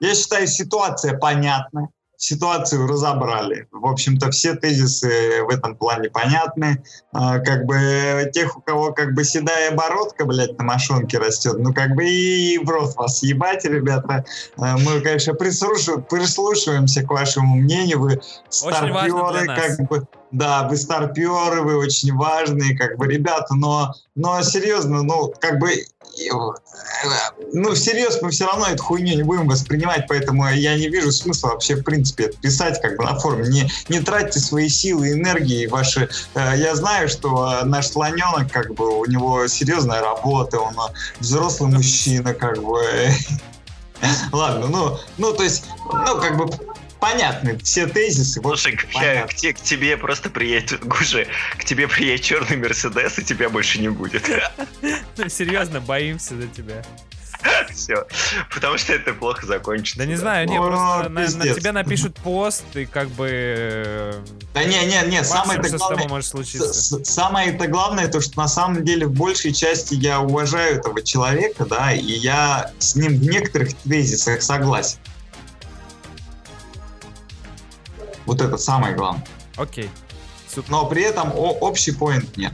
я 0.00 0.14
считаю, 0.14 0.46
ситуация 0.46 1.18
понятна. 1.18 1.88
Ситуацию 2.24 2.86
разобрали. 2.86 3.68
В 3.70 3.84
общем-то, 3.84 4.30
все 4.30 4.54
тезисы 4.54 5.42
в 5.42 5.50
этом 5.50 5.76
плане 5.76 6.08
понятны. 6.08 6.82
А, 7.12 7.38
как 7.38 7.66
бы 7.66 8.30
тех, 8.32 8.56
у 8.56 8.62
кого 8.62 8.92
как 8.92 9.12
бы 9.12 9.24
седая 9.24 9.72
бородка, 9.72 10.24
блядь, 10.24 10.56
на 10.56 10.64
мошонке 10.64 11.18
растет, 11.18 11.56
ну 11.58 11.74
как 11.74 11.94
бы 11.94 12.06
и 12.06 12.56
в 12.56 12.70
рот 12.70 12.96
вас 12.96 13.22
ебать, 13.22 13.66
ребята. 13.66 14.24
А, 14.56 14.78
мы, 14.78 15.02
конечно, 15.02 15.34
прислушиваемся 15.34 17.02
к 17.02 17.10
вашему 17.10 17.56
мнению. 17.56 18.00
Вы 18.00 18.22
старперы, 18.48 19.44
как 19.44 19.86
бы, 19.86 20.06
да, 20.30 20.66
вы 20.66 20.76
старперы, 20.78 21.60
вы 21.60 21.76
очень 21.76 22.14
важные, 22.14 22.74
как 22.76 22.96
бы, 22.96 23.06
ребята, 23.06 23.54
но, 23.54 23.92
но 24.14 24.42
серьезно, 24.42 25.02
ну, 25.02 25.32
как 25.38 25.58
бы, 25.58 25.70
э, 25.72 25.84
ну, 27.52 27.74
всерьез 27.74 28.20
мы 28.22 28.30
все 28.30 28.46
равно 28.46 28.66
эту 28.66 28.82
хуйню 28.82 29.16
не 29.16 29.22
будем 29.22 29.48
воспринимать, 29.48 30.06
поэтому 30.08 30.48
я 30.48 30.76
не 30.76 30.88
вижу 30.88 31.12
смысла 31.12 31.48
вообще, 31.48 31.76
в 31.76 31.82
принципе, 31.82 32.24
это 32.24 32.36
писать 32.38 32.80
как 32.80 32.96
бы 32.96 33.04
на 33.04 33.18
форуме. 33.18 33.48
Не, 33.48 33.70
не 33.88 34.00
тратьте 34.00 34.40
свои 34.40 34.68
силы, 34.68 35.12
энергии 35.12 35.66
ваши. 35.66 36.08
Э, 36.34 36.54
Я 36.56 36.74
знаю, 36.74 37.08
что 37.08 37.60
э, 37.60 37.64
наш 37.64 37.88
слоненок, 37.88 38.50
как 38.50 38.74
бы, 38.74 39.00
у 39.00 39.04
него 39.06 39.46
серьезная 39.48 40.00
работа, 40.00 40.60
он 40.60 40.74
э, 40.74 40.92
взрослый 41.20 41.70
мужчина, 41.70 42.34
как 42.34 42.62
бы. 42.62 42.80
Ладно, 44.32 44.66
ну, 44.68 44.98
ну, 45.18 45.32
то 45.32 45.42
есть, 45.42 45.64
ну, 45.92 46.20
как 46.20 46.36
бы, 46.36 46.50
понятны 47.04 47.58
все 47.58 47.86
тезисы. 47.86 48.40
Слушай, 48.40 48.76
к, 48.76 48.86
к 48.86 49.54
к 49.54 49.60
тебе 49.60 49.96
просто 49.96 50.30
приедет, 50.30 50.80
Гуша, 50.84 51.26
к 51.58 51.64
тебе 51.64 51.86
приедет 51.86 52.24
черный 52.24 52.56
Мерседес, 52.56 53.18
и 53.18 53.24
тебя 53.24 53.50
больше 53.50 53.78
не 53.80 53.88
будет. 53.88 54.24
Ну, 55.16 55.28
серьезно, 55.28 55.80
боимся 55.80 56.34
за 56.36 56.48
тебя. 56.48 56.82
Все. 57.72 58.06
Потому 58.52 58.78
что 58.78 58.94
это 58.94 59.12
плохо 59.12 59.46
закончится. 59.46 59.98
Да 59.98 60.06
не 60.06 60.16
знаю, 60.16 60.48
не, 60.48 60.58
просто 60.58 61.08
на, 61.08 61.20
на 61.20 61.54
тебя 61.54 61.72
напишут 61.72 62.16
пост, 62.16 62.64
и 62.74 62.86
как 62.86 63.08
бы... 63.10 64.14
Да 64.54 64.64
не, 64.64 64.84
не, 64.86 65.00
не, 65.08 65.22
самое 65.22 65.60
тобой 65.60 65.78
главное, 65.78 66.08
может 66.08 66.28
случиться. 66.28 67.04
Самое 67.04 67.54
это 67.54 67.66
главное, 67.68 68.08
то, 68.08 68.20
что 68.20 68.38
на 68.38 68.48
самом 68.48 68.84
деле 68.84 69.06
в 69.06 69.12
большей 69.12 69.52
части 69.52 69.94
я 69.94 70.20
уважаю 70.20 70.78
этого 70.78 71.02
человека, 71.02 71.64
да, 71.66 71.92
и 71.92 72.02
я 72.02 72.72
с 72.78 72.96
ним 72.96 73.18
в 73.18 73.22
некоторых 73.22 73.74
тезисах 73.84 74.42
согласен. 74.42 74.98
Вот 78.26 78.40
это 78.40 78.56
самое 78.56 78.94
главное. 78.94 79.26
Окей, 79.56 79.90
супер, 80.48 80.70
Но 80.70 80.86
при 80.86 81.02
этом 81.02 81.32
общий 81.34 81.92
поинт 81.92 82.36
нет. 82.36 82.52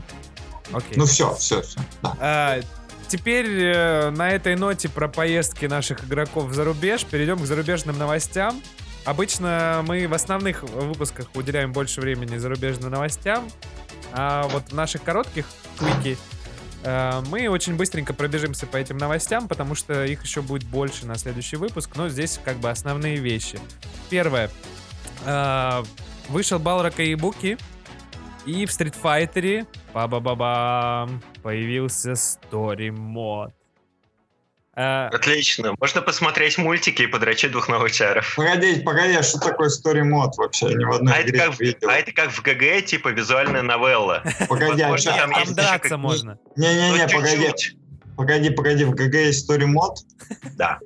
окей. 0.71 0.93
Ну 0.95 1.05
все, 1.05 1.33
все, 1.35 1.61
все. 1.61 1.79
Да. 2.01 2.15
А, 2.19 2.59
теперь 3.07 3.47
э, 3.47 4.09
на 4.11 4.29
этой 4.31 4.55
ноте 4.55 4.89
про 4.89 5.07
поездки 5.07 5.65
наших 5.65 6.03
игроков 6.05 6.45
в 6.45 6.53
зарубеж 6.53 7.05
перейдем 7.05 7.39
к 7.39 7.45
зарубежным 7.45 7.97
новостям. 7.97 8.61
Обычно 9.03 9.83
мы 9.87 10.07
в 10.07 10.13
основных 10.13 10.63
выпусках 10.63 11.27
уделяем 11.33 11.73
больше 11.73 12.01
времени 12.01 12.37
зарубежным 12.37 12.91
новостям, 12.91 13.49
а 14.13 14.47
вот 14.49 14.69
в 14.69 14.75
наших 14.75 15.01
коротких 15.01 15.45
квики 15.79 16.17
э, 16.83 17.21
мы 17.29 17.49
очень 17.49 17.75
быстренько 17.75 18.13
пробежимся 18.13 18.67
по 18.67 18.77
этим 18.77 18.97
новостям, 18.97 19.47
потому 19.47 19.73
что 19.73 20.05
их 20.05 20.23
еще 20.23 20.41
будет 20.43 20.65
больше 20.65 21.07
на 21.07 21.15
следующий 21.17 21.55
выпуск, 21.55 21.91
но 21.95 22.09
здесь 22.09 22.39
как 22.45 22.57
бы 22.57 22.69
основные 22.69 23.15
вещи. 23.17 23.57
Первое. 24.11 24.51
Э, 25.25 25.83
Вышел 26.29 26.59
Балрак 26.59 26.99
и 26.99 27.13
Буки, 27.15 27.57
и 28.45 28.65
в 28.65 28.69
Street 28.69 28.95
Fighter 29.01 29.67
ба-ба-ба-бам, 29.93 31.21
появился 31.43 32.11
Story 32.13 32.91
мод. 32.91 33.51
Э, 34.73 35.07
Отлично. 35.07 35.75
Можно 35.79 36.01
посмотреть 36.01 36.57
мультики 36.57 37.01
и 37.01 37.07
подрочить 37.07 37.51
двух 37.51 37.67
новочаров. 37.67 38.35
Погоди, 38.37 38.79
погоди, 38.81 39.15
а 39.15 39.23
что 39.23 39.39
такое 39.39 39.67
story 39.69 40.03
мод 40.03 40.37
вообще? 40.37 40.69
Я 40.69 40.75
ни 40.77 40.83
в 40.85 40.91
одной 40.93 41.13
А 41.13 41.17
это, 41.17 41.29
игре 41.29 41.39
как, 41.39 41.59
не 41.59 41.65
видел. 41.65 41.89
а 41.89 41.93
это 41.93 42.11
как 42.13 42.31
в 42.31 42.41
ГГ, 42.41 42.85
типа 42.85 43.09
визуальная 43.09 43.61
новелла. 43.63 44.23
Погоди, 44.47 44.81
а 44.81 44.97
чё- 44.97 45.11
там 45.11 45.33
там 45.33 45.53
драться 45.53 45.89
как- 45.89 45.97
можно. 45.99 46.39
Не-не-не, 46.55 47.03
Ну, 47.05 47.09
погоди, 47.11 47.51
погоди, 48.15 48.49
погоди, 48.51 48.83
в 48.85 48.91
ГГ 48.91 49.13
есть 49.15 49.49
story 49.49 49.65
мод? 49.65 49.97
Да. 50.55 50.79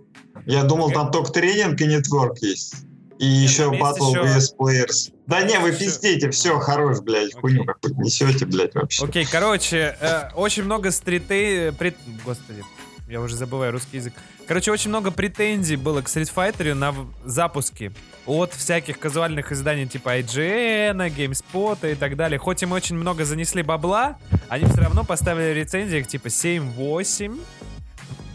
Я 0.48 0.64
думал, 0.64 0.90
там 0.92 1.12
только 1.12 1.32
тренинг 1.32 1.80
и 1.80 1.86
нетворк 1.86 2.40
есть. 2.40 2.85
И 3.20 3.28
Нет, 3.42 3.50
еще 3.50 3.64
Battle 3.72 4.10
еще- 4.10 4.22
vs 4.24 4.58
Players. 4.60 5.14
Да 5.28 5.42
не, 5.44 5.58
вы 5.60 5.72
пиздите, 5.72 6.30
все, 6.32 6.60
хорош, 6.60 7.00
блядь, 7.00 7.30
Окей. 7.30 7.40
хуйню 7.42 7.66
какую-то 7.66 8.00
несете, 8.02 8.46
блядь, 8.46 8.76
вообще. 8.76 9.06
Окей, 9.06 9.26
короче, 9.26 9.96
э, 10.00 10.30
очень 10.36 10.64
много 10.64 10.92
стритей... 10.92 11.72
прет- 11.72 11.96
Господи, 12.26 12.64
я 13.08 13.22
уже 13.22 13.36
забываю 13.36 13.72
русский 13.72 13.98
язык. 13.98 14.14
Короче, 14.48 14.72
очень 14.72 14.90
много 14.90 15.12
претензий 15.12 15.76
было 15.78 16.02
к 16.02 16.08
Street 16.08 16.32
Fighter 16.36 16.74
на 16.74 16.94
запуске 17.24 17.92
от 18.26 18.54
всяких 18.54 19.00
казуальных 19.00 19.52
изданий 19.52 19.88
типа 19.88 20.20
IGN, 20.20 20.98
GameSpot 21.16 21.92
и 21.92 21.96
так 21.96 22.16
далее. 22.16 22.38
Хоть 22.40 22.64
им 22.64 22.72
очень 22.72 22.96
много 22.96 23.26
занесли 23.26 23.62
бабла, 23.64 24.18
они 24.50 24.66
все 24.66 24.82
равно 24.82 25.04
поставили 25.04 25.54
в 25.54 25.56
рецензиях 25.56 26.08
типа 26.08 26.28
7-8. 26.28 27.40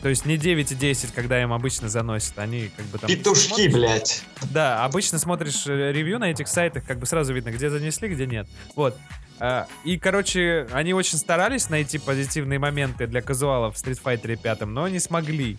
То 0.03 0.09
есть 0.09 0.25
не 0.25 0.37
9 0.39 0.73
и 0.73 0.75
10, 0.75 1.13
когда 1.13 1.43
им 1.43 1.53
обычно 1.53 1.89
заносят. 1.89 2.39
Они 2.39 2.71
как 2.77 2.87
бы 2.87 2.99
там... 2.99 3.09
Петушки, 3.11 3.49
смотришь- 3.49 3.73
блядь. 3.73 4.23
Да, 4.51 4.85
обычно 4.85 5.19
смотришь 5.19 5.67
э, 5.67 5.93
ревью 5.93 6.19
на 6.19 6.31
этих 6.31 6.49
сайтах, 6.49 6.85
как 6.87 6.99
бы 6.99 7.07
сразу 7.07 7.35
видно, 7.35 7.51
где 7.51 7.69
занесли, 7.69 8.09
где 8.09 8.27
нет. 8.27 8.49
Вот. 8.77 8.97
А, 9.39 9.67
И, 9.85 9.99
короче, 9.99 10.67
они 10.73 10.95
очень 10.95 11.19
старались 11.19 11.69
найти 11.71 11.99
позитивные 11.99 12.59
моменты 12.59 13.07
для 13.07 13.21
казуалов 13.23 13.77
в 13.77 13.79
Street 13.85 14.01
Fighter 14.03 14.37
5, 14.41 14.61
но 14.63 14.89
не 14.89 14.99
смогли. 15.01 15.59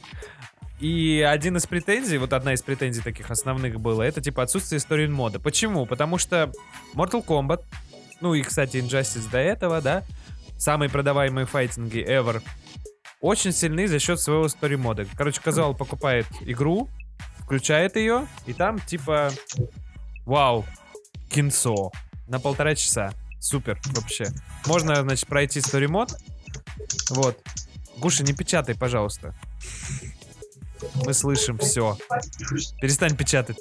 И 0.79 1.21
один 1.27 1.57
из 1.57 1.67
претензий, 1.67 2.17
вот 2.17 2.33
одна 2.33 2.53
из 2.53 2.63
претензий 2.63 3.01
таких 3.01 3.29
основных 3.29 3.79
было, 3.79 4.01
это 4.01 4.19
типа 4.21 4.41
отсутствие 4.41 4.79
истории 4.79 5.05
мода. 5.07 5.39
Почему? 5.39 5.85
Потому 5.85 6.17
что 6.17 6.51
Mortal 6.95 7.23
Kombat, 7.23 7.61
ну 8.19 8.33
и, 8.33 8.41
кстати, 8.41 8.77
Injustice 8.77 9.29
до 9.29 9.37
этого, 9.37 9.81
да, 9.81 10.03
самые 10.57 10.89
продаваемые 10.89 11.45
файтинги 11.45 11.99
ever, 12.03 12.41
очень 13.21 13.51
сильны 13.51 13.87
за 13.87 13.99
счет 13.99 14.19
своего 14.19 14.45
story 14.47 14.77
мода. 14.77 15.05
Короче, 15.15 15.39
казуал 15.41 15.75
покупает 15.75 16.25
игру, 16.41 16.89
включает 17.39 17.95
ее, 17.95 18.27
и 18.47 18.53
там 18.53 18.79
типа 18.79 19.31
вау, 20.25 20.65
кинцо 21.29 21.91
на 22.27 22.39
полтора 22.39 22.75
часа. 22.75 23.13
Супер, 23.39 23.79
вообще. 23.95 24.25
Можно, 24.65 25.01
значит, 25.01 25.27
пройти 25.27 25.59
story 25.59 25.87
мод. 25.87 26.13
Вот. 27.09 27.39
Гуша, 27.97 28.23
не 28.23 28.33
печатай, 28.33 28.75
пожалуйста. 28.75 29.35
Мы 31.05 31.13
слышим 31.13 31.57
все. 31.57 31.97
Перестань 32.81 33.15
печатать. 33.15 33.57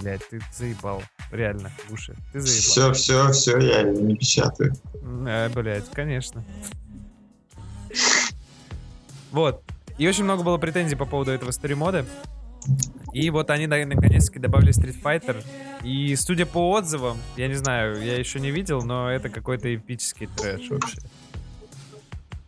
Блять, 0.00 0.20
ты 0.28 0.40
заебал. 0.52 1.02
Реально, 1.30 1.70
Гуша, 1.88 2.14
ты 2.32 2.40
заебал. 2.40 2.92
Все, 2.92 2.92
все, 2.92 3.32
все, 3.32 3.58
я 3.58 3.82
не 3.82 4.16
печатаю. 4.16 4.72
Э, 5.26 5.48
блядь, 5.48 5.90
конечно. 5.90 6.44
Вот. 9.30 9.62
И 9.98 10.06
очень 10.06 10.24
много 10.24 10.42
было 10.42 10.58
претензий 10.58 10.96
по 10.96 11.04
поводу 11.04 11.32
этого 11.32 11.50
стримода. 11.50 12.04
И 13.12 13.30
вот 13.30 13.50
они 13.50 13.66
на- 13.66 13.84
наконец-таки 13.84 14.38
добавили 14.38 14.72
Street 14.72 15.00
Fighter. 15.02 15.42
И 15.82 16.14
судя 16.16 16.46
по 16.46 16.70
отзывам, 16.72 17.18
я 17.36 17.48
не 17.48 17.54
знаю, 17.54 18.02
я 18.02 18.16
еще 18.16 18.40
не 18.40 18.50
видел, 18.50 18.82
но 18.82 19.10
это 19.10 19.28
какой-то 19.28 19.74
эпический 19.74 20.28
трэш 20.36 20.68
вообще. 20.70 20.98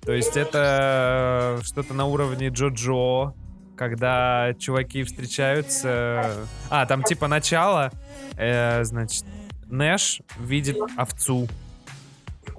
То 0.03 0.13
есть 0.13 0.37
это 0.37 1.61
что-то 1.63 1.95
на 1.95 2.07
уровне 2.07 2.49
Джо-Джо, 2.49 3.33
когда 3.81 4.53
чуваки 4.59 5.05
встречаются... 5.05 6.47
А, 6.69 6.85
там 6.85 7.03
типа 7.03 7.29
начало, 7.29 7.91
э, 8.37 8.85
значит, 8.85 9.25
Нэш 9.71 10.21
видит 10.39 10.77
овцу, 10.99 11.49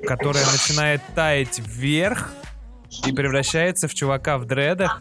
которая 0.03 0.43
начинает 0.51 0.99
таять 1.13 1.59
вверх, 1.59 2.33
и 3.05 3.11
превращается 3.11 3.87
в 3.87 3.93
чувака 3.93 4.39
в 4.39 4.45
дредах, 4.45 4.99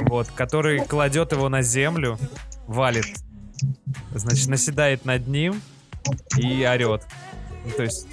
вот, 0.00 0.26
который 0.34 0.84
кладет 0.84 1.30
его 1.30 1.48
на 1.48 1.62
землю, 1.62 2.18
валит, 2.66 3.06
значит, 4.12 4.48
наседает 4.48 5.04
над 5.04 5.28
ним 5.28 5.62
и 6.36 6.64
орет. 6.64 7.06
Ну, 7.64 7.70
то 7.70 7.84
есть, 7.84 8.08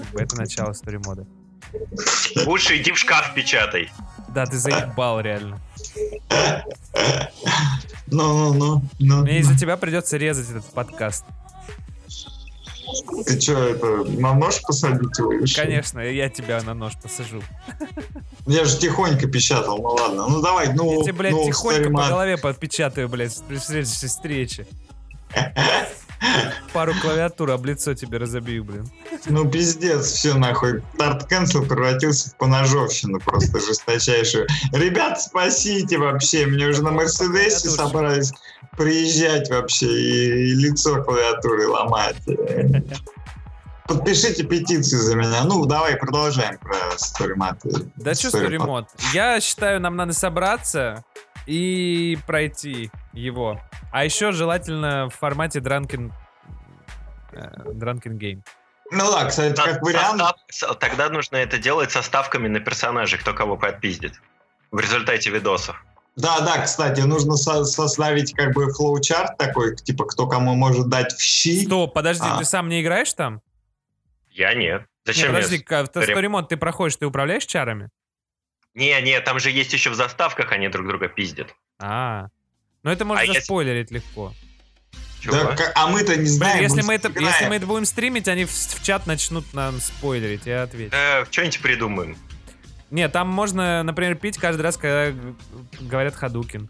как 0.00 0.08
бы 0.08 0.20
это 0.20 0.36
начало 0.36 0.72
стори 0.72 0.98
мода. 0.98 1.24
Лучше 2.44 2.76
иди 2.76 2.90
в 2.90 2.98
шкаф 2.98 3.34
печатай. 3.34 3.92
Да, 4.34 4.46
ты 4.46 4.58
заебал 4.58 5.20
реально. 5.20 5.60
Ну, 8.10 8.54
ну, 8.54 8.82
ну. 8.98 9.22
Мне 9.22 9.40
из-за 9.40 9.56
тебя 9.56 9.76
придется 9.76 10.16
резать 10.16 10.48
этот 10.50 10.64
подкаст. 10.66 11.24
Ты 13.26 13.38
что, 13.38 13.52
это, 13.52 14.04
на 14.18 14.34
нож 14.34 14.62
посадить 14.62 15.18
его? 15.18 15.46
что? 15.46 15.62
Конечно, 15.62 16.00
я 16.00 16.30
тебя 16.30 16.62
на 16.62 16.72
нож 16.72 16.94
посажу. 17.02 17.42
Я 18.46 18.64
же 18.64 18.78
тихонько 18.78 19.26
печатал, 19.28 19.76
ну 19.78 19.90
ладно. 19.90 20.26
Ну 20.26 20.40
давай, 20.40 20.72
ну, 20.72 20.98
Я 20.98 21.02
тебе, 21.02 21.12
блядь, 21.12 21.32
ну, 21.32 21.46
тихонько 21.46 21.76
по 21.76 21.82
Стариман. 21.82 22.08
голове 22.08 22.38
подпечатаю, 22.38 23.08
блядь, 23.10 23.36
при 23.46 23.58
следующей 23.58 24.06
встрече. 24.06 24.66
Пару 26.72 26.92
клавиатур 27.00 27.50
об 27.50 27.64
лицо 27.64 27.94
тебе 27.94 28.18
разобью, 28.18 28.64
блин. 28.64 28.86
Ну 29.26 29.48
пиздец, 29.48 30.06
все 30.06 30.34
нахуй. 30.34 30.82
Тарт 30.96 31.26
Кэнсел 31.26 31.64
превратился 31.64 32.30
в 32.30 32.36
поножовщину 32.36 33.20
просто 33.20 33.60
жесточайшую. 33.60 34.46
Ребят, 34.72 35.20
спасите 35.20 35.98
вообще. 35.98 36.46
Мне 36.46 36.66
уже 36.66 36.82
на 36.82 36.90
Мерседесе 36.90 37.70
собрались 37.70 38.32
приезжать 38.76 39.50
вообще 39.50 39.86
и, 39.86 40.50
и 40.50 40.54
лицо 40.54 41.02
клавиатуры 41.02 41.66
ломать. 41.68 42.16
Подпишите 43.88 44.44
петицию 44.44 45.00
за 45.00 45.16
меня. 45.16 45.44
Ну, 45.44 45.64
давай 45.64 45.96
продолжаем 45.96 46.58
про 46.58 46.98
сторимат. 46.98 47.58
Да 47.96 48.14
что 48.14 48.28
сторимод? 48.28 48.88
Я 49.14 49.40
считаю, 49.40 49.80
нам 49.80 49.96
надо 49.96 50.12
собраться 50.12 51.04
и 51.48 52.18
пройти 52.26 52.90
его. 53.14 53.58
А 53.90 54.04
еще 54.04 54.32
желательно 54.32 55.08
в 55.08 55.14
формате 55.14 55.60
Drunken, 55.60 56.12
э, 57.32 57.38
Drunken 57.72 58.18
Game. 58.18 58.42
Ну 58.90 59.10
да, 59.10 59.24
кстати, 59.26 59.54
Со- 59.56 59.64
как 59.64 59.82
вариант. 59.82 60.22
состав- 60.50 60.78
Тогда 60.78 61.08
нужно 61.08 61.36
это 61.36 61.58
делать 61.58 61.90
со 61.90 62.02
ставками 62.02 62.48
на 62.48 62.60
персонажей, 62.60 63.18
кто 63.18 63.32
кого 63.34 63.56
подпиздит. 63.56 64.20
В 64.70 64.78
результате 64.80 65.30
видосов. 65.30 65.82
Да, 66.16 66.40
да, 66.40 66.60
кстати, 66.62 67.00
нужно 67.00 67.36
со- 67.36 67.64
составить 67.64 68.34
как 68.34 68.52
бы 68.52 68.72
флоучарт 68.72 69.38
такой, 69.38 69.76
типа, 69.76 70.04
кто 70.04 70.26
кому 70.26 70.54
может 70.54 70.88
дать 70.88 71.12
в 71.14 71.20
щи. 71.20 71.64
Стоп, 71.64 71.94
подожди, 71.94 72.26
А. 72.28 72.38
ты 72.38 72.44
сам 72.44 72.68
не 72.68 72.82
играешь 72.82 73.12
там? 73.14 73.40
Я 74.30 74.52
нет. 74.54 74.82
Не, 75.06 75.12
Зачем 75.14 75.28
подожди, 75.32 75.56
мне... 75.56 75.64
как- 75.64 75.86
в 75.86 75.90
Сторим- 75.90 76.14
сторимод 76.14 76.48
ты 76.48 76.56
проходишь, 76.56 76.96
ты 76.96 77.06
управляешь 77.06 77.44
чарами? 77.46 77.88
Не, 78.78 79.00
не, 79.02 79.20
там 79.20 79.40
же 79.40 79.50
есть 79.50 79.72
еще 79.72 79.90
в 79.90 79.94
заставках, 79.94 80.52
они 80.52 80.68
друг 80.68 80.86
друга 80.86 81.08
пиздят. 81.08 81.54
А, 81.80 82.28
ну 82.84 82.90
это 82.90 83.04
можно 83.04 83.22
А 83.22 83.24
если- 83.24 83.40
заспойлерить 83.40 83.90
легко. 83.90 84.32
Чего? 85.20 85.34
Да, 85.34 85.56
а 85.74 85.88
мы-то 85.88 86.12
не 86.12 86.18
Блин, 86.22 86.28
знаем. 86.28 86.62
если 86.62 86.82
мы 86.82 86.94
это, 86.94 87.08
играем. 87.08 87.28
если 87.28 87.46
мы 87.48 87.56
это 87.56 87.66
будем 87.66 87.84
стримить, 87.84 88.28
они 88.28 88.44
в, 88.44 88.50
в 88.52 88.82
чат 88.84 89.08
начнут 89.08 89.52
нам 89.52 89.80
спойлерить, 89.80 90.46
я 90.46 90.62
отвечу. 90.62 90.92
Да, 90.92 91.26
что-нибудь 91.28 91.60
придумаем. 91.60 92.16
Не, 92.92 93.08
там 93.08 93.28
можно, 93.28 93.82
например, 93.82 94.14
пить 94.14 94.38
каждый 94.38 94.62
раз, 94.62 94.76
когда 94.76 95.12
говорят 95.80 96.14
Хадукин. 96.14 96.68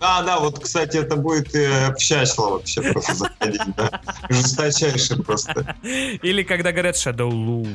Да, 0.00 0.22
да, 0.22 0.40
вот, 0.40 0.58
кстати, 0.62 0.96
это 0.98 1.16
будет 1.16 1.54
э, 1.54 1.92
в 1.94 1.96
часло 1.98 2.50
вообще 2.50 2.82
просто 2.82 3.14
заходить, 3.14 3.62
да. 3.76 4.02
Жесточайший 4.28 5.22
просто. 5.22 5.76
Или 5.84 6.42
когда 6.42 6.72
говорят 6.72 6.96
Shadowloo. 6.96 7.72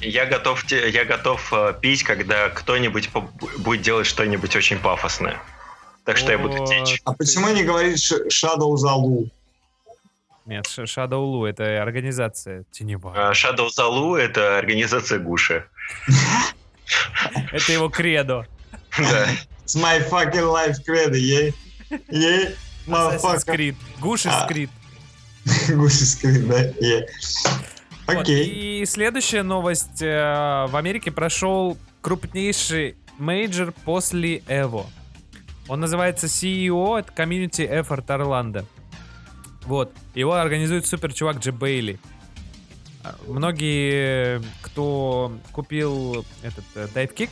Я 0.00 0.26
готов, 0.26 0.64
те- 0.66 0.88
я 0.90 1.04
готов 1.04 1.52
э, 1.52 1.74
пить, 1.80 2.02
когда 2.04 2.48
кто-нибудь 2.48 3.10
будет 3.58 3.82
делать 3.82 4.06
что-нибудь 4.06 4.56
очень 4.56 4.78
пафосное. 4.78 5.40
Так 6.04 6.16
что 6.16 6.32
я 6.32 6.38
буду 6.38 6.66
течь. 6.66 7.00
А 7.04 7.12
почему 7.12 7.48
не 7.50 7.62
говорить 7.64 8.02
ш- 8.02 8.24
Shadow 8.28 8.76
Залу? 8.76 9.28
Нет, 10.46 10.66
Ш- 10.66 10.82
Shadowloo— 10.84 11.46
это 11.50 11.80
организация 11.82 12.64
теневая. 12.72 13.28
А 13.28 13.32
Shadow 13.32 13.68
Zalu— 13.68 14.16
это 14.18 14.58
организация 14.58 15.18
Гуши. 15.18 15.64
Это 17.52 17.72
его 17.72 17.88
кредо. 17.88 18.46
Да. 18.98 19.28
It's 19.64 19.76
my 19.76 20.00
fucking 20.10 20.42
life 20.52 20.76
credo, 20.88 21.14
ей. 21.14 21.54
Ей, 22.08 22.56
motherfucker. 22.86 23.76
Гуши 24.00 24.28
А. 24.28 24.44
Скрит. 24.44 24.70
Гуси 25.68 26.04
скрин, 26.04 26.48
да, 26.48 26.64
Вот, 28.14 28.22
Окей. 28.22 28.80
И 28.82 28.86
следующая 28.86 29.42
новость. 29.42 30.02
э, 30.02 30.66
В 30.68 30.76
Америке 30.76 31.10
прошел 31.10 31.76
крупнейший 32.00 32.96
major 33.18 33.72
после 33.84 34.38
Evo. 34.40 34.86
Он 35.68 35.80
называется 35.80 36.26
CEO, 36.26 36.98
это 36.98 37.12
Community 37.12 37.68
Effort 37.68 38.10
Orlando. 38.12 38.64
Вот. 39.62 39.92
Его 40.14 40.34
организует 40.34 40.86
супер 40.86 41.12
чувак 41.12 41.38
Jebailey. 41.38 41.98
А, 43.04 43.14
Многие, 43.28 44.42
кто 44.62 45.32
купил 45.52 46.24
этот 46.42 46.64
э, 46.74 46.88
Dive 46.94 47.14
Kick, 47.14 47.30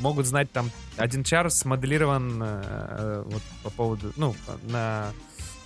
могут 0.00 0.26
знать 0.26 0.50
там 0.52 0.70
один 0.96 1.24
чар 1.24 1.50
смоделирован 1.50 2.42
э, 2.42 2.62
э, 2.64 3.22
вот 3.26 3.42
по 3.62 3.70
поводу, 3.70 4.12
ну, 4.16 4.34
на, 4.64 5.12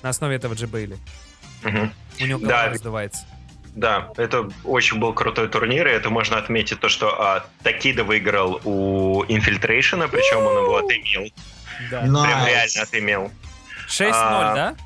на 0.02 0.08
основе 0.10 0.36
этого 0.36 0.54
Jebailey. 0.54 0.96
Мгм. 1.64 1.92
У 2.20 2.26
него 2.26 2.38
Да. 2.40 2.46
голова 2.46 2.68
раздувается. 2.68 3.26
Да, 3.76 4.08
это 4.16 4.48
очень 4.64 4.98
был 4.98 5.12
крутой 5.12 5.48
турнир, 5.48 5.86
и 5.86 5.90
это 5.90 6.08
можно 6.08 6.38
отметить 6.38 6.80
то, 6.80 6.88
что 6.88 7.20
а, 7.20 7.46
Tokido 7.62 8.04
выиграл 8.04 8.58
у 8.64 9.22
Infiltration, 9.24 10.08
причем 10.08 10.38
он 10.38 10.56
его 10.64 10.76
отымел. 10.78 11.30
Да. 11.90 12.00
Прям 12.00 12.12
Nice. 12.12 12.46
реально 12.48 12.82
отымел. 12.82 13.30
6-0, 13.86 14.10
А, 14.14 14.54
да? 14.54 14.76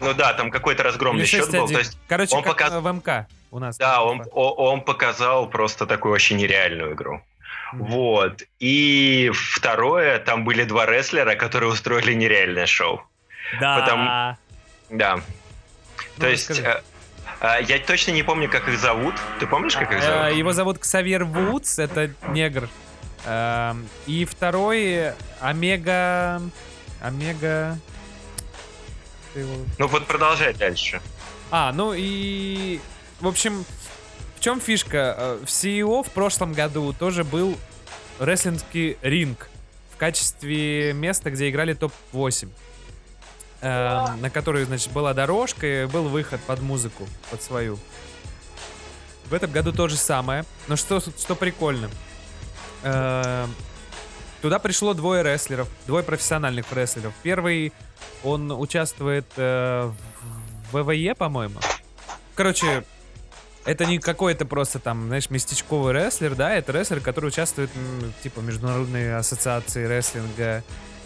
Ну 0.00 0.12
да, 0.14 0.34
там 0.34 0.50
какой-то 0.50 0.82
разгромный 0.82 1.24
счет 1.24 1.50
был. 1.50 1.64
6-1. 1.66 1.72
То 1.72 1.78
есть, 1.78 1.98
Короче, 2.06 2.36
он 2.36 2.42
как 2.42 2.52
показ- 2.52 2.72
э, 2.74 2.80
в 2.80 2.86
МК 2.92 3.26
у 3.50 3.58
нас. 3.58 3.78
да, 3.78 4.02
он, 4.04 4.22
о- 4.32 4.52
он 4.70 4.82
показал 4.82 5.48
просто 5.48 5.86
такую 5.86 6.12
очень 6.12 6.36
нереальную 6.36 6.92
игру. 6.92 7.22
Вот. 7.72 8.42
И 8.60 9.30
второе, 9.34 10.18
там 10.18 10.44
были 10.44 10.64
два 10.64 10.84
рестлера, 10.84 11.34
которые 11.34 11.70
устроили 11.70 12.12
нереальное 12.12 12.66
шоу. 12.66 13.02
Да. 13.58 13.78
потому- 13.80 14.04
Да. 14.98 15.16
Ну, 15.16 15.22
То 16.20 16.28
есть, 16.28 16.50
э, 16.50 16.82
я 17.42 17.78
точно 17.80 18.12
не 18.12 18.22
помню, 18.22 18.48
как 18.48 18.68
их 18.68 18.78
зовут. 18.78 19.14
Ты 19.40 19.46
помнишь, 19.46 19.74
как 19.74 19.90
их 19.92 19.98
Э, 19.98 20.02
зовут? 20.02 20.36
Его 20.38 20.52
зовут 20.52 20.78
Ксавьер 20.78 21.24
Вудс, 21.24 21.78
это 21.78 22.10
негр. 22.28 22.68
Эм, 23.26 23.88
И 24.06 24.24
второй 24.24 25.12
Омега... 25.40 26.40
Омега... 27.00 27.78
Ну 29.78 29.86
вот 29.88 30.06
продолжай 30.06 30.52
дальше. 30.54 31.00
А, 31.50 31.72
ну 31.72 31.94
и... 31.96 32.80
В 33.20 33.26
общем, 33.26 33.64
в 34.36 34.40
чем 34.40 34.60
фишка? 34.60 35.14
Э, 35.18 35.38
В 35.44 35.48
CEO 35.48 36.02
в 36.04 36.10
прошлом 36.10 36.52
году 36.52 36.92
тоже 36.92 37.24
был 37.24 37.56
рестлингский 38.20 38.98
ринг 39.02 39.48
в 39.92 39.96
качестве 39.96 40.92
места, 40.92 41.30
где 41.30 41.48
играли 41.48 41.74
топ-8. 41.74 42.48
Эм, 43.62 44.20
на 44.20 44.28
которой, 44.28 44.64
значит, 44.64 44.92
была 44.92 45.14
дорожка 45.14 45.66
и 45.84 45.86
был 45.86 46.08
выход 46.08 46.40
под 46.42 46.60
музыку, 46.60 47.08
под 47.30 47.42
свою. 47.42 47.78
В 49.26 49.34
этом 49.34 49.50
году 49.52 49.72
то 49.72 49.88
же 49.88 49.96
самое. 49.96 50.44
Но 50.68 50.76
что, 50.76 51.00
что 51.00 51.34
прикольно. 51.36 51.88
Эм, 52.82 53.54
Туда 54.42 54.58
пришло 54.58 54.92
двое 54.92 55.22
рестлеров, 55.22 55.68
двое 55.86 56.02
профессиональных 56.02 56.72
рестлеров. 56.72 57.14
Первый, 57.22 57.72
он 58.24 58.50
участвует 58.50 59.24
э, 59.36 59.88
в 60.72 60.82
ВВЕ, 60.82 61.14
по-моему. 61.14 61.60
Короче, 62.34 62.82
это 63.64 63.84
не 63.84 64.00
какой-то 64.00 64.44
просто 64.44 64.80
там, 64.80 65.06
знаешь, 65.06 65.30
местечковый 65.30 65.94
рестлер, 65.94 66.34
да, 66.34 66.52
это 66.54 66.72
рестлер, 66.72 66.98
который 66.98 67.26
участвует, 67.26 67.70
типа, 68.24 68.40
международной 68.40 69.16
ассоциации 69.16 69.84
рестлинга 69.86 70.64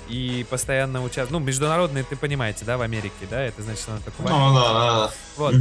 и 0.09 0.47
постоянно 0.49 1.03
участвует, 1.03 1.31
ну, 1.31 1.39
международные, 1.39 2.05
ты 2.05 2.17
понимаете, 2.17 2.65
да, 2.65 2.77
в 2.79 2.83
Америке, 2.83 3.27
да, 3.31 3.43
это 3.43 3.63
значит, 3.63 3.85
он 3.89 4.01
такой... 4.01 4.27
Ну 4.27 4.55
да, 4.55 4.73
да, 4.73 5.11
Вот. 5.37 5.55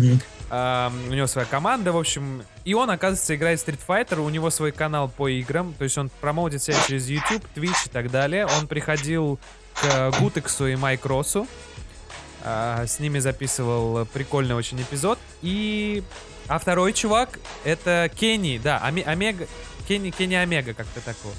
А, 0.50 0.92
у 1.10 1.14
него 1.14 1.28
своя 1.28 1.48
команда, 1.48 1.92
в 1.92 1.98
общем. 1.98 2.44
И 2.66 2.74
он, 2.74 2.90
оказывается, 2.90 3.36
играет 3.36 3.60
Street 3.60 3.80
Fighter. 3.88 4.20
У 4.20 4.30
него 4.30 4.50
свой 4.50 4.72
канал 4.72 5.10
по 5.10 5.28
играм. 5.28 5.74
То 5.74 5.84
есть 5.84 5.98
он 5.98 6.10
промоутит 6.22 6.62
себя 6.62 6.78
через 6.88 7.10
YouTube, 7.10 7.44
Twitch 7.56 7.88
и 7.88 7.90
так 7.90 8.12
далее. 8.12 8.46
Он 8.46 8.68
приходил 8.68 9.40
к 9.82 10.12
Гутексу 10.20 10.68
и 10.68 10.76
Майкросу. 10.76 11.48
А, 12.44 12.86
с 12.86 13.00
ними 13.00 13.20
записывал 13.20 14.06
прикольный 14.06 14.56
очень 14.56 14.80
эпизод. 14.82 15.18
И... 15.42 16.04
А 16.48 16.60
второй 16.60 16.94
чувак 16.94 17.40
это 17.64 18.08
Кенни, 18.16 18.62
да, 18.64 18.78
Омега... 18.78 19.48
Кенни, 19.88 20.12
Кенни 20.12 20.36
Омега, 20.36 20.76
как-то 20.76 21.02
такого. 21.02 21.34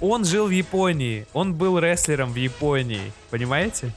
Он 0.00 0.24
жил 0.24 0.46
в 0.46 0.50
Японии. 0.50 1.26
Он 1.32 1.54
был 1.54 1.78
рестлером 1.78 2.32
в 2.32 2.36
Японии. 2.36 3.12
Понимаете? 3.30 3.92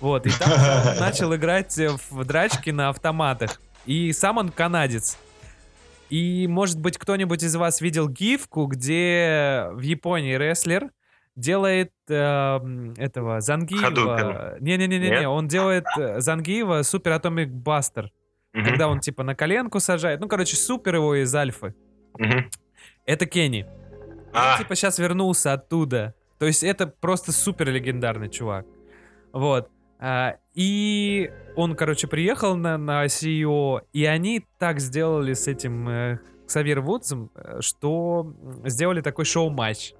Вот, 0.00 0.26
и 0.26 0.30
там 0.30 0.50
он 0.52 0.98
начал 1.00 1.34
играть 1.34 1.76
в 2.10 2.24
драчки 2.24 2.70
на 2.70 2.88
автоматах. 2.88 3.60
И 3.86 4.12
сам 4.12 4.38
он 4.38 4.50
канадец. 4.50 5.18
И, 6.10 6.46
может 6.48 6.78
быть, 6.78 6.98
кто-нибудь 6.98 7.42
из 7.42 7.56
вас 7.56 7.80
видел 7.80 8.08
гифку, 8.08 8.66
где 8.66 9.68
в 9.72 9.80
Японии 9.80 10.34
рестлер 10.34 10.90
делает 11.36 11.92
э, 12.08 12.92
этого 12.96 13.40
Зангиева... 13.40 14.56
Не-не-не-не, 14.60 15.28
он 15.28 15.48
делает 15.48 15.84
э, 15.98 16.20
Зангиева 16.20 16.82
Супер 16.82 17.12
Атомик 17.12 17.50
Бастер. 17.50 18.10
Когда 18.52 18.86
он 18.86 19.00
типа 19.00 19.24
на 19.24 19.34
коленку 19.34 19.80
сажает. 19.80 20.20
Ну, 20.20 20.28
короче, 20.28 20.54
супер 20.54 20.96
его 20.96 21.16
из 21.16 21.34
Альфы. 21.34 21.74
Это 23.04 23.26
Кенни. 23.26 23.66
А. 24.34 24.58
Типа 24.58 24.74
сейчас 24.74 24.98
вернулся 24.98 25.52
оттуда. 25.52 26.14
То 26.38 26.46
есть 26.46 26.62
это 26.62 26.86
просто 26.86 27.32
супер 27.32 27.70
легендарный 27.70 28.28
чувак. 28.28 28.66
Вот. 29.32 29.70
А, 29.98 30.36
и 30.54 31.30
он, 31.56 31.76
короче, 31.76 32.06
приехал 32.06 32.56
на, 32.56 32.76
на 32.76 33.06
CEO, 33.06 33.80
и 33.92 34.04
они 34.04 34.44
так 34.58 34.80
сделали 34.80 35.32
с 35.32 35.46
этим 35.48 35.88
э, 35.88 36.18
Ксавьер 36.46 36.80
Вудсом, 36.80 37.30
э, 37.34 37.60
что 37.60 38.34
сделали 38.64 39.00
такой 39.00 39.24
шоу-матч. 39.24 39.94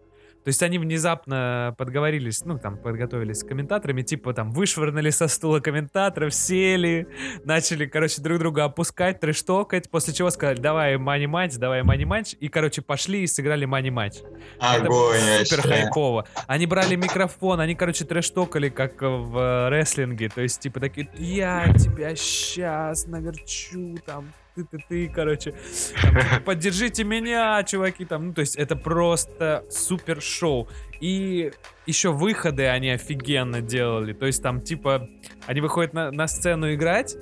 То 0.44 0.48
есть 0.48 0.62
они 0.62 0.78
внезапно 0.78 1.74
подговорились, 1.78 2.44
ну, 2.44 2.58
там, 2.58 2.76
подготовились 2.76 3.38
с 3.38 3.44
комментаторами, 3.44 4.02
типа, 4.02 4.34
там, 4.34 4.50
вышвырнули 4.50 5.08
со 5.08 5.26
стула 5.26 5.60
комментаторов, 5.60 6.34
сели, 6.34 7.08
начали, 7.44 7.86
короче, 7.86 8.20
друг 8.20 8.38
друга 8.38 8.64
опускать, 8.64 9.20
трештокать, 9.20 9.90
после 9.90 10.12
чего 10.12 10.28
сказали, 10.28 10.60
давай 10.60 10.98
мани-матч, 10.98 11.54
давай 11.54 11.82
мани-матч, 11.82 12.34
и, 12.38 12.48
короче, 12.48 12.82
пошли 12.82 13.22
и 13.22 13.26
сыграли 13.26 13.64
мани-матч. 13.64 14.16
Это 14.60 14.84
было 14.84 15.14
Огонь 15.14 15.44
супер 15.44 15.62
вообще. 15.64 15.82
хайпово. 15.84 16.26
Они 16.46 16.66
брали 16.66 16.94
микрофон, 16.96 17.60
они, 17.60 17.74
короче, 17.74 18.04
трештокали, 18.04 18.68
как 18.68 19.00
в 19.00 19.38
э, 19.38 19.68
рестлинге. 19.70 20.28
То 20.28 20.42
есть, 20.42 20.60
типа, 20.60 20.78
такие, 20.78 21.08
я 21.16 21.72
тебя 21.72 22.14
сейчас 22.14 23.06
наверчу, 23.06 23.96
там, 24.04 24.30
ты-ты-ты, 24.54 25.08
короче. 25.08 25.54
Там, 26.00 26.10
типа, 26.10 26.40
Поддержите 26.44 27.04
меня, 27.04 27.62
чуваки, 27.64 28.04
там. 28.04 28.28
Ну, 28.28 28.34
то 28.34 28.40
есть, 28.40 28.56
это 28.56 28.76
просто 28.76 29.64
супер 29.70 30.20
шоу. 30.22 30.68
И 31.00 31.52
еще 31.86 32.12
выходы 32.12 32.66
они 32.68 32.90
офигенно 32.90 33.60
делали. 33.60 34.12
То 34.12 34.26
есть, 34.26 34.42
там, 34.42 34.60
типа, 34.60 35.08
они 35.46 35.60
выходят 35.60 35.92
на, 35.92 36.10
на 36.10 36.26
сцену 36.26 36.72
играть, 36.72 37.16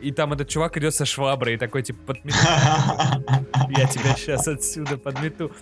и 0.00 0.12
там 0.12 0.32
этот 0.32 0.48
чувак 0.48 0.76
идет 0.76 0.94
со 0.94 1.04
шваброй 1.04 1.54
и 1.54 1.56
такой, 1.56 1.82
типа, 1.82 1.98
подметает 2.06 3.24
я 3.76 3.86
тебя 3.86 4.14
сейчас 4.14 4.46
отсюда 4.48 4.96
подмету. 4.96 5.52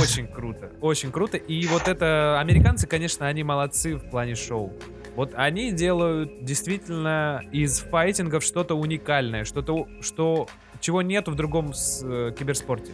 Очень 0.00 0.28
круто, 0.28 0.70
очень 0.80 1.10
круто. 1.10 1.36
И 1.36 1.66
вот 1.66 1.88
это, 1.88 2.38
американцы, 2.40 2.86
конечно, 2.86 3.26
они 3.26 3.42
молодцы 3.42 3.96
в 3.96 4.10
плане 4.10 4.34
шоу. 4.34 4.72
Вот 5.20 5.32
они 5.34 5.70
делают 5.72 6.46
действительно 6.46 7.42
из 7.52 7.80
файтингов 7.80 8.42
что-то 8.42 8.74
уникальное, 8.74 9.44
что-то, 9.44 9.74
у- 9.74 9.86
что, 10.00 10.48
чего 10.80 11.02
нету 11.02 11.30
в 11.32 11.34
другом 11.34 11.74
с, 11.74 12.00
э, 12.02 12.32
киберспорте. 12.38 12.92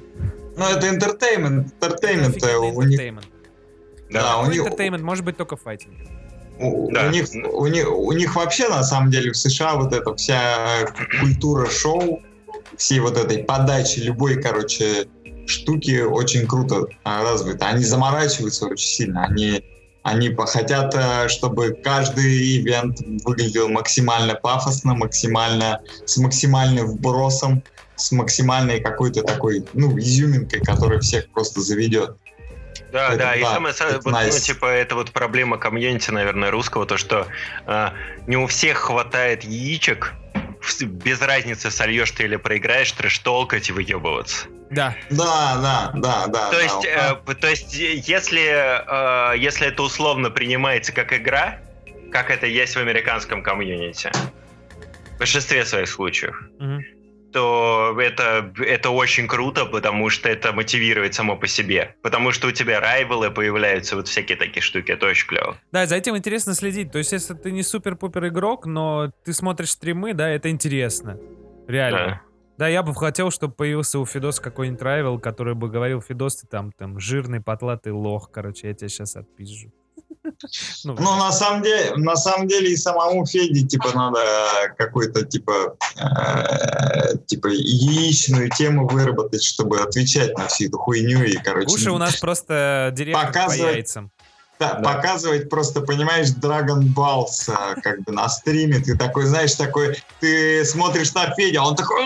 Ну, 0.57 0.64
это 0.64 0.89
entertainment. 0.89 1.72
Entertainment 1.74 2.35
э, 2.43 2.47
Офигенный 2.49 2.72
у 2.72 2.83
них. 2.83 3.01
entertainment. 3.01 3.24
Да, 4.11 4.39
у 4.41 4.51
них, 4.51 4.61
entertainment 4.66 5.03
может 5.03 5.24
быть 5.24 5.37
только 5.37 5.55
в 5.57 5.62
файтинге. 5.62 6.05
у, 6.59 6.89
у 6.89 6.93
Да. 6.93 7.07
них, 7.12 7.29
у, 7.33 7.66
них, 7.68 7.89
у 7.97 8.11
них 8.11 8.35
вообще, 8.35 8.68
на 8.68 8.83
самом 8.83 9.12
деле, 9.12 9.31
в 9.31 9.37
США 9.37 9.77
вот 9.77 9.93
эта 9.93 10.12
вся 10.16 10.93
культура 11.20 11.70
шоу, 11.70 12.22
всей 12.77 12.99
вот 12.99 13.16
этой 13.16 13.45
подачи 13.45 14.01
любой, 14.01 14.43
короче, 14.43 15.07
штуки 15.47 16.01
очень 16.03 16.45
круто 16.49 16.89
а, 17.05 17.22
развита. 17.22 17.66
Они 17.68 17.85
заморачиваются 17.85 18.66
очень 18.66 18.89
сильно. 18.89 19.27
Они, 19.27 19.62
они 20.07 20.31
по- 20.31 20.47
хотят, 20.47 20.95
э, 20.95 21.29
чтобы 21.29 21.77
каждый 21.83 22.59
ивент 22.59 23.01
выглядел 23.25 23.69
максимально 23.69 24.35
пафосно, 24.37 24.95
максимально 24.95 25.81
с 26.05 26.17
максимальным 26.19 26.87
вбросом, 26.87 27.65
с 27.97 28.13
максимальной 28.13 28.81
какой-то 28.81 29.23
такой, 29.23 29.67
ну, 29.73 29.99
изюминкой, 29.99 30.61
которая 30.61 31.01
всех 31.01 31.29
просто 31.31 31.61
заведет. 31.61 32.17
Да, 32.93 33.09
Это 33.09 33.19
да, 33.19 33.37
и 33.37 33.43
да, 33.43 33.55
самое, 33.55 33.75
это 33.75 33.95
вот, 33.97 34.05
ну, 34.05 34.13
nice. 34.13 34.41
типа, 34.41 34.67
это 34.67 34.95
вот 34.95 35.11
проблема 35.11 35.59
комьюнити, 35.59 36.13
наверное, 36.13 36.53
русского, 36.53 36.87
то, 36.87 36.97
что 36.97 37.27
а, 37.67 37.93
не 38.29 38.37
у 38.37 38.47
всех 38.47 38.79
хватает 38.79 39.43
яичек, 39.43 40.15
без 40.83 41.21
разницы, 41.21 41.73
сольешь 41.73 42.13
ты 42.13 42.25
или 42.25 42.37
проиграешь, 42.37 42.93
трэш-толкать 42.93 43.71
и 43.71 43.73
выебываться. 43.73 44.47
Да. 44.71 44.95
Да, 45.11 45.57
да, 45.62 45.93
да, 45.95 46.27
да. 46.27 46.51
То 46.51 46.57
да. 46.57 46.62
есть, 46.62 46.85
э, 46.85 47.14
п- 47.25 47.35
то 47.35 47.49
есть, 47.49 47.75
э, 47.81 47.95
если, 47.95 48.43
э, 49.35 49.39
если 49.39 49.69
это 49.69 49.83
условно 49.83 50.31
принимается 50.31 50.93
как 50.93 51.12
игра, 51.12 51.59
как 52.12 52.31
это 52.31 52.47
есть 52.47 52.75
в 52.75 52.79
американском 52.81 53.43
комьюнити, 53.43 54.11
в 55.14 55.19
большинстве 55.19 55.64
своих 55.64 55.89
случаев, 55.89 56.37
Мгм. 56.59 56.83
то 57.33 57.97
это, 58.01 58.53
это 58.59 58.91
очень 58.91 59.29
круто, 59.29 59.67
потому 59.67 60.11
что 60.11 60.29
это 60.29 60.53
мотивирует 60.53 61.14
само 61.14 61.37
по 61.37 61.47
себе. 61.47 61.95
Потому 62.03 62.33
что 62.33 62.49
у 62.49 62.53
тебя 62.53 62.81
райвелы 62.81 63.31
появляются, 63.31 63.95
вот 63.97 64.09
всякие 64.09 64.37
такие 64.39 64.62
штуки, 64.62 64.91
это 64.93 65.07
очень 65.07 65.27
клево. 65.29 65.57
Да, 65.73 65.87
за 65.87 65.97
этим 65.97 66.17
интересно 66.17 66.55
следить. 66.55 66.91
То 66.93 66.99
есть, 66.99 67.12
если 67.12 67.35
ты 67.35 67.53
не 67.53 67.62
супер-пупер 67.62 68.29
игрок, 68.29 68.67
но 68.67 69.11
ты 69.25 69.33
смотришь 69.33 69.71
стримы, 69.71 70.14
да, 70.14 70.29
это 70.31 70.49
интересно. 70.51 71.19
Реально. 71.69 71.99
Да. 71.99 72.21
Да, 72.59 72.69
я 72.69 72.83
бы 72.83 72.95
хотел, 72.95 73.31
чтобы 73.31 73.55
появился 73.55 73.99
у 73.99 74.07
Фидоса 74.07 74.41
какой-нибудь 74.41 74.81
райвел, 74.83 75.19
который 75.19 75.55
бы 75.55 75.69
говорил, 75.69 76.01
Фидос, 76.01 76.37
ты 76.37 76.47
там, 76.47 76.73
там, 76.73 76.99
жирный, 76.99 77.41
потлатый 77.41 77.93
лох, 77.93 78.31
короче, 78.31 78.69
я 78.69 78.75
тебя 78.75 78.89
сейчас 78.89 79.17
отпизжу. 79.17 79.71
Ну, 80.85 80.97
Ну, 80.99 81.17
на 81.17 81.31
самом 81.31 81.63
деле, 81.63 81.95
на 81.97 82.17
самом 82.17 82.49
деле 82.49 82.73
и 82.73 82.77
самому 82.77 83.25
Феде, 83.27 83.63
типа, 83.63 83.93
надо 83.95 84.19
какой-то, 84.77 85.25
типа, 85.25 85.77
э, 85.97 87.17
типа, 87.27 87.47
яичную 87.49 88.51
тему 88.51 88.89
выработать, 88.89 89.45
чтобы 89.45 89.81
отвечать 89.81 90.37
на 90.37 90.49
всю 90.49 90.67
эту 90.67 90.79
хуйню 90.79 91.23
и, 91.23 91.35
короче... 91.37 91.67
Гуша 91.67 91.93
у 91.93 91.99
нас 91.99 92.17
просто 92.17 92.91
директор 92.93 93.47
по 93.47 93.53
яйцам. 93.53 94.11
Да, 94.59 94.81
показывать 94.83 95.51
просто, 95.51 95.83
понимаешь, 95.83 96.29
Dragon 96.29 96.83
Balls 96.95 97.49
а, 97.49 97.75
как 97.81 98.03
бы 98.03 98.13
на 98.13 98.29
стриме. 98.29 98.79
Ты 98.79 98.97
такой, 98.97 99.27
знаешь, 99.27 99.55
такой, 99.55 100.03
ты 100.21 100.65
смотришь 100.65 101.13
на 101.13 101.35
Федя, 101.35 101.63
он 101.63 101.77
такой, 101.77 102.03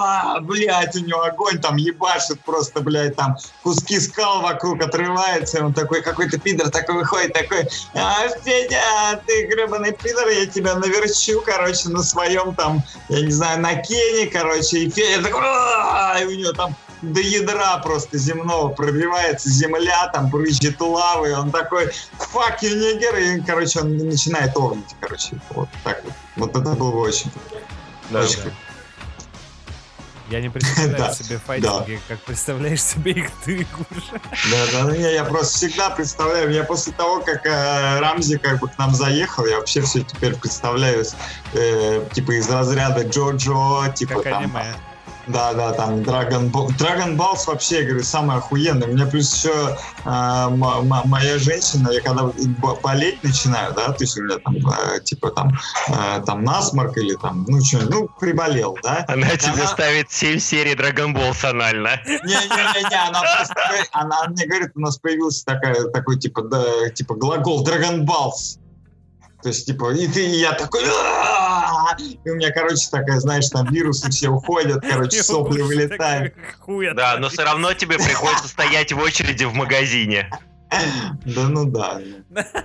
«А, 0.00 0.40
блядь, 0.40 0.96
у 0.96 1.00
него 1.00 1.22
огонь 1.22 1.58
там 1.58 1.76
ебашит 1.76 2.40
просто, 2.40 2.80
блядь, 2.80 3.16
там 3.16 3.36
куски 3.62 4.00
скал 4.00 4.40
вокруг 4.40 4.82
отрывается, 4.82 5.58
и 5.58 5.62
он 5.62 5.74
такой, 5.74 6.00
какой-то 6.00 6.38
пидор 6.38 6.70
такой 6.70 6.96
выходит, 6.96 7.34
такой, 7.34 7.68
а, 7.94 8.28
Федя, 8.44 9.20
ты 9.26 9.46
гребаный 9.46 9.92
пидор, 9.92 10.28
я 10.28 10.46
тебя 10.46 10.76
наверчу, 10.76 11.42
короче, 11.44 11.90
на 11.90 12.02
своем 12.02 12.54
там, 12.54 12.82
я 13.10 13.20
не 13.20 13.32
знаю, 13.32 13.60
на 13.60 13.74
Кене, 13.74 14.26
короче, 14.26 14.78
и 14.78 14.90
Федя 14.90 15.22
такой, 15.22 15.42
и 16.22 16.24
у 16.24 16.30
него 16.30 16.52
там 16.52 16.74
до 17.02 17.20
ядра 17.20 17.78
просто 17.78 18.18
земного 18.18 18.68
пробивается 18.68 19.48
земля, 19.48 20.08
там 20.08 20.28
брызжет 20.28 20.80
лавы, 20.80 21.32
он 21.32 21.50
такой, 21.50 21.86
fuck 22.18 22.60
you, 22.62 22.74
нигер, 22.74 23.16
и, 23.16 23.40
короче, 23.40 23.80
он 23.80 23.96
начинает 23.96 24.56
овнить, 24.56 24.96
короче, 25.00 25.40
вот 25.50 25.68
так 25.84 26.02
вот. 26.04 26.14
Вот 26.36 26.50
это 26.56 26.74
было 26.74 26.92
бы 26.92 27.00
очень, 27.00 27.30
Да, 28.10 28.22
очень 28.22 28.44
да. 28.44 28.50
Я 30.30 30.40
не 30.40 30.48
представляю 30.48 30.96
Да, 30.98 31.12
себе 31.12 31.38
файтинги, 31.38 32.00
как 32.06 32.20
представляешь 32.20 32.82
себе 32.82 33.12
их 33.12 33.30
ты, 33.44 33.66
Гуша. 33.76 34.20
Да, 34.50 34.66
да, 34.72 34.84
ну, 34.84 34.94
не, 34.94 35.12
я 35.12 35.24
просто 35.24 35.56
всегда 35.56 35.90
представляю, 35.90 36.52
я 36.52 36.62
после 36.62 36.92
того, 36.92 37.20
как 37.20 37.44
э, 37.46 37.98
Рамзи 37.98 38.38
как 38.38 38.60
бы 38.60 38.68
к 38.68 38.78
нам 38.78 38.94
заехал, 38.94 39.44
я 39.46 39.56
вообще 39.58 39.80
все 39.80 40.02
теперь 40.02 40.36
представляю, 40.36 41.04
э, 41.52 42.06
типа 42.12 42.38
из 42.38 42.48
разряда 42.48 43.02
Джо-Джо, 43.02 43.92
типа 43.92 44.22
Как 44.22 44.24
там, 44.24 44.44
аниме. 44.44 44.76
Да, 45.26 45.52
да, 45.52 45.72
там 45.72 46.00
Dragon 46.00 46.50
Ball. 46.50 46.68
Dragon 46.78 47.16
Balls 47.16 47.46
вообще, 47.46 47.80
я 47.82 47.84
говорю, 47.88 48.02
самое 48.04 48.38
охуенное. 48.38 48.88
У 48.88 48.92
меня 48.92 49.06
плюс 49.06 49.32
еще 49.34 49.76
э, 50.04 50.08
м- 50.08 50.92
моя 51.04 51.38
женщина, 51.38 51.90
я 51.90 52.00
когда 52.00 52.30
болеть 52.82 53.22
начинаю, 53.22 53.72
да, 53.74 53.92
то 53.92 54.02
есть 54.02 54.16
у 54.18 54.22
меня 54.22 54.38
там, 54.38 54.56
э, 54.56 55.00
типа 55.04 55.30
там, 55.30 55.52
э, 55.88 56.22
там 56.26 56.42
насморк 56.42 56.96
или 56.96 57.14
там, 57.14 57.44
ну 57.48 57.62
что, 57.64 57.78
ну, 57.88 58.08
приболел, 58.18 58.76
да. 58.82 59.04
Она 59.08 59.36
тебе 59.36 59.52
Она- 59.52 59.66
ставит 59.66 60.10
7 60.10 60.38
серий 60.40 60.74
Dragon 60.74 61.14
Ball 61.14 61.34
анально. 61.48 62.00
Не-не-не, 62.06 63.08
она 63.08 63.20
просто 63.20 63.54
она 63.92 64.26
мне 64.28 64.46
говорит, 64.46 64.70
у 64.74 64.80
нас 64.80 64.98
появился 64.98 65.44
такая, 65.44 65.84
такой, 65.90 66.18
типа, 66.18 66.42
да, 66.42 66.88
типа 66.94 67.14
глагол 67.14 67.64
Dragon 67.66 68.04
Balls. 68.04 68.58
То 69.42 69.48
есть, 69.48 69.64
типа, 69.66 69.92
и 69.94 70.06
ты, 70.06 70.26
и 70.26 70.40
я 70.40 70.52
такой! 70.52 70.82
и 72.24 72.30
у 72.30 72.34
меня, 72.34 72.50
короче, 72.50 72.88
такая, 72.90 73.20
знаешь, 73.20 73.48
там 73.48 73.66
вирусы 73.70 74.10
все 74.10 74.28
уходят, 74.28 74.82
короче, 74.82 75.22
сопли 75.22 75.60
вылетают. 75.62 76.34
Да, 76.94 77.16
но 77.18 77.28
все 77.28 77.44
равно 77.44 77.72
тебе 77.74 77.96
приходится 77.96 78.48
стоять 78.48 78.92
в 78.92 78.98
очереди 78.98 79.44
в 79.44 79.54
магазине. 79.54 80.28
Да 81.24 81.48
ну 81.48 81.64
да. 81.64 82.00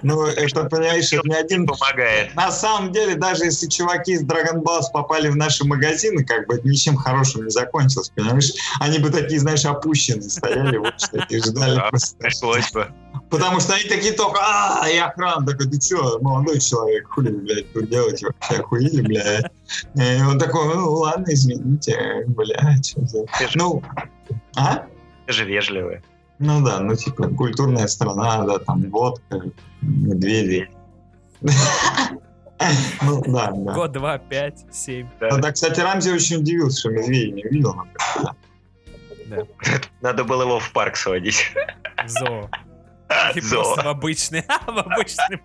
Ну, 0.04 0.26
это, 0.26 0.66
понимаешь, 0.66 1.12
это 1.12 1.28
не 1.28 1.36
один... 1.36 1.66
Помогает. 1.66 2.36
На 2.36 2.52
самом 2.52 2.92
деле, 2.92 3.16
даже 3.16 3.46
если 3.46 3.68
чуваки 3.68 4.14
из 4.14 4.24
Dragon 4.24 4.62
Balls 4.62 4.92
попали 4.94 5.30
в 5.30 5.36
наши 5.36 5.66
магазины, 5.66 6.24
как 6.24 6.48
бы 6.48 6.56
это 6.56 6.68
ничем 6.68 6.96
хорошим 6.96 7.46
не 7.46 7.50
закончилось, 7.50 8.12
понимаешь? 8.16 8.52
Они 8.80 9.00
бы 9.00 9.10
такие, 9.10 9.40
знаешь, 9.40 9.66
опущенные 9.66 10.30
стояли, 10.30 10.78
вот 10.78 10.94
и 11.30 11.38
ждали 11.40 11.76
Да, 11.76 11.90
просто. 11.90 12.18
Пришлось 12.18 12.72
бы. 12.72 12.88
Потому 13.30 13.60
что 13.60 13.74
они 13.74 13.84
такие 13.86 14.14
только, 14.14 14.40
а, 14.40 14.88
и 14.90 14.98
охрана 14.98 15.46
такой, 15.46 15.68
ты 15.68 15.82
что, 15.82 16.20
молодой 16.20 16.60
человек, 16.60 17.08
хули, 17.10 17.30
блядь, 17.30 17.74
тут 17.74 17.90
делать 17.90 18.22
вообще, 18.24 18.62
охуели, 18.62 19.02
блядь. 19.02 19.52
И 19.96 20.22
он 20.22 20.38
такой, 20.38 20.76
ну 20.76 20.92
ладно, 20.94 21.26
извините, 21.30 22.24
блядь, 22.28 22.88
что 22.88 23.06
за... 23.06 23.26
Ну, 23.56 23.84
а? 24.56 24.86
Ты 25.26 25.34
же 25.34 25.46
вежливый. 25.46 26.02
Ну 26.38 26.64
да, 26.64 26.80
ну 26.80 26.96
типа 26.96 27.30
культурная 27.30 27.88
страна, 27.88 28.44
да, 28.46 28.60
там 28.60 28.90
водка, 28.90 29.42
медведи. 29.82 30.70
Ну 33.02 33.22
да, 33.28 33.52
да. 33.52 33.74
Год, 33.74 33.92
два, 33.92 34.18
пять, 34.18 34.66
семь. 34.72 35.08
Ну 35.20 35.40
да, 35.40 35.52
кстати, 35.52 35.80
Рамзи 35.80 36.12
очень 36.12 36.38
удивился, 36.38 36.80
что 36.80 36.90
медведя 36.90 37.36
не 37.36 37.44
видел. 37.44 37.74
но 37.74 37.86
как-то, 37.94 38.36
да. 39.28 39.46
Надо 40.02 40.24
было 40.24 40.44
его 40.44 40.60
в 40.60 40.72
парк 40.72 40.96
сводить. 40.96 41.52
В 42.06 42.10
зоо. 42.10 42.50
И 43.36 43.42
Зоо. 43.42 43.64
просто 43.64 43.84
в 43.84 43.88
обычный, 43.88 44.44
в 44.68 44.78
обычный. 44.78 45.42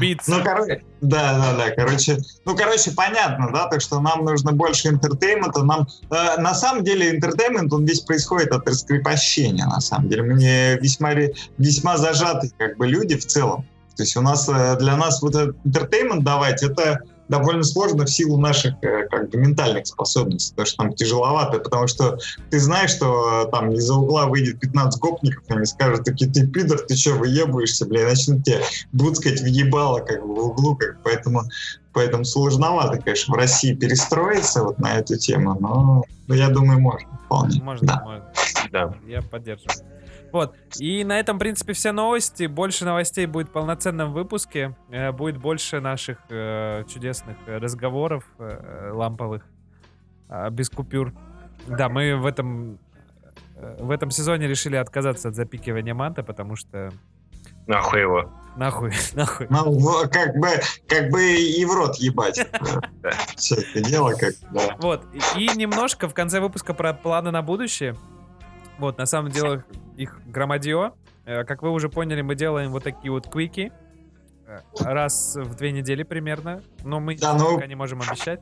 Биться. 0.00 0.30
Ну, 0.32 0.42
короче, 0.42 0.84
да, 1.00 1.38
да, 1.38 1.56
да, 1.56 1.70
короче, 1.70 2.18
ну, 2.44 2.56
короче, 2.56 2.90
понятно, 2.90 3.50
да, 3.52 3.68
так 3.68 3.80
что 3.80 4.00
нам 4.00 4.24
нужно 4.24 4.52
больше 4.52 4.88
entertainment 4.88 5.52
а, 5.52 5.62
нам, 5.62 5.86
э, 6.10 6.40
на 6.40 6.54
самом 6.54 6.82
деле, 6.82 7.10
entertainment, 7.10 7.72
он 7.72 7.84
весь 7.84 8.00
происходит 8.00 8.50
от 8.52 8.68
раскрепощения, 8.68 9.64
на 9.66 9.80
самом 9.80 10.08
деле, 10.08 10.22
мы 10.24 10.34
не 10.34 10.74
весьма, 10.78 11.12
весьма 11.58 11.96
зажатые, 11.96 12.50
как 12.58 12.76
бы, 12.76 12.88
люди 12.88 13.16
в 13.16 13.24
целом, 13.24 13.64
то 13.96 14.02
есть 14.02 14.16
у 14.16 14.20
нас, 14.20 14.48
э, 14.48 14.76
для 14.78 14.96
нас 14.96 15.22
вот 15.22 15.36
этот 15.36 15.56
entertainment 15.64 16.24
давать, 16.24 16.62
это 16.64 17.02
довольно 17.32 17.64
сложно 17.64 18.04
в 18.04 18.10
силу 18.10 18.38
наших, 18.38 18.74
э, 18.82 19.08
как 19.10 19.30
бы, 19.30 19.38
ментальных 19.38 19.86
способностей, 19.86 20.50
потому 20.50 20.66
что 20.66 20.76
там 20.76 20.92
тяжеловато, 20.92 21.60
потому 21.60 21.86
что 21.86 22.18
ты 22.50 22.60
знаешь, 22.60 22.90
что 22.90 23.46
э, 23.46 23.50
там 23.50 23.72
из-за 23.72 23.94
угла 23.94 24.26
выйдет 24.26 24.60
15 24.60 25.00
гопников, 25.00 25.42
и 25.48 25.52
они 25.54 25.64
скажут, 25.64 26.04
такие, 26.04 26.30
ты 26.30 26.46
пидор, 26.46 26.80
ты 26.80 26.94
что, 26.94 27.14
выебываешься, 27.14 27.86
бля, 27.86 28.02
и 28.02 28.04
начнут 28.04 28.44
тебе 28.44 28.60
буцкать 28.92 29.40
в 29.40 29.46
ебало, 29.46 30.00
как 30.00 30.20
бы, 30.20 30.34
в 30.34 30.38
углу, 30.48 30.76
как, 30.76 31.02
поэтому, 31.02 31.44
поэтому 31.94 32.26
сложновато, 32.26 32.98
конечно, 32.98 33.34
в 33.34 33.38
России 33.38 33.74
перестроиться 33.74 34.62
вот 34.62 34.78
на 34.78 34.98
эту 34.98 35.16
тему, 35.16 35.56
но, 35.58 36.04
но 36.26 36.34
я 36.34 36.50
думаю, 36.50 36.80
можно 36.80 37.08
вполне. 37.24 37.62
Можно, 37.62 37.86
Да. 37.86 38.02
можно. 38.04 38.24
Да. 38.70 38.94
Я 39.06 39.22
поддерживаю. 39.22 39.74
Вот. 40.32 40.54
И 40.78 41.04
на 41.04 41.18
этом, 41.20 41.36
в 41.36 41.38
принципе, 41.40 41.72
все 41.74 41.92
новости. 41.92 42.46
Больше 42.46 42.84
новостей 42.84 43.26
будет 43.26 43.48
в 43.48 43.52
полноценном 43.52 44.12
выпуске. 44.12 44.74
Э, 44.90 45.12
Будет 45.12 45.36
больше 45.36 45.80
наших 45.80 46.18
э, 46.30 46.84
чудесных 46.88 47.36
э, 47.46 47.58
разговоров 47.58 48.24
э, 48.38 48.90
ламповых. 48.92 49.42
а, 50.28 50.48
без 50.50 50.70
купюр. 50.70 51.12
Да, 51.66 51.88
мы 51.90 52.16
в 52.16 52.24
этом 52.26 52.78
э, 53.56 53.76
в 53.78 53.90
этом 53.90 54.10
сезоне 54.10 54.48
решили 54.48 54.76
отказаться 54.76 55.28
от 55.28 55.34
запикивания 55.34 55.94
мата, 55.94 56.22
потому 56.22 56.56
что 56.56 56.90
Нахуй 57.66 58.00
его. 58.00 58.28
нахуй, 58.56 58.92
нахуй. 59.14 59.46
Ну, 59.50 59.78
в- 59.78 60.08
как 60.08 60.34
бы, 60.36 60.48
как 60.88 61.10
бы 61.10 61.22
и 61.22 61.64
в 61.64 61.72
рот 61.72 61.96
ебать. 61.96 62.44
Все 63.36 63.56
это 63.56 63.80
дело, 63.88 64.14
как. 64.18 64.34
Вот. 64.80 65.04
И, 65.36 65.44
и 65.44 65.56
немножко 65.56 66.08
в 66.08 66.14
конце 66.14 66.40
выпуска 66.40 66.74
про 66.74 66.92
планы 66.94 67.30
на 67.30 67.42
будущее. 67.42 67.94
Вот, 68.78 68.98
на 68.98 69.06
самом 69.06 69.30
деле 69.30 69.62
их 69.96 70.20
громадье. 70.26 70.92
Э, 71.24 71.44
Как 71.44 71.62
вы 71.62 71.70
уже 71.70 71.88
поняли, 71.88 72.22
мы 72.22 72.34
делаем 72.34 72.70
вот 72.72 72.84
такие 72.84 73.10
вот 73.12 73.28
квики. 73.28 73.72
э, 74.46 74.58
Раз 74.80 75.36
в 75.36 75.54
две 75.54 75.72
недели 75.72 76.02
примерно. 76.02 76.62
Но 76.84 77.00
мы 77.00 77.16
Да, 77.16 77.34
ну- 77.34 77.54
пока 77.54 77.66
не 77.66 77.74
можем 77.76 78.00
обещать. 78.02 78.40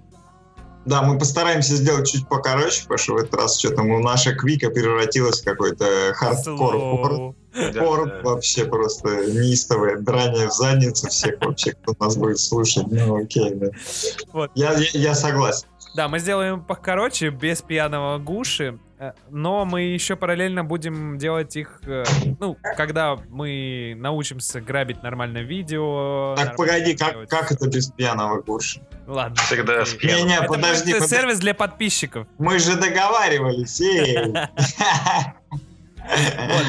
Да, 0.86 1.02
мы 1.02 1.18
постараемся 1.18 1.76
сделать 1.76 2.10
чуть 2.10 2.26
покороче, 2.26 2.82
потому 2.84 2.98
что 2.98 3.12
в 3.12 3.16
этот 3.18 3.34
раз 3.34 3.58
что-то 3.58 3.82
ну, 3.82 4.00
наша 4.00 4.34
квика 4.34 4.70
превратилась 4.70 5.42
в 5.42 5.44
какой-то 5.44 6.14
хардкор. 6.14 7.34
Да. 7.52 8.20
вообще 8.22 8.64
просто 8.64 9.08
неистовое 9.26 9.98
драние 9.98 10.46
в 10.48 10.52
задницу 10.52 11.08
всех 11.08 11.34
вообще, 11.40 11.72
кто 11.72 11.94
нас 12.00 12.16
будет 12.16 12.38
слушать. 12.38 12.86
Ну, 12.90 13.22
окей, 13.22 13.52
да. 13.54 13.66
Вот. 14.32 14.52
Я, 14.54 14.72
я, 14.72 14.86
я 14.94 15.14
согласен. 15.14 15.66
Да, 15.96 16.08
мы 16.08 16.18
сделаем 16.18 16.64
покороче, 16.64 17.28
без 17.30 17.60
пьяного 17.60 18.18
гуши. 18.18 18.78
Э, 19.00 19.12
Но 19.30 19.64
мы 19.64 19.82
еще 19.82 20.14
параллельно 20.14 20.62
будем 20.64 21.18
делать 21.18 21.56
их, 21.56 21.80
э, 21.86 22.04
ну, 22.38 22.56
когда 22.76 23.16
мы 23.28 23.94
научимся 23.96 24.60
грабить 24.60 25.02
нормальное 25.02 25.42
видео. 25.42 26.34
Так, 26.36 26.50
нормально 26.50 26.56
погоди, 26.56 26.94
как, 26.96 27.12
делать 27.12 27.28
как 27.28 27.50
это 27.50 27.68
без 27.68 27.90
пьяного 27.90 28.40
гуша? 28.42 28.80
Ладно. 29.06 29.36
Всегда 29.36 29.82
окей. 29.82 29.86
с 29.86 29.94
пьяным. 29.94 30.18
Не-не, 30.26 30.36
Это 30.36 30.46
подожди, 30.46 30.92
подожди. 30.92 31.14
сервис 31.16 31.38
для 31.40 31.54
подписчиков. 31.54 32.26
Мы 32.38 32.58
же 32.58 32.76
договаривались. 32.76 33.80
Вот. 36.02 36.66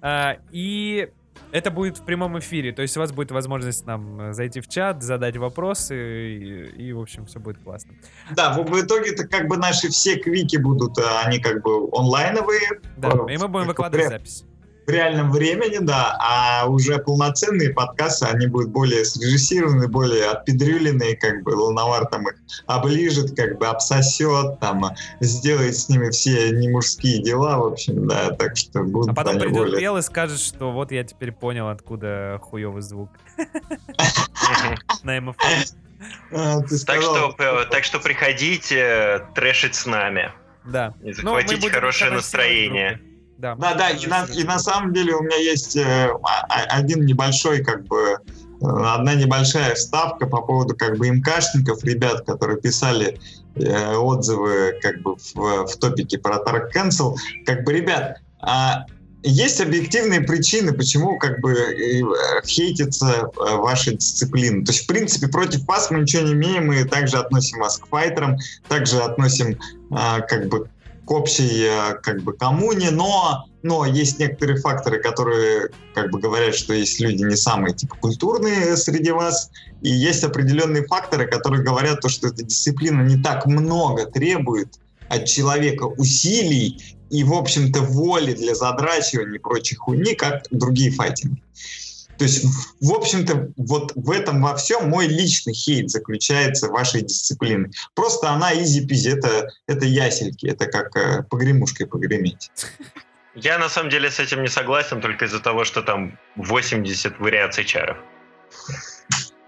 А, 0.00 0.36
И 0.50 1.08
это 1.52 1.70
будет 1.70 1.98
в 1.98 2.04
прямом 2.04 2.38
эфире. 2.38 2.72
То 2.72 2.82
есть 2.82 2.96
у 2.96 3.00
вас 3.00 3.12
будет 3.12 3.30
возможность 3.30 3.86
нам 3.86 4.20
э, 4.20 4.32
зайти 4.32 4.60
в 4.60 4.68
чат, 4.68 5.02
задать 5.02 5.36
вопросы, 5.36 5.94
и, 5.94 6.88
и, 6.88 6.92
в 6.92 7.00
общем, 7.00 7.26
все 7.26 7.38
будет 7.38 7.58
классно. 7.62 7.94
Да, 8.30 8.54
в, 8.54 8.64
в 8.64 8.80
итоге-то 8.80 9.28
как 9.28 9.48
бы 9.48 9.56
наши 9.56 9.88
все 9.88 10.16
квики 10.16 10.56
будут, 10.56 10.98
а, 10.98 11.22
они 11.24 11.38
как 11.38 11.62
бы 11.62 11.88
онлайновые, 11.92 12.80
Да, 12.96 13.10
и 13.28 13.36
мы 13.36 13.48
будем 13.48 13.66
выкладывать 13.66 14.08
запись. 14.08 14.44
В 14.92 14.94
реальном 14.94 15.30
времени, 15.30 15.78
да, 15.78 16.14
а 16.20 16.66
уже 16.66 16.98
полноценные 16.98 17.70
подкасты, 17.70 18.26
они 18.26 18.46
будут 18.46 18.68
более 18.68 19.06
срежиссированы, 19.06 19.88
более 19.88 20.26
отпедрюленные, 20.26 21.16
как 21.16 21.42
бы 21.42 21.50
Луновар 21.50 22.06
там 22.06 22.28
их 22.28 22.34
оближет, 22.66 23.34
как 23.34 23.58
бы 23.58 23.66
обсосет, 23.68 24.60
там, 24.60 24.84
а, 24.84 24.94
сделает 25.20 25.76
с 25.76 25.88
ними 25.88 26.10
все 26.10 26.50
немужские 26.50 27.22
дела, 27.22 27.56
в 27.56 27.68
общем, 27.68 28.06
да, 28.06 28.32
так 28.32 28.54
что 28.58 28.82
будут 28.82 29.12
А 29.12 29.14
потом 29.14 29.38
придет 29.38 29.56
более... 29.56 29.80
Бел 29.80 29.96
и 29.96 30.02
скажет, 30.02 30.38
что 30.38 30.70
вот 30.72 30.92
я 30.92 31.04
теперь 31.04 31.32
понял, 31.32 31.68
откуда 31.68 32.38
хуёвый 32.42 32.82
звук 32.82 33.08
на 35.02 35.20
МФ. 35.22 35.36
А, 36.32 36.60
Так 36.84 37.00
что, 37.00 37.32
так 37.70 37.84
что 37.84 37.98
приходите 37.98 39.26
трэшить 39.34 39.74
с 39.74 39.86
нами. 39.86 40.32
Да. 40.66 40.92
Не 41.00 41.14
Ну, 41.22 41.34
будем 41.34 41.70
хорошее 41.70 42.10
настроение. 42.10 43.00
Да, 43.42 43.56
Да, 43.56 43.74
да, 43.74 43.90
и 43.90 44.06
на, 44.06 44.24
и 44.32 44.44
на 44.44 44.60
самом 44.60 44.92
деле 44.92 45.16
у 45.16 45.22
меня 45.24 45.36
есть 45.36 45.74
э, 45.74 46.10
а- 46.22 46.46
а- 46.48 46.76
один 46.78 47.04
небольшой, 47.04 47.64
как 47.64 47.84
бы, 47.86 47.96
э, 47.98 48.64
одна 48.64 49.14
небольшая 49.16 49.74
вставка 49.74 50.26
по 50.26 50.42
поводу, 50.42 50.76
как 50.76 50.96
бы, 50.96 51.10
МКшников, 51.10 51.82
ребят, 51.82 52.24
которые 52.24 52.60
писали 52.60 53.18
э, 53.56 53.96
отзывы, 53.96 54.78
как 54.80 55.02
бы, 55.02 55.16
в, 55.16 55.66
в 55.66 55.76
топике 55.76 56.18
про 56.18 56.36
Tark 56.36 56.68
Cancel. 56.72 57.16
Как 57.44 57.64
бы, 57.64 57.72
ребят, 57.72 58.18
а, 58.40 58.86
есть 59.24 59.60
объективные 59.60 60.20
причины, 60.20 60.72
почему, 60.72 61.18
как 61.18 61.40
бы, 61.40 61.52
э, 61.52 62.02
хейтится 62.46 63.06
э, 63.24 63.56
ваша 63.56 63.90
дисциплина. 63.92 64.64
То 64.64 64.70
есть, 64.70 64.84
в 64.84 64.86
принципе, 64.86 65.26
против 65.26 65.66
вас 65.66 65.90
мы 65.90 66.02
ничего 66.02 66.22
не 66.22 66.34
имеем, 66.34 66.68
мы 66.68 66.84
также 66.84 67.18
относим 67.18 67.58
вас 67.58 67.78
к 67.78 67.88
файтерам, 67.88 68.38
также 68.68 69.00
относим, 69.00 69.58
а, 69.90 70.20
как 70.20 70.46
бы, 70.46 70.68
к 71.04 71.10
общей 71.10 71.64
э, 71.64 71.94
как 72.02 72.22
бы 72.22 72.32
коммуне, 72.32 72.90
но, 72.90 73.46
но 73.62 73.84
есть 73.84 74.18
некоторые 74.18 74.60
факторы, 74.60 75.00
которые 75.00 75.70
как 75.94 76.10
бы 76.10 76.20
говорят, 76.20 76.54
что 76.54 76.74
есть 76.74 77.00
люди 77.00 77.22
не 77.22 77.36
самые 77.36 77.74
типа 77.74 77.96
культурные 77.96 78.76
среди 78.76 79.10
вас, 79.10 79.50
и 79.82 79.90
есть 79.90 80.22
определенные 80.22 80.84
факторы, 80.84 81.26
которые 81.26 81.62
говорят 81.62 82.00
то, 82.00 82.08
что 82.08 82.28
эта 82.28 82.44
дисциплина 82.44 83.02
не 83.02 83.20
так 83.20 83.46
много 83.46 84.06
требует 84.06 84.78
от 85.08 85.26
человека 85.26 85.84
усилий 85.84 86.96
и, 87.10 87.24
в 87.24 87.34
общем-то, 87.34 87.82
воли 87.82 88.32
для 88.32 88.54
задрачивания 88.54 89.36
и 89.36 89.38
прочих 89.38 89.78
хуйни, 89.80 90.14
как 90.14 90.44
другие 90.50 90.90
файтинги. 90.90 91.42
То 92.22 92.26
есть, 92.26 92.44
в 92.80 92.92
общем-то, 92.92 93.48
вот 93.56 93.90
в 93.96 94.08
этом 94.12 94.42
во 94.42 94.54
всем 94.54 94.88
мой 94.88 95.08
личный 95.08 95.54
хейт 95.54 95.90
заключается 95.90 96.68
в 96.68 96.70
вашей 96.70 97.02
дисциплине. 97.02 97.72
Просто 97.96 98.30
она 98.30 98.54
изи-пизи, 98.54 99.08
это, 99.08 99.48
это 99.66 99.86
ясельки, 99.86 100.46
это 100.46 100.66
как 100.66 100.94
э, 100.96 101.24
погремушкой 101.24 101.88
погреметь. 101.88 102.52
Я 103.34 103.58
на 103.58 103.68
самом 103.68 103.90
деле 103.90 104.08
с 104.08 104.20
этим 104.20 104.42
не 104.42 104.48
согласен 104.48 105.00
только 105.00 105.24
из-за 105.24 105.40
того, 105.40 105.64
что 105.64 105.82
там 105.82 106.16
80 106.36 107.18
вариаций 107.18 107.64
чаров. 107.64 107.96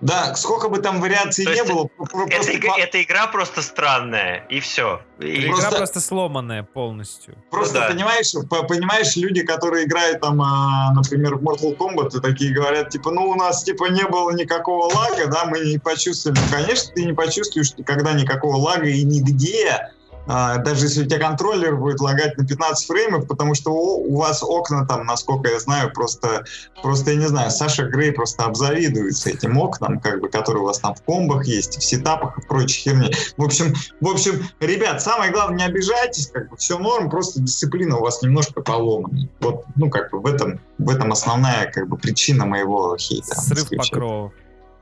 Да, 0.01 0.35
сколько 0.35 0.69
бы 0.69 0.79
там 0.81 1.01
вариаций 1.01 1.45
То 1.45 1.55
не 1.55 1.63
было, 1.65 1.89
Эта, 1.99 2.11
просто, 2.11 2.53
эта 2.79 3.03
игра 3.03 3.27
просто 3.29 3.63
странная, 3.63 4.45
и 4.51 4.61
все. 4.61 5.01
И- 5.21 5.47
Игра 5.47 5.53
Просто- 5.57 5.77
просто 5.77 6.01
сломанная 6.01 6.63
полностью. 6.65 7.37
просто 7.51 7.81
да. 7.81 7.89
понимаешь, 7.89 8.33
по- 8.51 8.65
понимаешь, 8.65 9.17
люди, 9.17 9.43
которые 9.43 9.85
играют 9.87 10.21
там, 10.21 10.43
а, 10.43 10.93
например, 10.95 11.37
в 11.37 11.43
Mortal 11.43 11.77
Kombat, 11.77 12.19
и 12.19 12.21
такие 12.21 12.53
говорят, 12.53 12.91
типа, 12.91 13.13
ну 13.13 13.29
у 13.31 13.35
нас 13.37 13.63
типа 13.63 13.85
не 13.87 14.05
было 14.05 14.31
никакого 14.33 14.93
лага, 14.93 15.27
да, 15.29 15.45
мы 15.47 15.61
не 15.61 15.79
почувствовали. 15.79 16.39
Ну, 16.41 16.47
Конечно, 16.51 16.93
ты 16.95 17.05
не 17.05 17.13
почувствуешь 17.15 17.75
никогда 17.79 18.13
никакого 18.13 18.57
лага 18.57 18.87
и 18.89 19.03
нигде 19.05 19.91
даже 20.27 20.87
если 20.87 21.05
у 21.05 21.07
тебя 21.07 21.19
контроллер 21.19 21.77
будет 21.77 22.01
лагать 22.01 22.37
на 22.39 22.47
15 22.47 22.87
фреймов, 22.87 23.27
потому 23.27 23.55
что 23.55 23.73
у, 23.73 24.13
у 24.13 24.19
вас 24.19 24.43
окна 24.43 24.87
там, 24.87 25.05
насколько 25.05 25.51
я 25.51 25.59
знаю, 25.61 25.93
просто, 25.93 26.45
просто 26.83 27.11
я 27.11 27.17
не 27.17 27.27
знаю, 27.27 27.51
Саша 27.51 27.85
Грей 27.85 28.13
просто 28.13 28.45
обзавидуется 28.45 29.31
этим 29.31 29.59
окнам, 29.59 30.01
как 30.01 30.21
бы, 30.21 30.29
которые 30.29 30.63
у 30.63 30.67
вас 30.67 30.79
там 30.79 30.95
в 30.95 31.03
комбах 31.03 31.47
есть, 31.47 31.79
в 31.79 31.85
сетапах 31.85 32.39
и 32.39 32.47
прочей 32.47 32.83
херне. 32.83 33.11
В 33.37 33.45
общем, 33.45 33.75
в 34.01 34.09
общем, 34.09 34.43
ребят, 34.61 35.03
самое 35.03 35.31
главное, 35.31 35.59
не 35.59 35.65
обижайтесь, 35.65 36.29
как 36.29 36.49
бы, 36.49 36.57
все 36.57 36.79
норм, 36.79 37.11
просто 37.11 37.41
дисциплина 37.41 37.97
у 37.99 38.01
вас 38.01 38.23
немножко 38.23 38.63
поломана. 38.63 39.29
Вот, 39.41 39.65
ну, 39.77 39.91
как 39.91 40.11
бы, 40.11 40.21
в 40.21 40.27
этом, 40.27 40.61
в 40.79 40.89
этом 40.89 41.13
основная, 41.13 41.71
как 41.71 41.89
бы, 41.89 41.97
причина 41.97 42.47
моего 42.47 42.97
хейта. 42.97 43.35
Срыв 43.41 43.69
покровов. 43.71 44.33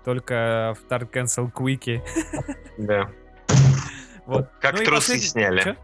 Только 0.05 0.77
в 0.81 0.91
Dark 0.91 1.11
Cancel 1.13 1.53
Quickie. 1.53 2.01
Да. 2.79 3.09
Вот. 4.27 4.49
Как 4.61 4.79
ну 4.79 4.85
трусы 4.85 5.15
послед... 5.15 5.23
сняли. 5.23 5.63
Чё? 5.63 5.77